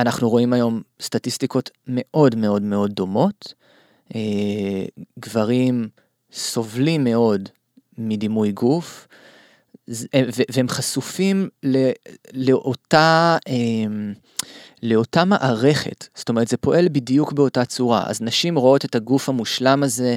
אנחנו 0.00 0.30
רואים 0.30 0.52
היום 0.52 0.82
סטטיסטיקות 1.02 1.70
מאוד 1.86 2.34
מאוד 2.34 2.62
מאוד 2.62 2.92
דומות. 2.92 3.54
גברים 5.18 5.88
סובלים 6.32 7.04
מאוד 7.04 7.48
מדימוי 7.98 8.52
גוף, 8.52 9.08
והם 10.52 10.68
חשופים 10.68 11.48
לאותה, 12.32 13.36
לאותה 14.82 15.24
מערכת, 15.24 16.08
זאת 16.14 16.28
אומרת 16.28 16.48
זה 16.48 16.56
פועל 16.56 16.88
בדיוק 16.88 17.32
באותה 17.32 17.64
צורה, 17.64 18.02
אז 18.06 18.20
נשים 18.20 18.56
רואות 18.56 18.84
את 18.84 18.94
הגוף 18.94 19.28
המושלם 19.28 19.82
הזה 19.82 20.16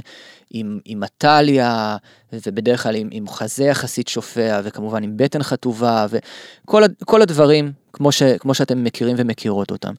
עם, 0.51 0.79
עם 0.86 1.03
הטליה, 1.03 1.97
ובדרך 2.34 2.84
כלל 2.84 2.95
עם, 2.95 3.09
עם 3.11 3.27
חזה 3.27 3.63
יחסית 3.63 4.07
שופע, 4.07 4.61
וכמובן 4.63 5.03
עם 5.03 5.17
בטן 5.17 5.43
חטובה, 5.43 6.05
וכל 7.01 7.21
הדברים 7.21 7.82
כמו, 7.93 8.11
ש, 8.11 8.23
כמו 8.23 8.53
שאתם 8.53 8.83
מכירים 8.83 9.15
ומכירות 9.19 9.71
אותם. 9.71 9.93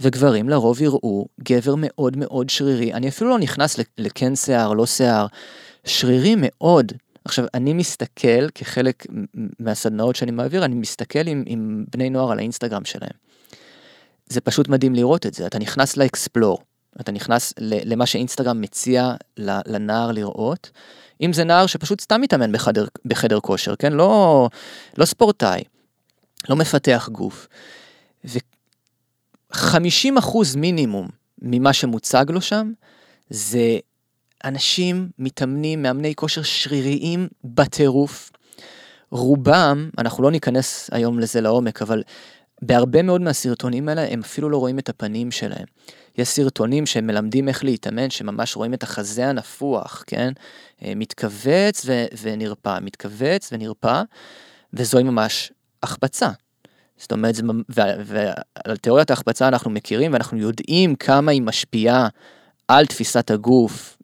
וגברים 0.00 0.48
לרוב 0.48 0.82
יראו 0.82 1.26
גבר 1.40 1.74
מאוד 1.78 2.16
מאוד 2.16 2.50
שרירי, 2.50 2.92
אני 2.92 3.08
אפילו 3.08 3.30
לא 3.30 3.38
נכנס 3.38 3.76
לכן 3.98 4.36
שיער, 4.36 4.72
לא 4.72 4.86
שיער, 4.86 5.26
שרירי 5.84 6.34
מאוד. 6.38 6.92
עכשיו, 7.24 7.44
אני 7.54 7.72
מסתכל, 7.72 8.48
כחלק 8.54 9.06
מהסדנאות 9.60 10.16
שאני 10.16 10.30
מעביר, 10.30 10.64
אני 10.64 10.74
מסתכל 10.74 11.26
עם, 11.26 11.42
עם 11.46 11.84
בני 11.92 12.10
נוער 12.10 12.32
על 12.32 12.38
האינסטגרם 12.38 12.84
שלהם. 12.84 13.10
זה 14.26 14.40
פשוט 14.40 14.68
מדהים 14.68 14.94
לראות 14.94 15.26
את 15.26 15.34
זה, 15.34 15.46
אתה 15.46 15.58
נכנס 15.58 15.96
לאקספלור, 15.96 16.58
אתה 17.00 17.12
נכנס 17.12 17.52
למה 17.58 18.06
שאינסטגרם 18.06 18.60
מציע 18.60 19.14
לנער 19.38 20.12
לראות, 20.12 20.70
אם 21.20 21.32
זה 21.32 21.44
נער 21.44 21.66
שפשוט 21.66 22.00
סתם 22.00 22.20
מתאמן 22.20 22.52
בחדר, 22.52 22.86
בחדר 23.04 23.40
כושר, 23.40 23.76
כן? 23.76 23.92
לא, 23.92 24.48
לא 24.98 25.04
ספורטאי, 25.04 25.62
לא 26.48 26.56
מפתח 26.56 27.08
גוף. 27.12 27.48
ו-50% 28.24 29.58
מינימום 30.56 31.08
ממה 31.42 31.72
שמוצג 31.72 32.24
לו 32.28 32.40
שם, 32.40 32.72
זה 33.30 33.78
אנשים 34.44 35.08
מתאמנים, 35.18 35.82
מאמני 35.82 36.14
כושר 36.14 36.42
שריריים 36.42 37.28
בטירוף. 37.44 38.30
רובם, 39.10 39.90
אנחנו 39.98 40.22
לא 40.22 40.30
ניכנס 40.30 40.90
היום 40.92 41.18
לזה 41.18 41.40
לעומק, 41.40 41.82
אבל 41.82 42.02
בהרבה 42.62 43.02
מאוד 43.02 43.20
מהסרטונים 43.20 43.88
האלה 43.88 44.06
הם 44.10 44.20
אפילו 44.20 44.50
לא 44.50 44.56
רואים 44.56 44.78
את 44.78 44.88
הפנים 44.88 45.30
שלהם. 45.30 45.64
יש 46.18 46.28
סרטונים 46.28 46.86
שמלמדים 46.86 47.48
איך 47.48 47.64
להתאמן, 47.64 48.10
שממש 48.10 48.56
רואים 48.56 48.74
את 48.74 48.82
החזה 48.82 49.26
הנפוח, 49.28 50.04
כן? 50.06 50.32
אה, 50.84 50.92
מתכווץ 50.96 51.82
ו- 51.86 52.06
ונרפא, 52.22 52.78
מתכווץ 52.82 53.48
ונרפא, 53.52 54.02
וזוהי 54.72 55.04
ממש 55.04 55.52
החפצה. 55.84 56.30
זאת 56.96 57.12
אומרת, 57.12 57.34
ועל 58.04 58.76
תיאוריית 58.76 59.10
ההחפצה 59.10 59.48
אנחנו 59.48 59.70
מכירים 59.70 60.12
ואנחנו 60.12 60.38
יודעים 60.38 60.94
כמה 60.94 61.32
היא 61.32 61.42
משפיעה 61.42 62.08
על 62.68 62.86
תפיסת 62.86 63.30
הגוף 63.30 63.96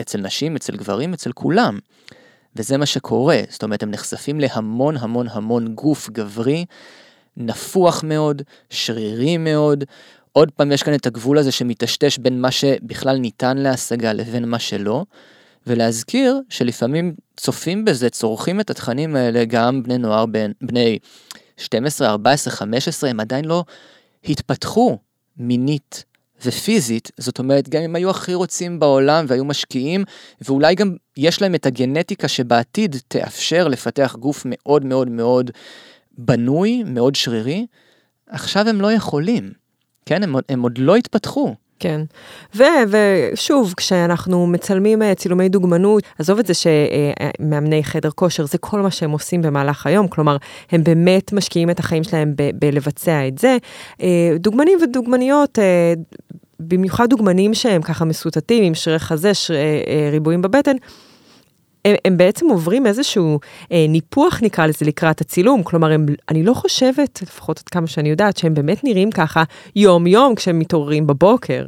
אצל 0.00 0.20
נשים, 0.20 0.56
אצל 0.56 0.76
גברים, 0.76 1.12
אצל 1.14 1.32
כולם. 1.32 1.78
וזה 2.56 2.76
מה 2.76 2.86
שקורה, 2.86 3.40
זאת 3.48 3.62
אומרת, 3.62 3.82
הם 3.82 3.90
נחשפים 3.90 4.40
להמון 4.40 4.96
המון 4.96 5.26
המון 5.28 5.74
גוף 5.74 6.10
גברי, 6.10 6.64
נפוח 7.36 8.04
מאוד, 8.04 8.42
שרירי 8.70 9.36
מאוד. 9.36 9.84
עוד 10.32 10.50
פעם 10.50 10.72
יש 10.72 10.82
כאן 10.82 10.94
את 10.94 11.06
הגבול 11.06 11.38
הזה 11.38 11.52
שמטשטש 11.52 12.18
בין 12.18 12.40
מה 12.40 12.50
שבכלל 12.50 13.16
ניתן 13.16 13.58
להשגה 13.58 14.12
לבין 14.12 14.48
מה 14.48 14.58
שלא. 14.58 15.04
ולהזכיר 15.66 16.40
שלפעמים 16.48 17.14
צופים 17.36 17.84
בזה, 17.84 18.10
צורכים 18.10 18.60
את 18.60 18.70
התכנים 18.70 19.16
האלה 19.16 19.44
גם 19.44 19.82
בני 19.82 19.98
נוער 19.98 20.26
בין, 20.26 20.52
בני 20.62 20.98
12, 21.56 22.08
14, 22.08 22.54
15, 22.54 23.10
הם 23.10 23.20
עדיין 23.20 23.44
לא 23.44 23.64
התפתחו 24.24 24.98
מינית 25.36 26.04
ופיזית, 26.44 27.10
זאת 27.18 27.38
אומרת, 27.38 27.68
גם 27.68 27.82
אם 27.82 27.96
היו 27.96 28.10
הכי 28.10 28.34
רוצים 28.34 28.80
בעולם 28.80 29.24
והיו 29.28 29.44
משקיעים, 29.44 30.04
ואולי 30.40 30.74
גם 30.74 30.96
יש 31.16 31.42
להם 31.42 31.54
את 31.54 31.66
הגנטיקה 31.66 32.28
שבעתיד 32.28 32.96
תאפשר 33.08 33.68
לפתח 33.68 34.16
גוף 34.18 34.42
מאוד 34.46 34.84
מאוד 34.84 35.08
מאוד 35.08 35.50
בנוי, 36.18 36.82
מאוד 36.82 37.14
שרירי, 37.14 37.66
עכשיו 38.28 38.68
הם 38.68 38.80
לא 38.80 38.92
יכולים, 38.92 39.52
כן? 40.06 40.22
הם, 40.22 40.34
הם 40.48 40.62
עוד 40.62 40.78
לא 40.78 40.96
התפתחו. 40.96 41.54
כן, 41.78 42.00
ו, 42.54 42.62
ושוב, 42.88 43.74
כשאנחנו 43.76 44.46
מצלמים 44.46 45.02
אה, 45.02 45.14
צילומי 45.14 45.48
דוגמנות, 45.48 46.02
עזוב 46.18 46.38
את 46.38 46.46
זה 46.46 46.52
שמאמני 46.54 47.84
חדר 47.84 48.10
כושר, 48.10 48.46
זה 48.46 48.58
כל 48.58 48.80
מה 48.80 48.90
שהם 48.90 49.10
עושים 49.10 49.42
במהלך 49.42 49.86
היום, 49.86 50.08
כלומר, 50.08 50.36
הם 50.70 50.84
באמת 50.84 51.32
משקיעים 51.32 51.70
את 51.70 51.78
החיים 51.78 52.04
שלהם 52.04 52.32
ב- 52.36 52.50
בלבצע 52.54 53.28
את 53.28 53.38
זה. 53.38 53.56
אה, 54.02 54.36
דוגמנים 54.38 54.78
ודוגמניות, 54.82 55.58
אה, 55.58 55.94
במיוחד 56.60 57.08
דוגמנים 57.08 57.54
שהם 57.54 57.82
ככה 57.82 58.04
מסוטטים 58.04 58.64
עם 58.64 58.74
שרי 58.74 58.98
חזה, 58.98 59.34
שרי 59.34 60.10
ריבועים 60.12 60.42
בבטן, 60.42 60.76
הם, 61.84 61.94
הם 62.04 62.16
בעצם 62.16 62.48
עוברים 62.48 62.86
איזשהו 62.86 63.40
אה, 63.72 63.86
ניפוח 63.88 64.40
נקרא 64.42 64.66
לזה 64.66 64.84
לקראת 64.84 65.20
הצילום, 65.20 65.62
כלומר 65.62 65.92
הם, 65.92 66.06
אני 66.28 66.42
לא 66.42 66.54
חושבת, 66.54 67.22
לפחות 67.22 67.58
עד 67.58 67.68
כמה 67.68 67.86
שאני 67.86 68.08
יודעת, 68.08 68.36
שהם 68.36 68.54
באמת 68.54 68.84
נראים 68.84 69.10
ככה 69.10 69.42
יום 69.76 70.06
יום 70.06 70.34
כשהם 70.34 70.58
מתעוררים 70.58 71.06
בבוקר. 71.06 71.66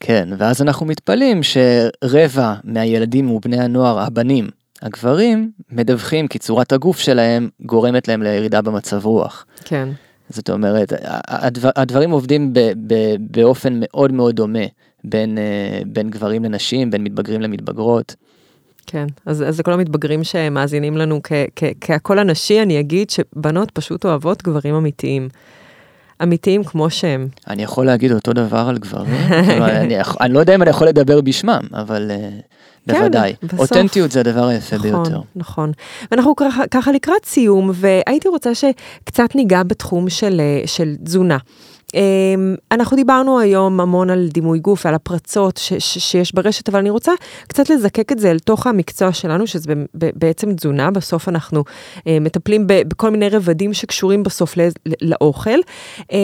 כן, 0.00 0.28
ואז 0.38 0.62
אנחנו 0.62 0.86
מתפלאים 0.86 1.40
שרבע 1.42 2.54
מהילדים 2.64 3.30
ובני 3.30 3.60
הנוער, 3.60 4.00
הבנים, 4.00 4.48
הגברים, 4.82 5.50
מדווחים 5.70 6.28
כי 6.28 6.38
צורת 6.38 6.72
הגוף 6.72 6.98
שלהם 6.98 7.48
גורמת 7.60 8.08
להם 8.08 8.22
לירידה 8.22 8.62
במצב 8.62 9.06
רוח. 9.06 9.46
כן. 9.64 9.88
זאת 10.28 10.50
אומרת, 10.50 10.92
הדבר, 11.28 11.70
הדברים 11.76 12.10
עובדים 12.10 12.52
ב, 12.52 12.58
ב, 12.86 12.94
באופן 13.18 13.80
מאוד 13.80 14.12
מאוד 14.12 14.36
דומה 14.36 14.66
בין, 15.04 15.38
אה, 15.38 15.82
בין 15.86 16.10
גברים 16.10 16.44
לנשים, 16.44 16.90
בין 16.90 17.04
מתבגרים 17.04 17.40
למתבגרות. 17.40 18.14
כן, 18.92 19.06
אז, 19.26 19.42
אז 19.48 19.60
לכל 19.60 19.72
המתבגרים 19.72 20.24
שמאזינים 20.24 20.96
לנו 20.96 21.20
כקול 21.80 22.18
הנשי, 22.18 22.62
אני 22.62 22.80
אגיד 22.80 23.10
שבנות 23.10 23.70
פשוט 23.70 24.04
אוהבות 24.04 24.42
גברים 24.42 24.74
אמיתיים. 24.74 25.28
אמיתיים 26.22 26.64
כמו 26.64 26.90
שהם. 26.90 27.28
אני 27.48 27.62
יכול 27.62 27.86
להגיד 27.86 28.12
אותו 28.12 28.32
דבר 28.32 28.66
על 28.68 28.78
גברים, 28.78 29.14
אני, 29.30 29.96
אני 30.20 30.34
לא 30.34 30.40
יודע 30.40 30.54
אם 30.54 30.62
אני 30.62 30.70
יכול 30.70 30.88
לדבר 30.88 31.20
בשמם, 31.20 31.60
אבל 31.74 32.10
בוודאי. 32.86 33.34
כן, 33.40 33.46
בסוף. 33.46 33.60
אותנטיות 33.60 34.10
זה 34.10 34.20
הדבר 34.20 34.46
היפה 34.46 34.76
נכון, 34.76 34.90
ביותר. 34.90 35.20
נכון, 35.36 35.72
ואנחנו 36.10 36.36
ככה, 36.36 36.66
ככה 36.70 36.92
לקראת 36.92 37.24
סיום, 37.24 37.70
והייתי 37.74 38.28
רוצה 38.28 38.50
שקצת 38.54 39.34
ניגע 39.34 39.62
בתחום 39.62 40.10
של, 40.10 40.40
אה, 40.40 40.62
של 40.66 40.94
תזונה. 41.04 41.38
אמ, 41.94 42.54
אנחנו 42.72 42.96
דיברנו 42.96 43.38
היום 43.40 43.80
המון 43.80 44.10
על 44.10 44.28
דימוי 44.32 44.58
גוף 44.58 44.84
ועל 44.86 44.94
הפרצות 44.94 45.56
ש- 45.56 45.72
ש- 45.72 45.98
שיש 45.98 46.34
ברשת, 46.34 46.68
אבל 46.68 46.78
אני 46.78 46.90
רוצה 46.90 47.12
קצת 47.48 47.70
לזקק 47.70 48.12
את 48.12 48.18
זה 48.18 48.30
אל 48.30 48.38
תוך 48.38 48.66
המקצוע 48.66 49.12
שלנו, 49.12 49.46
שזה 49.46 49.72
בעצם 49.94 50.54
תזונה, 50.54 50.90
בסוף 50.90 51.28
אנחנו 51.28 51.64
אה, 52.06 52.18
מטפלים 52.20 52.64
בכל 52.66 53.10
מיני 53.10 53.28
רבדים 53.28 53.72
שקשורים 53.72 54.22
בסוף 54.22 54.56
ל- 54.56 54.68
לאוכל, 55.02 55.58
אה, 56.12 56.18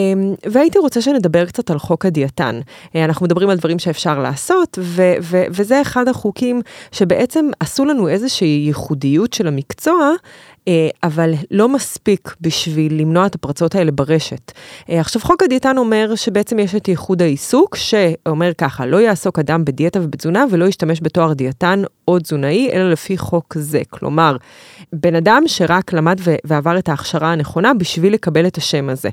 והייתי 0.51 0.79
רוצה 0.79 1.01
שנדבר 1.01 1.45
קצת 1.45 1.71
על 1.71 1.79
חוק 1.79 2.05
הדיאטן. 2.05 2.59
אה, 2.95 3.05
אנחנו 3.05 3.25
מדברים 3.25 3.49
על 3.49 3.57
דברים 3.57 3.79
שאפשר 3.79 4.19
לעשות, 4.19 4.79
ו- 4.81 5.13
ו- 5.21 5.43
וזה 5.51 5.81
אחד 5.81 6.07
החוקים 6.07 6.61
שבעצם 6.91 7.45
עשו 7.59 7.85
לנו 7.85 8.07
איזושהי 8.07 8.63
ייחודיות 8.67 9.33
של 9.33 9.47
המקצוע, 9.47 10.11
אבל 11.03 11.33
לא 11.51 11.69
מספיק 11.69 12.35
בשביל 12.41 13.01
למנוע 13.01 13.25
את 13.25 13.35
הפרצות 13.35 13.75
האלה 13.75 13.91
ברשת. 13.91 14.51
אה, 14.89 14.99
עכשיו, 14.99 15.21
חוק 15.21 15.43
הדיאטן 15.43 15.77
אומר 15.77 16.15
שבעצם 16.15 16.59
יש 16.59 16.75
את 16.75 16.87
ייחוד 16.87 17.21
העיסוק, 17.21 17.75
שאומר 17.75 18.51
ככה, 18.57 18.85
לא 18.85 18.97
יעסוק 18.97 19.39
אדם 19.39 19.65
בדיאטה 19.65 19.99
ובתזונה 20.01 20.45
ולא 20.51 20.65
ישתמש 20.65 20.99
בתואר 21.01 21.33
דיאטן 21.33 21.81
או 22.07 22.19
תזונאי, 22.19 22.69
אלא 22.73 22.91
לפי 22.91 23.17
חוק 23.17 23.57
זה. 23.57 23.81
כלומר, 23.89 24.37
בן 24.93 25.15
אדם 25.15 25.43
שרק 25.47 25.93
למד 25.93 26.19
ועבר 26.43 26.77
את 26.77 26.89
ההכשרה 26.89 27.31
הנכונה 27.31 27.73
בשביל 27.73 28.13
לקבל 28.13 28.47
את 28.47 28.57
השם 28.57 28.89
הזה. 28.89 29.09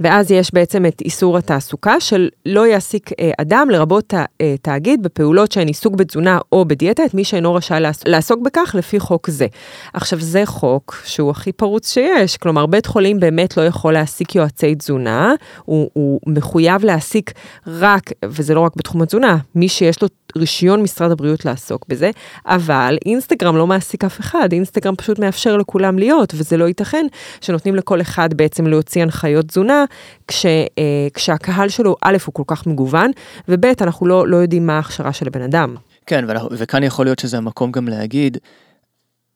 ואז 0.00 0.30
יש 0.30 0.54
בעצם 0.54 0.86
את 0.86 1.00
איסור 1.00 1.38
התעסוקה 1.38 2.00
של 2.00 2.28
לא 2.46 2.66
יעסיק 2.66 3.10
אה, 3.20 3.30
אדם, 3.38 3.68
לרבות 3.70 4.14
אה, 4.14 4.54
תאגיד, 4.62 5.02
בפעולות 5.02 5.52
שהן 5.52 5.66
עיסוק 5.66 5.94
בתזונה 5.94 6.38
או 6.52 6.64
בדיאטה, 6.64 7.04
את 7.04 7.14
מי 7.14 7.24
שאינו 7.24 7.54
רשאי 7.54 7.80
לעסוק 8.06 8.40
בכך 8.42 8.74
לפי 8.78 9.00
חוק 9.00 9.30
זה. 9.30 9.46
עכשיו, 9.92 10.20
זה 10.20 10.42
חוק 10.46 11.02
שהוא 11.04 11.30
הכי 11.30 11.52
פרוץ 11.52 11.92
שיש, 11.92 12.36
כלומר, 12.36 12.66
בית 12.66 12.86
חולים 12.86 13.20
באמת 13.20 13.56
לא 13.56 13.62
יכול 13.62 13.92
להעסיק 13.92 14.34
יועצי 14.34 14.74
תזונה, 14.74 15.34
הוא, 15.64 15.90
הוא 15.92 16.20
מחויב 16.26 16.84
להעסיק 16.84 17.32
רק, 17.66 18.10
וזה 18.24 18.54
לא 18.54 18.60
רק 18.60 18.76
בתחום 18.76 19.02
התזונה, 19.02 19.36
מי 19.54 19.68
שיש 19.68 20.02
לו 20.02 20.08
רישיון 20.36 20.82
משרד 20.82 21.10
הבריאות 21.10 21.44
לעסוק 21.44 21.84
בזה, 21.88 22.10
אבל 22.46 22.98
אינסטגרם 23.06 23.56
לא 23.56 23.66
מעסיק 23.66 24.04
אף 24.04 24.20
אחד, 24.20 24.48
אינסטגרם 24.52 24.96
פשוט 24.96 25.18
מאפשר 25.18 25.56
לכולם 25.56 25.98
להיות, 25.98 26.34
וזה 26.36 26.56
לא 26.56 26.64
ייתכן 26.64 27.06
שנותנים 27.40 27.74
לכל 27.74 28.00
אחד 28.00 28.34
בעצם 28.34 28.66
להוציא 28.66 29.02
הנחיות 29.02 29.46
תזונה, 29.46 29.84
כש, 30.28 30.46
אה, 30.46 31.08
כשהקהל 31.14 31.68
שלו, 31.68 31.96
א', 32.02 32.16
הוא 32.26 32.34
כל 32.34 32.42
כך 32.46 32.66
מגוון, 32.66 33.10
וב', 33.48 33.64
אנחנו 33.80 34.06
לא, 34.06 34.28
לא 34.28 34.36
יודעים 34.36 34.66
מה 34.66 34.76
ההכשרה 34.76 35.12
של 35.12 35.26
הבן 35.26 35.42
אדם. 35.42 35.76
כן, 36.06 36.24
וכאן 36.50 36.82
יכול 36.82 37.06
להיות 37.06 37.18
שזה 37.18 37.36
המקום 37.36 37.72
גם 37.72 37.88
להגיד, 37.88 38.38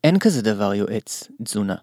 אין 0.03 0.19
כזה 0.19 0.41
דבר 0.41 0.73
יועץ 0.73 1.27
תזונה. 1.43 1.75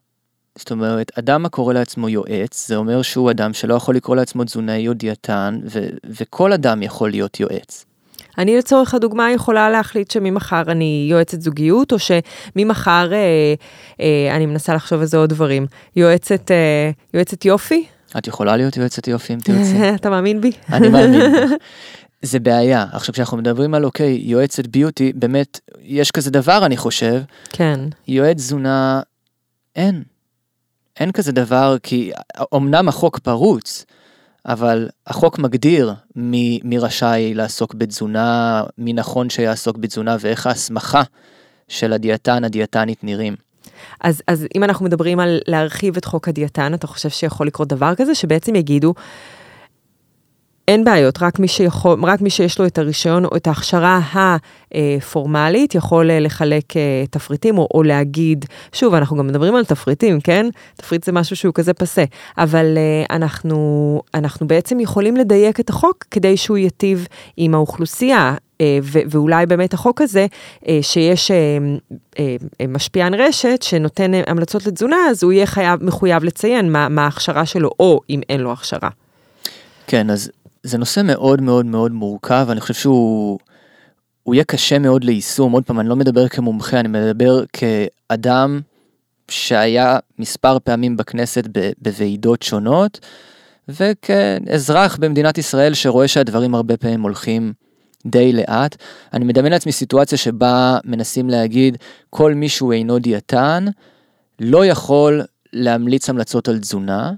זאת 0.57 0.71
אומרת, 0.71 1.13
אדם 1.19 1.47
הקורא 1.47 1.75
לעצמו 1.75 2.09
יועץ, 2.09 2.69
זה 2.69 2.77
אומר 2.77 3.03
שהוא 3.03 3.31
אדם 3.31 3.53
שלא 3.53 3.75
יכול 3.75 3.97
לקרוא 3.97 4.17
לעצמו 4.17 4.45
תזונאי 4.45 4.89
או 4.89 4.93
דיאטן, 4.93 5.61
ו- 5.65 5.89
וכל 6.05 6.53
אדם 6.53 6.83
יכול 6.83 7.11
להיות 7.11 7.41
יועץ. 7.41 7.85
אני 8.39 8.57
לצורך 8.57 8.95
הדוגמה 8.95 9.33
יכולה 9.33 9.71
להחליט 9.71 10.11
שממחר 10.11 10.63
אני 10.67 11.07
יועצת 11.11 11.41
זוגיות, 11.41 11.93
או 11.93 11.97
שממחר, 11.99 13.13
אה, 13.13 13.55
אה, 14.01 14.37
אני 14.37 14.47
מנסה 14.47 14.75
לחשוב 14.75 15.01
איזה 15.01 15.17
עוד 15.17 15.31
דברים, 15.31 15.67
יועצת, 15.97 16.51
אה, 16.51 16.91
יועצת 17.15 17.45
יופי? 17.45 17.87
את 18.19 18.27
יכולה 18.27 18.57
להיות 18.57 18.77
יועצת 18.77 19.09
יופי 19.09 19.35
אם 19.35 19.39
תרצי. 19.39 19.77
אתה 19.95 20.11
מאמין 20.11 20.41
בי? 20.41 20.53
אני 20.73 20.89
מאמין 20.89 21.21
בך. 21.33 21.51
זה 22.23 22.41
בעיה. 22.41 22.87
עכשיו 22.93 23.15
כשאנחנו 23.15 23.37
מדברים 23.37 23.75
על 23.75 23.85
אוקיי, 23.85 24.21
יועצת 24.25 24.67
ביוטי, 24.67 25.13
באמת, 25.15 25.61
יש 25.83 26.11
כזה 26.11 26.31
דבר 26.31 26.67
אני 26.67 26.77
חושב. 26.77 27.23
כן. 27.51 27.81
יועץ 28.09 28.37
תזונה, 28.37 29.01
אין. 29.77 30.03
אין 31.01 31.13
כזה 31.13 31.33
דבר, 31.33 31.77
כי 31.83 32.13
אמנם 32.55 32.89
החוק 32.89 33.19
פרוץ, 33.19 33.85
אבל 34.47 34.89
החוק 35.07 35.39
מגדיר 35.39 35.95
מי, 36.17 36.61
מי 36.65 36.79
רשאי 36.79 37.35
לעסוק 37.35 37.75
בתזונה, 37.75 38.63
מי 38.79 38.93
נכון 38.93 39.31
שיעסוק 39.31 39.77
בתזונה 39.77 40.17
ואיך 40.21 40.47
ההסמכה 40.47 41.03
של 41.69 41.93
הדיאטן, 41.93 42.45
הדיאטנית 42.45 43.05
נראים. 43.05 43.37
אז, 44.01 44.23
אז 44.27 44.47
אם 44.57 44.65
אנחנו 44.65 44.87
מדברים 44.87 45.21
על 45.21 45.39
להרחיב 45.47 45.97
את 45.97 46.05
חוק 46.05 46.29
הדיאטן, 46.29 46.75
אתה 46.75 46.87
חושב 46.87 47.09
שיכול 47.09 47.47
לקרות 47.47 47.69
דבר 47.69 47.95
כזה, 47.95 48.15
שבעצם 48.15 48.55
יגידו, 48.55 48.95
אין 50.71 50.85
בעיות, 50.85 51.23
רק 51.23 51.39
מי, 51.39 51.49
שיכול, 51.49 52.05
רק 52.05 52.21
מי 52.21 52.31
שיש 52.31 52.59
לו 52.59 52.67
את 52.67 52.79
הרישיון 52.79 53.25
או 53.25 53.37
את 53.37 53.47
ההכשרה 53.47 54.01
הפורמלית 54.73 55.75
יכול 55.75 56.11
אה, 56.11 56.21
לחלק 56.21 56.77
אה, 56.77 57.05
תפריטים 57.11 57.59
או, 57.59 57.69
או 57.75 57.83
להגיד, 57.83 58.45
שוב, 58.73 58.95
אנחנו 58.95 59.17
גם 59.17 59.27
מדברים 59.27 59.55
על 59.55 59.65
תפריטים, 59.65 60.21
כן? 60.21 60.47
תפריט 60.77 61.05
זה 61.05 61.13
משהו 61.13 61.37
שהוא 61.37 61.55
כזה 61.55 61.75
פסה, 61.75 62.05
אבל 62.39 62.67
אה, 62.77 63.17
אנחנו, 63.17 64.03
אנחנו 64.15 64.47
בעצם 64.47 64.81
יכולים 64.81 65.17
לדייק 65.17 65.61
את 65.61 65.71
החוק 65.71 66.05
כדי 66.11 66.37
שהוא 66.37 66.59
ייטיב 66.59 67.07
עם 67.37 67.55
האוכלוסייה. 67.55 68.35
ואולי 68.83 69.47
באמת 69.47 69.75
החוק 69.75 70.01
הזה, 70.01 70.27
שיש 70.83 71.31
משפיען 72.69 73.15
רשת 73.15 73.63
שנותן 73.63 74.11
המלצות 74.27 74.67
לתזונה, 74.67 74.97
אז 75.11 75.23
הוא 75.23 75.33
יהיה 75.33 75.47
חייב, 75.47 75.85
מחויב 75.85 76.25
לציין 76.25 76.73
מה, 76.73 76.89
מה 76.89 77.05
ההכשרה 77.05 77.47
שלו, 77.47 77.71
או 77.81 78.01
אם 78.11 78.21
אין 78.29 78.41
לו 78.41 78.53
הכשרה. 78.53 78.89
כן, 79.87 80.11
אז 80.11 80.31
זה 80.63 80.79
נושא 80.79 81.01
מאוד 81.05 81.43
מאוד 81.43 81.67
מאוד 81.67 81.93
מורכב, 81.93 82.47
אני 82.51 82.61
חושב 82.61 82.75
שהוא 82.75 83.39
הוא 84.23 84.35
יהיה 84.35 84.45
קשה 84.45 84.79
מאוד 84.79 85.05
ליישום. 85.05 85.53
עוד 85.53 85.65
פעם, 85.65 85.81
אני 85.81 85.89
לא 85.89 85.97
מדבר 85.97 86.29
כמומחה, 86.29 86.81
אני 86.81 86.89
מדבר 86.89 87.45
כאדם 87.53 88.61
שהיה 89.29 89.99
מספר 90.19 90.59
פעמים 90.65 90.97
בכנסת 90.97 91.45
בוועידות 91.79 92.43
שונות, 92.43 93.01
וכאזרח 93.69 94.97
במדינת 94.97 95.39
ישראל 95.39 95.75
שרואה 95.75 96.09
שהדברים 96.09 96.55
הרבה 96.55 96.77
פעמים 96.77 97.03
הולכים 97.03 97.53
די 98.07 98.33
לאט. 98.33 98.77
אני 99.13 99.25
מדמיין 99.25 99.53
לעצמי 99.53 99.73
סיטואציה 99.73 100.19
שבה 100.19 100.79
מנסים 100.85 101.31
להגיד, 101.31 101.77
כל 102.11 102.35
מי 102.35 102.49
שהוא 102.49 102.73
אינו 102.73 102.99
דיאטן, 102.99 103.65
לא 104.41 104.67
יכול 104.67 105.23
להמליץ 105.53 106.11
המלצות 106.11 106.49
על 106.49 106.59
תזונה, 106.59 107.13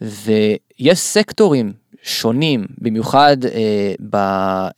ויש 0.00 0.98
סקטורים 0.98 1.72
שונים, 2.02 2.66
במיוחד 2.78 3.36
אה, 3.44 3.94
ב, 4.10 4.16
אה, 4.16 4.70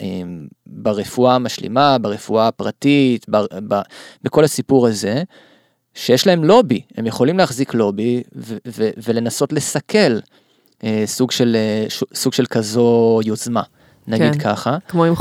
ברפואה 0.67 1.35
המשלימה, 1.35 1.99
ברפואה 1.99 2.49
הפרטית, 2.49 3.27
ב, 3.29 3.37
ב, 3.69 3.81
בכל 4.23 4.45
הסיפור 4.45 4.87
הזה, 4.87 5.23
שיש 5.95 6.27
להם 6.27 6.45
לובי, 6.45 6.81
הם 6.97 7.07
יכולים 7.07 7.39
להחזיק 7.39 7.75
לובי 7.75 8.23
ולנסות 9.05 9.53
לסכל 9.53 10.19
אה, 10.85 11.03
סוג, 11.07 11.31
של, 11.31 11.57
אה, 11.57 11.87
סוג 12.15 12.33
של 12.33 12.47
כזו 12.47 13.21
יוזמה. 13.25 13.63
נגיד 14.09 14.33
כן, 14.33 14.39
ככה. 14.39 14.77
כמו 14.89 15.05
עם, 15.05 15.15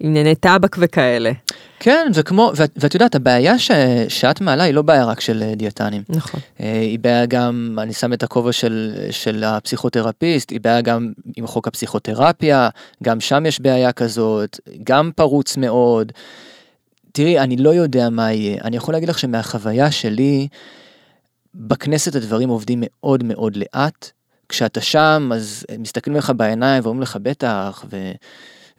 ענייני 0.00 0.34
טבק 0.34 0.76
וכאלה. 0.80 1.32
כן, 1.80 2.10
זה 2.12 2.22
כמו, 2.22 2.52
ואת, 2.56 2.70
ואת 2.76 2.94
יודעת, 2.94 3.14
הבעיה 3.14 3.58
ש, 3.58 3.70
שאת 4.08 4.40
מעלה 4.40 4.64
היא 4.64 4.74
לא 4.74 4.82
בעיה 4.82 5.04
רק 5.04 5.20
של 5.20 5.42
אה, 5.42 5.54
דיאטנים. 5.54 6.02
נכון. 6.08 6.40
אה, 6.60 6.80
היא 6.80 6.98
בעיה 6.98 7.26
גם, 7.26 7.78
אני 7.82 7.92
שם 7.92 8.12
את 8.12 8.22
הכובע 8.22 8.52
של, 8.52 8.94
של 9.10 9.44
הפסיכותרפיסט, 9.44 10.50
היא 10.50 10.60
בעיה 10.60 10.80
גם 10.80 11.12
עם 11.36 11.46
חוק 11.46 11.68
הפסיכותרפיה, 11.68 12.68
גם 13.02 13.20
שם 13.20 13.46
יש 13.46 13.60
בעיה 13.60 13.92
כזאת, 13.92 14.60
גם 14.84 15.10
פרוץ 15.16 15.56
מאוד. 15.56 16.12
תראי, 17.12 17.38
אני 17.38 17.56
לא 17.56 17.70
יודע 17.70 18.10
מה 18.10 18.32
יהיה, 18.32 18.60
אני 18.64 18.76
יכול 18.76 18.94
להגיד 18.94 19.08
לך 19.08 19.18
שמהחוויה 19.18 19.90
שלי, 19.90 20.48
בכנסת 21.54 22.14
הדברים 22.14 22.48
עובדים 22.48 22.82
מאוד 22.86 23.24
מאוד 23.24 23.56
לאט. 23.56 24.10
כשאתה 24.54 24.80
שם, 24.80 25.30
אז 25.34 25.66
מסתכלים 25.78 26.16
לך 26.16 26.32
בעיניים 26.36 26.82
ואומרים 26.84 27.02
לך, 27.02 27.18
בטח, 27.22 27.84
ו... 27.90 28.12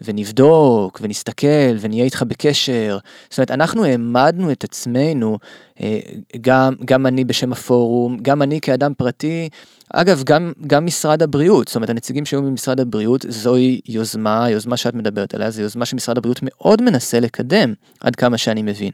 ונבדוק 0.01 0.99
ונסתכל 1.01 1.75
ונהיה 1.79 2.03
איתך 2.03 2.23
בקשר. 2.27 2.97
זאת 3.29 3.37
אומרת, 3.37 3.51
אנחנו 3.51 3.85
העמדנו 3.85 4.51
את 4.51 4.63
עצמנו, 4.63 5.37
אה, 5.81 5.99
גם, 6.41 6.73
גם 6.85 7.05
אני 7.05 7.25
בשם 7.25 7.51
הפורום, 7.51 8.17
גם 8.21 8.41
אני 8.41 8.61
כאדם 8.61 8.93
פרטי, 8.97 9.49
אגב, 9.93 10.23
גם, 10.25 10.53
גם 10.67 10.85
משרד 10.85 11.23
הבריאות, 11.23 11.67
זאת 11.67 11.75
אומרת, 11.75 11.89
הנציגים 11.89 12.25
שהיו 12.25 12.41
ממשרד 12.41 12.79
הבריאות, 12.79 13.25
זוהי 13.29 13.81
יוזמה, 13.87 14.45
היוזמה 14.45 14.77
שאת 14.77 14.93
מדברת 14.93 15.33
עליה, 15.33 15.49
זו 15.49 15.61
יוזמה 15.61 15.85
שמשרד 15.85 16.17
הבריאות 16.17 16.39
מאוד 16.41 16.81
מנסה 16.81 17.19
לקדם, 17.19 17.73
עד 17.99 18.15
כמה 18.15 18.37
שאני 18.37 18.61
מבין. 18.61 18.91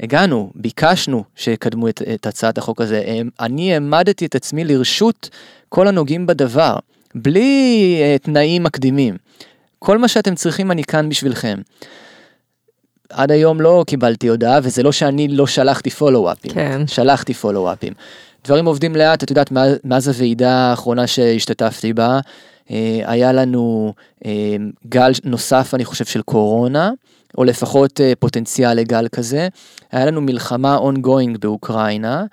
הגענו, 0.00 0.50
ביקשנו 0.54 1.24
שיקדמו 1.36 1.88
את, 1.88 2.02
את 2.14 2.26
הצעת 2.26 2.58
החוק 2.58 2.80
הזה, 2.80 3.20
אני 3.40 3.74
העמדתי 3.74 4.26
את 4.26 4.34
עצמי 4.34 4.64
לרשות 4.64 5.30
כל 5.76 5.88
הנוגעים 5.88 6.26
בדבר, 6.26 6.76
בלי 7.14 8.00
uh, 8.00 8.24
תנאים 8.24 8.62
מקדימים. 8.62 9.16
כל 9.78 9.98
מה 9.98 10.08
שאתם 10.08 10.34
צריכים 10.34 10.70
אני 10.70 10.84
כאן 10.84 11.08
בשבילכם. 11.08 11.58
עד 13.10 13.30
היום 13.30 13.60
לא 13.60 13.84
קיבלתי 13.86 14.28
הודעה, 14.28 14.58
וזה 14.62 14.82
לא 14.82 14.92
שאני 14.92 15.28
לא 15.28 15.46
שלחתי 15.46 15.90
פולו-אפים. 15.90 16.52
כן. 16.52 16.86
שלחתי 16.86 17.34
פולו-אפים. 17.34 17.92
דברים 18.44 18.66
עובדים 18.66 18.96
לאט, 18.96 19.22
את 19.22 19.30
יודעת, 19.30 19.52
מאז, 19.84 20.08
הוועידה 20.08 20.52
האחרונה 20.52 21.06
שהשתתפתי 21.06 21.92
בה, 21.92 22.20
אה, 22.70 23.00
היה 23.04 23.32
לנו 23.32 23.94
אה, 24.26 24.56
גל 24.88 25.10
נוסף, 25.24 25.74
אני 25.74 25.84
חושב, 25.84 26.04
של 26.04 26.22
קורונה, 26.22 26.90
או 27.38 27.44
לפחות 27.44 28.00
אה, 28.00 28.12
פוטנציאל 28.18 28.74
לגל 28.74 29.08
כזה. 29.08 29.48
היה 29.92 30.06
לנו 30.06 30.20
מלחמה 30.20 30.78
ongoing 30.78 31.38
באוקראינה, 31.40 32.24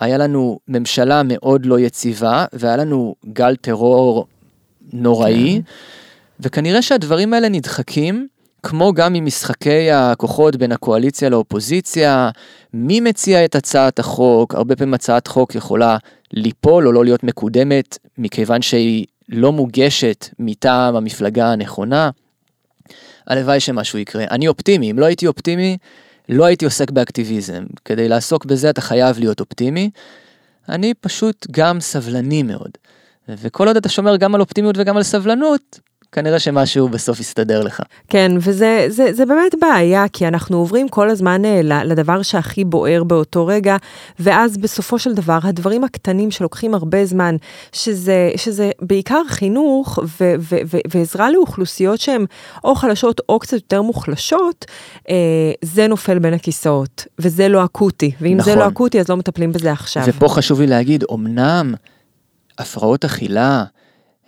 היה 0.00 0.18
לנו 0.18 0.58
ממשלה 0.68 1.22
מאוד 1.24 1.66
לא 1.66 1.80
יציבה, 1.80 2.44
והיה 2.52 2.76
לנו 2.76 3.14
גל 3.32 3.56
טרור 3.56 4.26
נוראי. 4.92 5.60
כן. 5.66 5.72
וכנראה 6.40 6.82
שהדברים 6.82 7.34
האלה 7.34 7.48
נדחקים, 7.48 8.26
כמו 8.62 8.92
גם 8.92 9.12
ממשחקי 9.12 9.90
הכוחות 9.90 10.56
בין 10.56 10.72
הקואליציה 10.72 11.28
לאופוזיציה, 11.28 12.30
מי 12.74 13.00
מציע 13.00 13.44
את 13.44 13.54
הצעת 13.54 13.98
החוק, 13.98 14.54
הרבה 14.54 14.76
פעמים 14.76 14.94
הצעת 14.94 15.26
חוק 15.26 15.54
יכולה 15.54 15.96
ליפול 16.32 16.86
או 16.86 16.92
לא 16.92 17.04
להיות 17.04 17.24
מקודמת, 17.24 17.98
מכיוון 18.18 18.62
שהיא 18.62 19.06
לא 19.28 19.52
מוגשת 19.52 20.28
מטעם 20.38 20.96
המפלגה 20.96 21.52
הנכונה. 21.52 22.10
הלוואי 23.26 23.60
שמשהו 23.60 23.98
יקרה. 23.98 24.24
אני 24.30 24.48
אופטימי, 24.48 24.90
אם 24.90 24.98
לא 24.98 25.06
הייתי 25.06 25.26
אופטימי, 25.26 25.76
לא 26.28 26.44
הייתי 26.44 26.64
עוסק 26.64 26.90
באקטיביזם. 26.90 27.64
כדי 27.84 28.08
לעסוק 28.08 28.44
בזה 28.44 28.70
אתה 28.70 28.80
חייב 28.80 29.18
להיות 29.18 29.40
אופטימי. 29.40 29.90
אני 30.68 30.94
פשוט 30.94 31.46
גם 31.50 31.80
סבלני 31.80 32.42
מאוד. 32.42 32.70
וכל 33.28 33.68
עוד 33.68 33.76
אתה 33.76 33.88
שומר 33.88 34.16
גם 34.16 34.34
על 34.34 34.40
אופטימיות 34.40 34.76
וגם 34.78 34.96
על 34.96 35.02
סבלנות, 35.02 35.80
כנראה 36.12 36.38
שמשהו 36.38 36.88
בסוף 36.88 37.20
יסתדר 37.20 37.62
לך. 37.62 37.80
כן, 38.08 38.32
וזה 38.40 38.86
זה, 38.88 39.12
זה 39.12 39.26
באמת 39.26 39.54
בעיה, 39.60 40.04
כי 40.12 40.28
אנחנו 40.28 40.56
עוברים 40.56 40.88
כל 40.88 41.10
הזמן 41.10 41.44
אה, 41.44 41.60
לדבר 41.62 42.22
שהכי 42.22 42.64
בוער 42.64 43.04
באותו 43.04 43.46
רגע, 43.46 43.76
ואז 44.18 44.56
בסופו 44.56 44.98
של 44.98 45.14
דבר, 45.14 45.38
הדברים 45.42 45.84
הקטנים 45.84 46.30
שלוקחים 46.30 46.74
הרבה 46.74 47.04
זמן, 47.04 47.36
שזה, 47.72 48.30
שזה 48.36 48.70
בעיקר 48.80 49.22
חינוך 49.28 49.98
ו, 50.04 50.34
ו, 50.38 50.56
ו, 50.66 50.78
ועזרה 50.90 51.30
לאוכלוסיות 51.30 52.00
שהן 52.00 52.24
או 52.64 52.74
חלשות 52.74 53.20
או 53.28 53.38
קצת 53.38 53.52
יותר 53.52 53.82
מוחלשות, 53.82 54.64
אה, 55.08 55.14
זה 55.62 55.86
נופל 55.86 56.18
בין 56.18 56.34
הכיסאות, 56.34 57.06
וזה 57.18 57.48
לא 57.48 57.64
אקוטי, 57.64 58.10
ואם 58.20 58.36
נכון. 58.36 58.52
זה 58.52 58.58
לא 58.58 58.68
אקוטי 58.68 59.00
אז 59.00 59.08
לא 59.08 59.16
מטפלים 59.16 59.52
בזה 59.52 59.72
עכשיו. 59.72 60.02
ופה 60.06 60.28
חשוב 60.28 60.60
לי 60.60 60.66
להגיד, 60.66 61.04
אמנם 61.14 61.74
הפרעות 62.58 63.04
אכילה, 63.04 63.64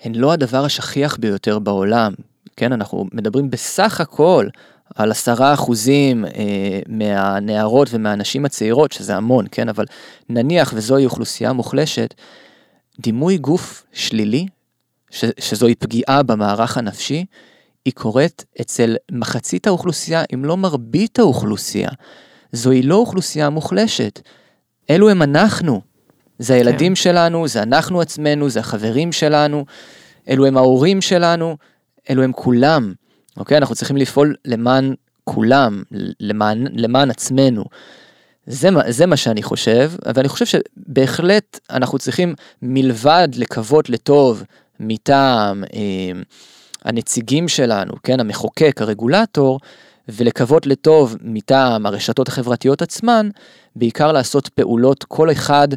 הן 0.03 0.15
לא 0.15 0.33
הדבר 0.33 0.65
השכיח 0.65 1.17
ביותר 1.17 1.59
בעולם. 1.59 2.15
כן, 2.57 2.73
אנחנו 2.73 3.07
מדברים 3.13 3.51
בסך 3.51 4.01
הכל 4.01 4.47
על 4.95 5.11
עשרה 5.11 5.55
אחוזים 5.55 6.25
אה, 6.25 6.81
מהנערות 6.89 7.89
ומהנשים 7.91 8.45
הצעירות, 8.45 8.93
שזה 8.93 9.17
המון, 9.17 9.47
כן, 9.51 9.69
אבל 9.69 9.85
נניח 10.29 10.73
וזוהי 10.77 11.05
אוכלוסייה 11.05 11.53
מוחלשת, 11.53 12.15
דימוי 13.01 13.39
גוף 13.39 13.87
שלילי, 13.93 14.47
ש, 15.11 15.25
שזוהי 15.41 15.75
פגיעה 15.75 16.23
במערך 16.23 16.79
הנפשי, 16.79 17.25
היא 17.85 17.93
קורית 17.93 18.45
אצל 18.61 18.97
מחצית 19.13 19.67
האוכלוסייה, 19.67 20.23
אם 20.35 20.45
לא 20.45 20.57
מרבית 20.57 21.19
האוכלוסייה. 21.19 21.91
זוהי 22.53 22.83
לא 22.83 22.95
אוכלוסייה 22.95 23.51
מוחלשת, 23.51 24.21
אלו 24.91 25.11
הם 25.11 25.23
אנחנו. 25.23 25.81
זה 26.39 26.55
הילדים 26.55 26.93
כן. 26.93 26.95
שלנו, 26.95 27.49
זה 27.49 27.63
אנחנו 27.63 28.01
עצמנו, 28.01 28.51
זה 28.51 28.61
החברים 28.61 29.13
שלנו, 29.13 29.65
אלו 30.29 30.47
הם 30.47 30.57
ההורים 30.57 31.01
שלנו, 31.01 31.57
אלו 32.11 32.23
הם 32.23 32.33
כולם. 32.33 32.93
אוקיי? 33.37 33.59
אנחנו 33.59 33.75
צריכים 33.75 33.97
לפעול 33.97 34.35
למען 34.45 34.95
כולם, 35.25 35.83
למען, 36.21 36.67
למען 36.73 37.11
עצמנו. 37.11 37.65
זה, 38.47 38.69
זה 38.89 39.07
מה 39.07 39.17
שאני 39.17 39.43
חושב, 39.43 39.93
ואני 40.15 40.29
חושב 40.29 40.47
שבהחלט 40.47 41.61
אנחנו 41.71 41.99
צריכים 41.99 42.35
מלבד 42.63 43.29
לקוות 43.35 43.91
לטוב 43.91 44.43
מטעם 44.81 45.65
אה, 45.65 46.21
הנציגים 46.85 47.49
שלנו, 47.49 47.93
כן, 48.03 48.21
המחוקק, 48.21 48.81
הרגולטור, 48.81 49.61
ולקוות 50.09 50.67
לטוב 50.67 51.17
מטעם 51.21 51.87
הרשתות 51.87 52.29
החברתיות 52.29 52.83
עצמן, 52.83 53.29
בעיקר 53.77 54.13
לעשות 54.13 54.49
פעולות 54.49 55.05
כל 55.05 55.33
אחד 55.33 55.69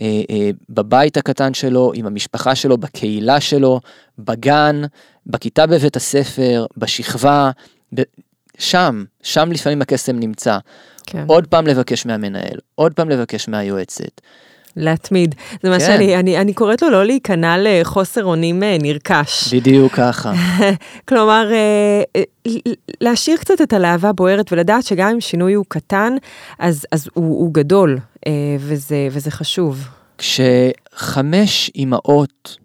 אה, 0.00 0.22
אה, 0.30 0.50
בבית 0.70 1.16
הקטן 1.16 1.54
שלו, 1.54 1.92
עם 1.94 2.06
המשפחה 2.06 2.54
שלו, 2.54 2.78
בקהילה 2.78 3.40
שלו, 3.40 3.80
בגן, 4.18 4.82
בכיתה 5.26 5.66
בבית 5.66 5.96
הספר, 5.96 6.66
בשכבה, 6.76 7.50
ב... 7.94 8.02
שם, 8.58 9.04
שם 9.22 9.52
לפעמים 9.52 9.82
הקסם 9.82 10.18
נמצא. 10.18 10.58
כן. 11.06 11.24
עוד 11.26 11.46
פעם 11.46 11.66
לבקש 11.66 12.06
מהמנהל, 12.06 12.58
עוד 12.74 12.92
פעם 12.92 13.08
לבקש 13.08 13.48
מהיועצת. 13.48 14.20
להתמיד. 14.76 15.34
זה 15.62 15.70
מה 15.70 15.78
כן. 15.78 15.86
שאני, 15.86 16.16
אני, 16.16 16.38
אני 16.38 16.54
קוראת 16.54 16.82
לו 16.82 16.90
לא 16.90 17.04
להיכנע 17.04 17.56
לחוסר 17.58 18.24
אונים 18.24 18.62
אה, 18.62 18.76
נרכש. 18.80 19.54
בדיוק 19.54 19.92
ככה. 19.92 20.32
כלומר, 21.08 21.50
אה, 21.52 22.02
אה, 22.16 22.22
להשאיר 23.00 23.36
קצת 23.36 23.60
את 23.62 23.72
הלהבה 23.72 24.12
בוערת 24.12 24.52
ולדעת 24.52 24.84
שגם 24.84 25.08
אם 25.08 25.20
שינוי 25.20 25.52
הוא 25.52 25.64
קטן, 25.68 26.16
אז, 26.58 26.86
אז 26.92 27.08
הוא, 27.14 27.24
הוא 27.24 27.54
גדול, 27.54 27.98
וזה, 28.58 29.08
וזה 29.10 29.30
חשוב. 29.30 29.88
כשחמש 30.18 31.70
אימהות 31.74 32.56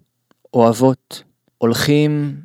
אוהבות 0.54 1.24
הולכים 1.58 2.36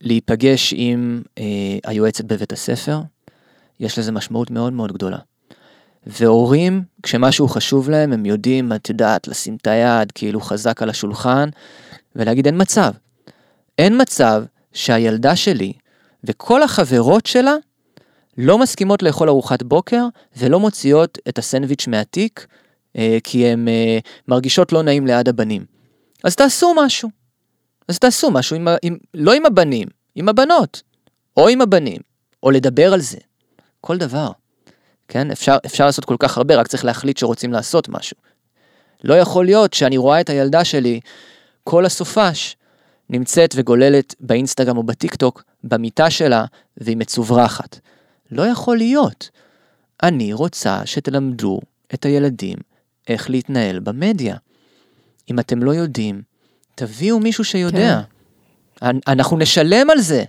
להיפגש 0.00 0.74
עם 0.76 1.22
אה, 1.38 1.44
היועצת 1.84 2.24
בבית 2.24 2.52
הספר, 2.52 3.00
יש 3.80 3.98
לזה 3.98 4.12
משמעות 4.12 4.50
מאוד 4.50 4.72
מאוד 4.72 4.92
גדולה. 4.92 5.18
והורים, 6.06 6.82
כשמשהו 7.02 7.48
חשוב 7.48 7.90
להם, 7.90 8.12
הם 8.12 8.26
יודעים, 8.26 8.72
את 8.72 8.88
יודעת, 8.88 9.28
לשים 9.28 9.56
את 9.56 9.66
היד 9.66 10.12
כאילו 10.12 10.40
חזק 10.40 10.82
על 10.82 10.90
השולחן, 10.90 11.48
ולהגיד 12.16 12.46
אין 12.46 12.60
מצב. 12.60 12.92
אין 13.78 14.00
מצב 14.00 14.44
שהילדה 14.72 15.36
שלי 15.36 15.72
וכל 16.24 16.62
החברות 16.62 17.26
שלה 17.26 17.54
לא 18.38 18.58
מסכימות 18.58 19.02
לאכול 19.02 19.28
ארוחת 19.28 19.62
בוקר 19.62 20.06
ולא 20.36 20.60
מוציאות 20.60 21.18
את 21.28 21.38
הסנדוויץ' 21.38 21.86
מהתיק 21.86 22.46
אה, 22.96 23.18
כי 23.24 23.46
הן 23.46 23.68
אה, 23.68 23.98
מרגישות 24.28 24.72
לא 24.72 24.82
נעים 24.82 25.06
ליד 25.06 25.28
הבנים. 25.28 25.64
אז 26.24 26.36
תעשו 26.36 26.74
משהו. 26.76 27.10
אז 27.88 27.98
תעשו 27.98 28.30
משהו, 28.30 28.56
עם, 28.56 28.68
עם, 28.82 28.96
לא 29.14 29.32
עם 29.32 29.46
הבנים, 29.46 29.88
עם 30.14 30.28
הבנות. 30.28 30.82
או 31.36 31.48
עם 31.48 31.60
הבנים, 31.60 32.00
או 32.42 32.50
לדבר 32.50 32.92
על 32.92 33.00
זה. 33.00 33.18
כל 33.80 33.98
דבר. 33.98 34.30
כן? 35.10 35.30
אפשר, 35.30 35.56
אפשר 35.66 35.86
לעשות 35.86 36.04
כל 36.04 36.16
כך 36.18 36.38
הרבה, 36.38 36.56
רק 36.56 36.66
צריך 36.66 36.84
להחליט 36.84 37.16
שרוצים 37.16 37.52
לעשות 37.52 37.88
משהו. 37.88 38.16
לא 39.04 39.14
יכול 39.14 39.44
להיות 39.44 39.74
שאני 39.74 39.96
רואה 39.96 40.20
את 40.20 40.30
הילדה 40.30 40.64
שלי 40.64 41.00
כל 41.64 41.84
הסופש 41.84 42.56
נמצאת 43.10 43.54
וגוללת 43.56 44.14
באינסטגרם 44.20 44.76
או 44.76 44.82
בטיק 44.82 45.14
טוק 45.14 45.42
במיטה 45.64 46.10
שלה 46.10 46.44
והיא 46.76 46.96
מצוברחת. 46.96 47.78
לא 48.30 48.42
יכול 48.42 48.76
להיות. 48.76 49.30
אני 50.02 50.32
רוצה 50.32 50.82
שתלמדו 50.84 51.60
את 51.94 52.04
הילדים 52.04 52.58
איך 53.08 53.30
להתנהל 53.30 53.78
במדיה. 53.78 54.36
אם 55.30 55.38
אתם 55.38 55.62
לא 55.62 55.70
יודעים, 55.70 56.22
תביאו 56.74 57.20
מישהו 57.20 57.44
שיודע. 57.44 58.00
כן. 58.76 58.96
אנחנו 59.08 59.38
נשלם 59.38 59.90
על 59.90 60.00
זה, 60.00 60.24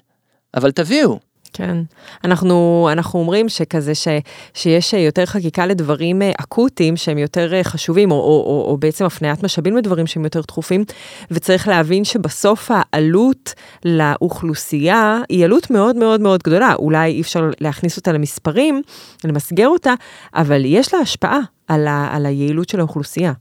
אבל 0.53 0.72
תביאו. 0.72 1.20
כן. 1.53 1.78
אנחנו, 2.23 2.90
אנחנו 2.91 3.19
אומרים 3.19 3.49
שכזה 3.49 3.95
ש, 3.95 4.07
שיש 4.53 4.94
יותר 4.94 5.26
חקיקה 5.26 5.65
לדברים 5.65 6.22
אה, 6.22 6.32
אקוטיים 6.40 6.98
שהם 6.98 7.18
יותר 7.18 7.53
אה, 7.53 7.64
חשובים, 7.64 8.11
או, 8.11 8.15
או, 8.15 8.22
או, 8.22 8.72
או 8.72 8.78
בעצם 8.78 9.06
הפניית 9.06 9.44
משאבים 9.44 9.78
לדברים 9.78 10.07
שהם 10.07 10.23
יותר 10.23 10.41
דחופים, 10.41 10.84
וצריך 11.32 11.68
להבין 11.68 12.03
שבסוף 12.03 12.72
העלות 12.73 13.53
לאוכלוסייה 13.86 15.19
היא 15.30 15.45
עלות 15.45 15.72
מאוד 15.72 15.95
מאוד 15.95 16.22
מאוד 16.22 16.44
גדולה. 16.44 16.73
אולי 16.73 17.11
אי 17.11 17.22
אפשר 17.22 17.49
להכניס 17.60 17.98
אותה 17.98 18.11
למספרים, 18.11 18.82
למסגר 19.23 19.68
אותה, 19.68 19.94
אבל 20.36 20.61
יש 20.65 20.94
לה 20.94 20.99
השפעה 20.99 21.40
על, 21.68 21.88
ה, 21.88 22.07
על 22.11 22.26
היעילות 22.26 22.69
של 22.69 22.80
האוכלוסייה. 22.80 23.34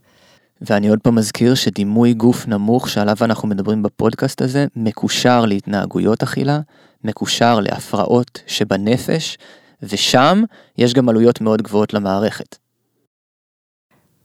ואני 0.60 0.88
עוד 0.88 0.98
פעם 1.02 1.14
מזכיר 1.14 1.54
שדימוי 1.54 2.14
גוף 2.14 2.48
נמוך 2.48 2.88
שעליו 2.88 3.16
אנחנו 3.20 3.48
מדברים 3.48 3.82
בפודקאסט 3.82 4.42
הזה, 4.42 4.66
מקושר 4.76 5.46
להתנהגויות 5.46 6.22
אכילה, 6.22 6.60
מקושר 7.04 7.60
להפרעות 7.60 8.42
שבנפש, 8.46 9.38
ושם 9.82 10.42
יש 10.78 10.94
גם 10.94 11.08
עלויות 11.08 11.40
מאוד 11.40 11.62
גבוהות 11.62 11.94
למערכת. 11.94 12.56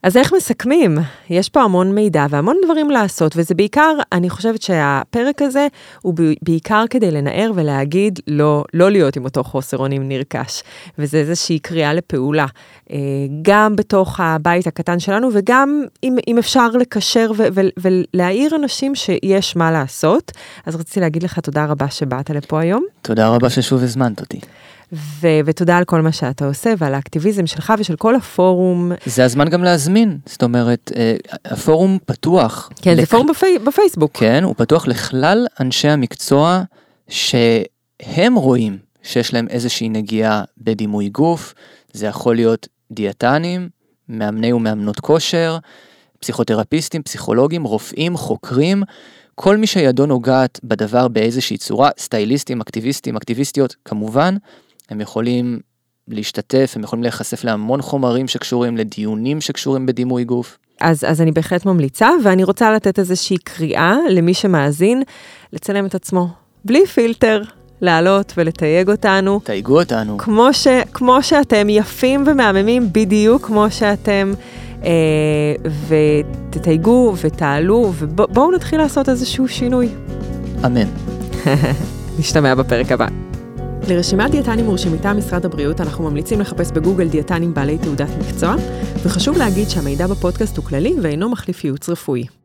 אז 0.05 0.17
איך 0.17 0.33
מסכמים? 0.33 0.97
יש 1.29 1.49
פה 1.49 1.61
המון 1.61 1.95
מידע 1.95 2.25
והמון 2.29 2.57
דברים 2.65 2.89
לעשות, 2.89 3.33
וזה 3.35 3.55
בעיקר, 3.55 3.91
אני 4.11 4.29
חושבת 4.29 4.61
שהפרק 4.61 5.41
הזה 5.41 5.67
הוא 6.01 6.13
בעיקר 6.41 6.83
כדי 6.89 7.11
לנער 7.11 7.51
ולהגיד 7.55 8.19
לא, 8.27 8.63
לא 8.73 8.91
להיות 8.91 9.15
עם 9.15 9.25
אותו 9.25 9.43
חוסר 9.43 9.77
אונים 9.77 10.07
נרכש. 10.07 10.63
וזה 10.97 11.17
איזושהי 11.17 11.59
קריאה 11.59 11.93
לפעולה, 11.93 12.45
אה, 12.91 12.97
גם 13.41 13.75
בתוך 13.75 14.19
הבית 14.19 14.67
הקטן 14.67 14.99
שלנו, 14.99 15.29
וגם 15.33 15.83
אם, 16.03 16.15
אם 16.27 16.37
אפשר 16.37 16.69
לקשר 16.69 17.31
ו- 17.37 17.47
ו- 17.53 17.89
ולהעיר 18.13 18.55
אנשים 18.55 18.95
שיש 18.95 19.55
מה 19.55 19.71
לעשות. 19.71 20.31
אז 20.65 20.75
רציתי 20.75 20.99
להגיד 20.99 21.23
לך 21.23 21.39
תודה 21.39 21.65
רבה 21.65 21.89
שבאת 21.89 22.29
לפה 22.29 22.59
היום. 22.59 22.85
תודה 23.01 23.29
רבה 23.29 23.49
ששוב 23.49 23.83
הזמנת 23.83 24.21
אותי. 24.21 24.39
ו- 24.93 25.39
ותודה 25.45 25.77
על 25.77 25.83
כל 25.83 26.01
מה 26.01 26.11
שאתה 26.11 26.45
עושה 26.45 26.73
ועל 26.77 26.93
האקטיביזם 26.93 27.47
שלך 27.47 27.73
ושל 27.79 27.95
כל 27.95 28.15
הפורום. 28.15 28.91
זה 29.05 29.25
הזמן 29.25 29.49
גם 29.49 29.63
להזמין, 29.63 30.17
זאת 30.25 30.43
אומרת, 30.43 30.91
אה, 30.95 31.15
הפורום 31.45 31.97
פתוח. 32.05 32.69
כן, 32.81 32.97
לכ... 32.97 32.99
זה 32.99 33.05
פורום 33.05 33.27
בפי... 33.27 33.59
בפייסבוק. 33.59 34.11
כן, 34.13 34.43
הוא 34.43 34.55
פתוח 34.57 34.87
לכלל 34.87 35.47
אנשי 35.59 35.87
המקצוע 35.87 36.63
שהם 37.07 38.35
רואים 38.35 38.77
שיש 39.03 39.33
להם 39.33 39.47
איזושהי 39.49 39.89
נגיעה 39.89 40.43
בדימוי 40.57 41.09
גוף, 41.09 41.53
זה 41.93 42.05
יכול 42.05 42.35
להיות 42.35 42.67
דיאטנים, 42.91 43.69
מאמני 44.09 44.53
ומאמנות 44.53 44.99
כושר, 44.99 45.57
פסיכותרפיסטים, 46.19 47.03
פסיכולוגים, 47.03 47.63
רופאים, 47.63 48.17
חוקרים, 48.17 48.83
כל 49.35 49.57
מי 49.57 49.67
שידו 49.67 50.05
נוגעת 50.05 50.59
בדבר 50.63 51.07
באיזושהי 51.07 51.57
צורה, 51.57 51.89
סטייליסטים, 51.97 52.61
אקטיביסטים, 52.61 53.15
אקטיביסטיות, 53.15 53.75
כמובן, 53.85 54.35
הם 54.89 55.01
יכולים 55.01 55.59
להשתתף, 56.07 56.73
הם 56.75 56.83
יכולים 56.83 57.03
להיחשף 57.03 57.43
להמון 57.43 57.81
חומרים 57.81 58.27
שקשורים 58.27 58.77
לדיונים 58.77 59.41
שקשורים 59.41 59.85
בדימוי 59.85 60.23
גוף. 60.23 60.57
אז, 60.81 61.03
אז 61.07 61.21
אני 61.21 61.31
בהחלט 61.31 61.65
ממליצה, 61.65 62.09
ואני 62.23 62.43
רוצה 62.43 62.73
לתת 62.73 62.99
איזושהי 62.99 63.37
קריאה 63.37 63.95
למי 64.09 64.33
שמאזין, 64.33 65.03
לצלם 65.53 65.85
את 65.85 65.95
עצמו, 65.95 66.27
בלי 66.65 66.85
פילטר, 66.85 67.41
לעלות 67.81 68.33
ולתייג 68.37 68.89
אותנו. 68.89 69.39
תייגו 69.43 69.79
אותנו. 69.79 70.17
כמו, 70.17 70.53
ש, 70.53 70.67
כמו 70.93 71.23
שאתם 71.23 71.69
יפים 71.69 72.23
ומהממים, 72.27 72.89
בדיוק 72.91 73.45
כמו 73.45 73.65
שאתם, 73.69 74.33
אה, 74.83 74.91
ותתייגו 75.87 77.13
ותעלו, 77.21 77.91
ובואו 77.95 78.51
נתחיל 78.51 78.79
לעשות 78.79 79.09
איזשהו 79.09 79.47
שינוי. 79.47 79.89
אמן. 80.65 80.87
נשתמע 82.19 82.55
בפרק 82.55 82.91
הבא. 82.91 83.24
לרשימת 83.89 84.31
דיאטנים 84.31 84.65
מורשים 84.65 84.93
מטעם 84.93 85.17
משרד 85.17 85.45
הבריאות 85.45 85.81
אנחנו 85.81 86.09
ממליצים 86.09 86.39
לחפש 86.39 86.71
בגוגל 86.71 87.07
דיאטנים 87.07 87.53
בעלי 87.53 87.77
תעודת 87.77 88.09
מקצוע, 88.19 88.55
וחשוב 89.03 89.37
להגיד 89.37 89.69
שהמידע 89.69 90.07
בפודקאסט 90.07 90.57
הוא 90.57 90.65
כללי 90.65 90.95
ואינו 91.01 91.29
מחליף 91.29 91.63
ייעוץ 91.63 91.89
רפואי. 91.89 92.44